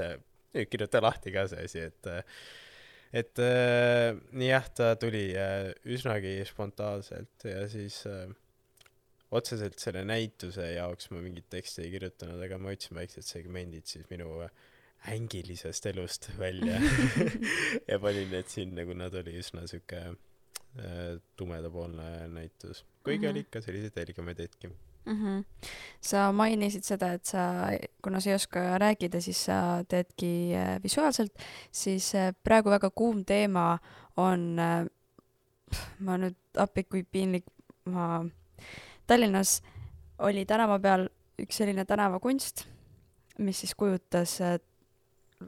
kirjuta 0.69 1.01
lahti 1.01 1.31
ka 1.33 1.47
see 1.47 1.63
asi, 1.65 1.87
et 1.87 2.13
et 3.13 3.39
nii 4.33 4.47
jah, 4.49 4.67
ta 4.73 4.95
tuli 4.97 5.27
üsnagi 5.93 6.39
spontaanselt 6.49 7.45
ja 7.45 7.67
siis 7.69 7.99
äh, 8.09 8.31
otseselt 9.33 9.79
selle 9.81 10.03
näituse 10.05 10.73
jaoks 10.75 11.09
ma 11.11 11.21
mingit 11.23 11.49
teksti 11.49 11.87
ei 11.87 11.91
kirjutanud, 11.95 12.41
aga 12.45 12.59
ma 12.61 12.73
otsin 12.73 12.97
väiksed 12.97 13.25
segmendid 13.25 13.89
siis 13.89 14.05
minu 14.11 14.39
äh, 14.45 14.51
ängilisest 15.07 15.85
elust 15.85 16.29
välja 16.39 16.79
ja 17.89 17.99
panin 17.99 18.31
need 18.31 18.47
sinna, 18.47 18.85
kuna 18.85 19.09
ta 19.09 19.19
oli 19.23 19.35
üsna 19.39 19.67
sihuke 19.67 19.99
äh, 20.07 21.19
tumedapoolne 21.35 22.27
näitus. 22.27 22.85
kuigi 23.03 23.25
Mhm. 23.25 23.31
oli 23.31 23.39
ikka 23.39 23.61
selliseid 23.61 23.97
helgemaid 23.97 24.39
hetki. 24.39 24.67
mm. 25.05 25.13
-hmm. 25.13 25.43
sa 26.01 26.31
mainisid 26.31 26.83
seda, 26.83 27.13
et 27.13 27.25
sa, 27.25 27.67
kuna 28.03 28.19
sa 28.19 28.29
ei 28.29 28.35
oska 28.35 28.77
rääkida, 28.77 29.21
siis 29.21 29.45
sa 29.45 29.83
teedki 29.87 30.55
äh, 30.55 30.83
visuaalselt, 30.83 31.33
siis 31.71 32.15
äh, 32.15 32.33
praegu 32.43 32.69
väga 32.69 32.89
kuum 32.89 33.25
teema 33.25 33.79
on, 34.17 34.55
ma 35.99 36.17
nüüd 36.17 36.35
appi, 36.57 36.83
kui 36.83 37.03
piinlik, 37.03 37.45
ma, 37.85 38.25
Tallinnas 39.07 39.61
oli 40.23 40.45
tänava 40.45 40.79
peal 40.79 41.07
üks 41.41 41.57
selline 41.59 41.85
tänavakunst, 41.85 42.65
mis 43.39 43.59
siis 43.63 43.73
kujutas 43.75 44.37
äh, 44.41 44.59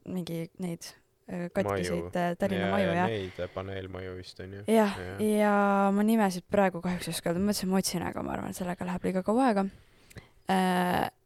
mingi 0.09 0.49
neid 0.59 0.87
äh, 1.29 1.47
katkiseid 1.53 2.15
äh, 2.19 2.33
Tallinna 2.39 2.71
maju 2.73 2.91
ja 2.97 3.07
Neid 3.07 3.39
äh, 3.39 3.49
paneelmaju 3.53 4.15
vist 4.17 4.39
on 4.43 4.53
ju. 4.57 4.63
jah, 4.67 4.97
Jah. 4.99 5.21
ja 5.21 5.55
ma 5.95 6.03
nimesid 6.03 6.47
praegu 6.51 6.81
kahjuks 6.83 7.07
ei 7.09 7.15
oska 7.15 7.31
öelda, 7.31 7.41
ma 7.43 7.51
mõtlesin, 7.51 7.71
ma 7.71 7.81
otsin, 7.81 8.05
aga 8.09 8.23
ma 8.25 8.35
arvan, 8.35 8.51
et 8.53 8.59
sellega 8.59 8.87
läheb 8.89 9.07
liiga 9.09 9.23
kaua 9.25 9.49
aega. 9.51 9.65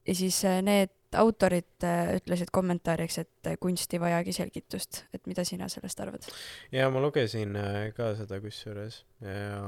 ja 0.07 0.15
siis 0.15 0.37
need 0.63 0.93
autorid 1.19 1.83
ütlesid 2.19 2.51
kommentaariks, 2.53 3.17
et 3.23 3.49
kunst 3.59 3.93
ei 3.95 3.99
vajagi 3.99 4.35
selgitust, 4.37 5.03
et 5.13 5.25
mida 5.27 5.43
sina 5.47 5.67
sellest 5.71 5.99
arvad? 6.05 6.27
ja 6.71 6.89
ma 6.93 7.01
lugesin 7.01 7.57
ka 7.97 8.13
seda 8.19 8.39
kusjuures 8.43 9.01
ja 9.25 9.63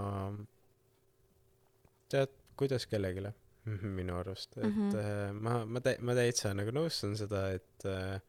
tead, 2.11 2.31
kuidas 2.61 2.87
kellelegi 2.89 3.25
minu 3.65 4.15
arust, 4.17 4.57
et 4.57 4.63
mm 4.63 4.69
Mhm. 4.71 4.91
-hmm. 4.91 5.41
ma, 5.41 5.65
ma 5.65 5.79
tä-, 5.79 5.99
ma 5.99 6.15
täitsa 6.17 6.53
nagu 6.57 6.71
nõustun 6.73 7.17
seda, 7.17 7.49
et 7.57 7.85
äh, 7.85 8.21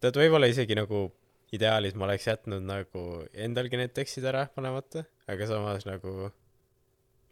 tead, 0.00 0.16
võib-olla 0.16 0.48
isegi 0.48 0.74
nagu 0.78 1.10
ideaalis 1.52 1.94
ma 1.94 2.06
oleks 2.06 2.26
jätnud 2.26 2.62
nagu 2.62 3.02
endalgi 3.34 3.76
need 3.76 3.92
tekstid 3.92 4.24
ära 4.24 4.46
panemata, 4.54 5.04
aga 5.28 5.46
samas 5.46 5.86
nagu 5.86 6.30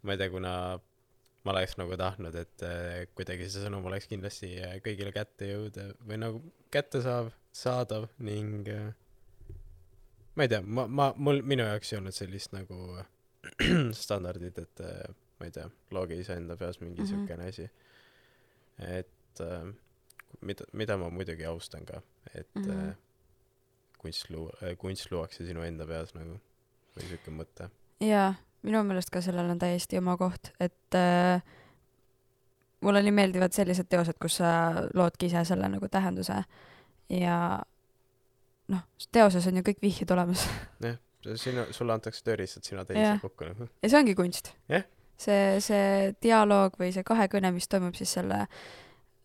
ma 0.02 0.12
ei 0.12 0.18
tea, 0.18 0.30
kuna 0.30 0.52
ma 1.44 1.52
oleks 1.54 1.76
nagu 1.78 1.96
tahtnud, 1.96 2.34
et 2.34 2.62
äh, 2.66 3.06
kuidagi 3.14 3.48
see 3.48 3.64
sõnum 3.64 3.86
oleks 3.88 4.06
kindlasti 4.10 4.50
kõigile 4.84 5.12
kätte 5.14 5.48
jõuda 5.52 5.92
või 6.04 6.18
nagu 6.20 6.42
kättesaadav, 6.74 7.32
saadav 7.52 8.08
ning 8.18 8.68
ma 10.36 10.44
ei 10.44 10.50
tea, 10.52 10.60
ma, 10.62 10.84
ma, 10.86 11.12
mul, 11.16 11.40
minu 11.42 11.64
jaoks 11.64 11.92
ei 11.92 11.98
olnud 12.02 12.14
sellist 12.14 12.52
nagu 12.52 12.98
standardit, 14.04 14.58
et 14.58 14.84
ma 15.40 15.46
ei 15.46 15.50
tea, 15.54 15.68
looge 15.90 16.16
iseenda 16.18 16.56
peas 16.56 16.80
mingi 16.80 17.02
Mhm. 17.02 17.08
siukene 17.08 17.48
asi. 17.48 17.68
et 18.78 19.40
äh, 19.40 19.74
mida, 20.40 20.64
mida 20.72 20.96
ma 20.96 21.10
muidugi 21.10 21.44
austan 21.44 21.84
ka, 21.86 22.02
et 22.34 22.48
mm. 22.54 22.62
-hmm. 22.64 22.88
äh, 22.90 22.96
kunst 23.98 24.30
luu- 24.30 24.52
äh,, 24.62 24.76
kunst 24.78 25.10
luuakse 25.10 25.46
sinu 25.46 25.62
enda 25.62 25.86
peas 25.86 26.14
nagu 26.14 26.40
või 26.96 27.08
siuke 27.08 27.30
mõte. 27.30 27.70
jaa, 28.00 28.34
minu 28.62 28.82
meelest 28.84 29.10
ka 29.10 29.20
sellel 29.20 29.50
on 29.50 29.58
täiesti 29.58 29.98
oma 29.98 30.16
koht, 30.16 30.52
et 30.60 30.94
äh, 30.94 31.42
mulle 32.80 33.02
nii 33.02 33.10
meeldivad 33.12 33.52
sellised 33.52 33.88
teosed, 33.88 34.18
kus 34.22 34.36
sa 34.36 34.52
loodki 34.94 35.26
ise 35.26 35.44
selle 35.44 35.68
nagu 35.68 35.88
tähenduse 35.88 36.42
ja 37.10 37.62
noh, 38.68 38.82
teoses 39.12 39.46
on 39.46 39.56
ju 39.56 39.62
kõik 39.62 39.82
vihjed 39.82 40.10
olemas 40.14 40.46
sinu, 41.34 41.64
sulle 41.74 41.92
antakse 41.92 42.22
tööriistad, 42.24 42.62
sina 42.64 42.84
teed 42.84 42.98
Jah. 43.00 43.16
ise 43.16 43.22
kokku 43.22 43.44
nagu. 43.44 43.68
ja 43.82 43.88
see 43.88 43.98
ongi 43.98 44.14
kunst 44.14 44.52
Jah. 44.68 44.84
see, 45.18 45.58
see 45.60 46.14
dialoog 46.22 46.76
või 46.80 46.92
see 46.94 47.02
kahekõne, 47.06 47.50
mis 47.52 47.66
toimub 47.68 47.96
siis 47.98 48.12
selle 48.18 48.44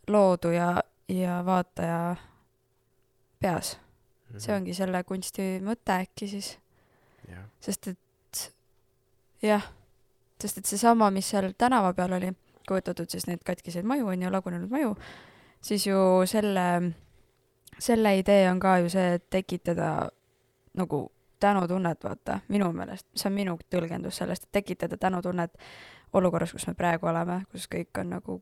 loodu 0.09 0.51
ja, 0.55 0.71
ja 1.07 1.41
vaataja 1.45 2.15
peas, 3.39 3.77
Mhm. 4.29 4.39
see. 4.39 4.55
ongi 4.55 4.73
selle 4.73 5.03
kunsti 5.03 5.43
mõte 5.61 5.93
äkki 6.01 6.27
siis, 6.31 6.57
jah, 7.29 7.43
sest 7.61 7.87
et 7.91 8.49
jah, 9.43 9.67
sest 10.41 10.57
et 10.57 10.65
seesama, 10.65 11.11
mis 11.11 11.29
seal 11.29 11.51
tänava 11.57 11.93
peal 11.93 12.13
oli, 12.17 12.31
kujutatud 12.67 13.09
siis 13.11 13.27
neid 13.27 13.43
katkiseid 13.45 13.85
maju 13.85 14.07
on 14.07 14.21
ju, 14.21 14.31
lagunenud 14.31 14.71
maju, 14.71 14.95
siis 15.61 15.85
ju 15.87 15.97
selle, 16.25 16.65
selle 17.79 18.17
idee 18.17 18.49
on 18.51 18.59
ka 18.63 18.77
ju 18.81 18.89
see, 18.89 19.13
et 19.19 19.29
tekitada 19.29 20.09
nagu 20.79 21.03
tänutunnet, 21.43 22.03
vaata, 22.07 22.39
minu 22.49 22.71
meelest, 22.73 23.07
see 23.19 23.27
on 23.29 23.35
minu 23.35 23.57
tõlgendus 23.73 24.17
sellest, 24.21 24.47
et 24.47 24.51
tekitada 24.61 24.97
tänutunnet 24.97 25.57
olukorras, 26.15 26.51
kus 26.55 26.67
me 26.69 26.73
praegu 26.79 27.07
oleme, 27.11 27.41
kus 27.51 27.67
kõik 27.71 27.99
on 27.99 28.09
nagu 28.15 28.39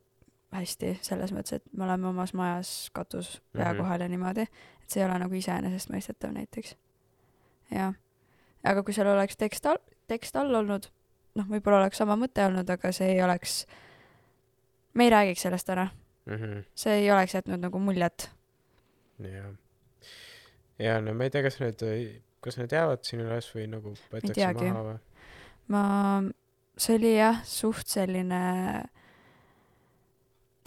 hästi, 0.53 0.97
selles 1.01 1.31
mõttes, 1.31 1.57
et 1.61 1.73
me 1.73 1.85
oleme 1.87 2.07
omas 2.11 2.33
majas, 2.35 2.89
katus 2.93 3.37
pea 3.55 3.69
Mhm. 3.73 3.77
kohal 3.81 4.01
ja 4.03 4.07
niimoodi, 4.11 4.41
et 4.81 4.89
see 4.91 5.01
ei 5.01 5.05
ole 5.09 5.19
nagu 5.19 5.33
iseenesestmõistetav 5.35 6.33
näiteks. 6.35 6.75
jah, 7.71 7.93
aga 8.63 8.83
kui 8.83 8.93
seal 8.93 9.07
oleks 9.07 9.37
tekst 9.39 9.65
all, 9.65 9.77
tekst 10.07 10.35
all 10.35 10.51
olnud, 10.55 10.89
noh, 11.35 11.45
võib-olla 11.47 11.77
oleks 11.85 11.97
sama 11.97 12.17
mõte 12.19 12.43
olnud, 12.45 12.69
aga 12.69 12.91
see 12.91 13.13
ei 13.13 13.21
oleks, 13.23 13.65
me 14.93 15.03
ei 15.07 15.09
räägiks 15.09 15.41
sellest 15.47 15.67
täna, 15.67 15.87
Mhm. 16.27 16.65
see 16.75 16.93
ei 16.99 17.11
oleks 17.11 17.33
jätnud 17.33 17.59
nagu 17.63 17.79
muljet. 17.79 18.29
jah. 19.19 19.55
ja 20.79 20.99
no 21.01 21.13
ma 21.13 21.23
ei 21.23 21.29
tea, 21.29 21.43
kas 21.43 21.59
need, 21.61 21.79
kas 22.41 22.57
need 22.57 22.73
jäävad 22.73 23.05
siin 23.05 23.23
üles 23.25 23.49
või 23.55 23.67
nagu 23.71 23.93
võetakse 24.13 24.53
maha 24.57 24.83
või? 24.87 24.97
ma, 25.71 25.83
see 26.77 26.97
oli 26.97 27.15
jah, 27.15 27.41
suht 27.47 27.87
selline 27.91 28.41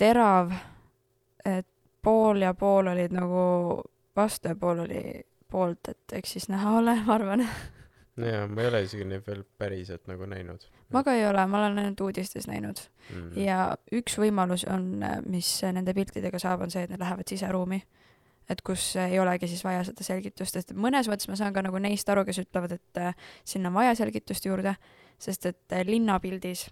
terav, 0.00 0.52
et 1.44 1.66
pool 2.04 2.42
ja 2.42 2.54
pool 2.58 2.90
olid 2.92 3.14
nagu 3.14 3.44
vastu 4.16 4.50
ja 4.50 4.58
pool 4.58 4.84
oli 4.84 5.02
poolt, 5.50 5.88
et 5.88 6.16
eks 6.18 6.36
siis 6.36 6.48
näha 6.50 6.76
ole, 6.78 6.96
ma 7.06 7.14
arvan. 7.14 7.44
jaa, 8.16 8.46
ma 8.48 8.62
ei 8.62 8.70
ole 8.70 8.82
isegi 8.86 9.06
neid 9.08 9.26
veel 9.26 9.44
päriselt 9.58 10.08
nagu 10.10 10.26
näinud. 10.30 10.66
ma 10.94 11.02
ka 11.06 11.14
ei 11.14 11.26
ole, 11.26 11.46
ma 11.46 11.60
olen 11.62 11.82
ainult 11.82 12.00
uudistes 12.06 12.48
näinud 12.50 12.82
mm. 13.10 13.30
ja 13.40 13.58
üks 13.94 14.18
võimalus 14.20 14.66
on, 14.70 15.04
mis 15.30 15.50
nende 15.66 15.94
piltidega 15.94 16.40
saab, 16.42 16.66
on 16.66 16.74
see, 16.74 16.86
et 16.86 16.94
nad 16.94 17.02
lähevad 17.02 17.30
siseruumi. 17.30 17.82
Et 18.50 18.60
kus 18.62 18.96
ei 19.00 19.18
olegi 19.20 19.48
siis 19.48 19.64
vaja 19.64 19.84
seda 19.88 20.04
selgitust, 20.04 20.56
sest 20.56 20.72
mõnes 20.76 21.08
mõttes 21.08 21.28
ma 21.30 21.36
saan 21.40 21.54
ka 21.54 21.62
nagu 21.64 21.80
neist 21.80 22.08
aru, 22.12 22.24
kes 22.28 22.42
ütlevad, 22.44 22.76
et 22.76 23.00
äh, 23.00 23.14
sinna 23.44 23.70
on 23.72 23.78
vaja 23.78 23.94
selgitust 23.98 24.44
juurde, 24.44 24.74
sest 25.18 25.46
et 25.50 25.76
äh, 25.76 25.84
linnapildis 25.88 26.66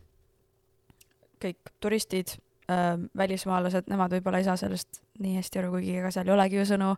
kõik 1.43 1.73
turistid 1.81 2.37
äh,, 2.71 2.99
välismaalased, 3.17 3.89
nemad 3.91 4.13
võib-olla 4.17 4.43
ei 4.43 4.49
saa 4.49 4.59
sellest 4.61 5.03
nii 5.23 5.39
hästi 5.39 5.63
aru, 5.63 5.73
kuigi 5.77 5.97
ega 6.01 6.13
seal 6.15 6.29
ei 6.29 6.37
olegi 6.37 6.61
ju 6.61 6.67
sõnu. 6.75 6.93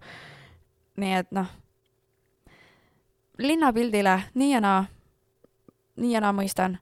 nii 0.96 1.14
et 1.18 1.30
noh, 1.34 1.48
linnapildile 3.38 4.18
nii 4.34 4.52
ja 4.52 4.60
naa, 4.62 4.84
nii 5.96 6.12
ja 6.12 6.20
naa 6.22 6.34
mõistan, 6.36 6.78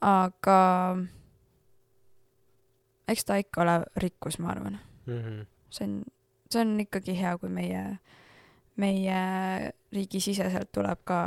aga 0.00 0.58
eks 3.08 3.24
ta 3.24 3.38
ikka 3.40 3.62
ole 3.62 3.76
rikkus, 4.02 4.38
ma 4.38 4.50
arvan. 4.50 4.78
Mm 5.06 5.20
-hmm. 5.22 5.46
see 5.70 5.84
on, 5.84 6.02
see 6.50 6.62
on 6.62 6.76
ikkagi 6.80 7.16
hea, 7.18 7.34
kui 7.40 7.50
meie, 7.52 7.82
meie 8.80 9.20
riigisiseselt 9.94 10.72
tuleb 10.74 11.02
ka 11.08 11.20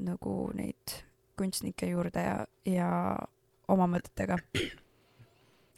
nagu 0.00 0.34
neid 0.56 0.96
kunstnikke 1.40 1.88
juurde 1.90 2.24
ja, 2.24 2.36
ja 2.68 2.90
oma 3.70 3.86
mõtetega. 3.90 4.40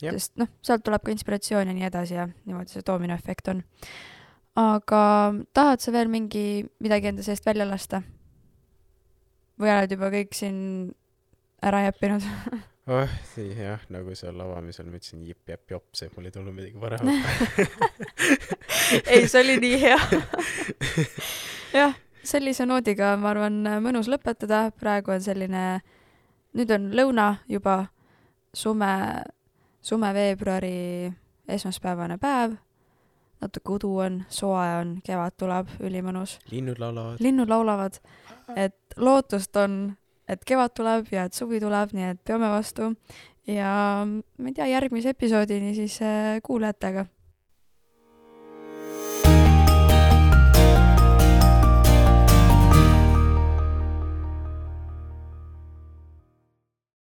Sest 0.02 0.34
noh, 0.40 0.50
sealt 0.64 0.82
tuleb 0.82 1.04
ka 1.04 1.12
inspiratsioon 1.14 1.68
ja 1.70 1.76
nii 1.76 1.86
edasi 1.86 2.16
ja 2.16 2.26
niimoodi 2.32 2.74
see 2.74 2.86
doominoefekt 2.86 3.52
on. 3.52 3.62
aga 4.58 5.02
tahad 5.54 5.80
sa 5.80 5.92
veel 5.94 6.10
mingi, 6.12 6.66
midagi 6.82 7.08
enda 7.08 7.22
seest 7.22 7.46
välja 7.46 7.68
lasta? 7.68 8.02
või 9.60 9.70
oled 9.70 9.92
juba 9.94 10.10
kõik 10.10 10.34
siin 10.34 10.58
ära 11.62 11.84
jäppinud 11.86 12.24
oh, 12.86 13.08
jah, 13.36 13.80
nagu 13.92 14.14
seal 14.18 14.40
avamisel 14.42 14.88
ma 14.90 14.98
ütlesin 14.98 15.22
jipp-japp-jops, 15.26 16.04
et 16.06 16.16
mul 16.16 16.28
ei 16.28 16.34
tulnud 16.34 16.56
midagi 16.56 16.80
paremat 16.80 17.14
ei, 19.12 19.28
see 19.28 19.42
oli 19.42 19.58
nii 19.62 19.78
hea. 19.82 19.98
Jah, 21.80 21.94
sellise 22.26 22.66
noodiga 22.68 23.14
ma 23.20 23.30
arvan 23.32 23.62
mõnus 23.84 24.10
lõpetada, 24.10 24.66
praegu 24.78 25.14
on 25.14 25.22
selline, 25.24 25.64
nüüd 26.58 26.74
on 26.74 26.90
lõuna 26.96 27.28
juba, 27.50 27.78
sume, 28.54 28.92
sume-veebruari 29.86 31.12
esmaspäevane 31.52 32.18
päev, 32.22 32.58
natuke 33.42 33.76
udu 33.78 33.94
on, 34.04 34.20
soe 34.30 34.68
on, 34.80 34.96
kevad 35.04 35.38
tuleb, 35.40 35.72
ülimõnus. 35.82 36.38
linnud 36.50 36.78
laulavad. 36.82 37.22
linnud 37.22 37.50
laulavad, 37.50 37.98
et 38.56 38.96
lootust 38.96 39.56
on, 39.56 39.96
et 40.34 40.44
kevad 40.48 40.74
tuleb 40.76 41.12
ja 41.12 41.26
et 41.28 41.36
suvi 41.36 41.60
tuleb, 41.62 41.94
nii 41.96 42.12
et 42.12 42.20
peame 42.24 42.50
vastu. 42.52 42.92
Ja 43.46 44.04
ma 44.06 44.50
ei 44.50 44.54
tea, 44.54 44.68
järgmise 44.70 45.16
episoodini 45.16 45.74
siis 45.74 45.98
äh, 46.02 46.38
kuulajatega 46.46 47.06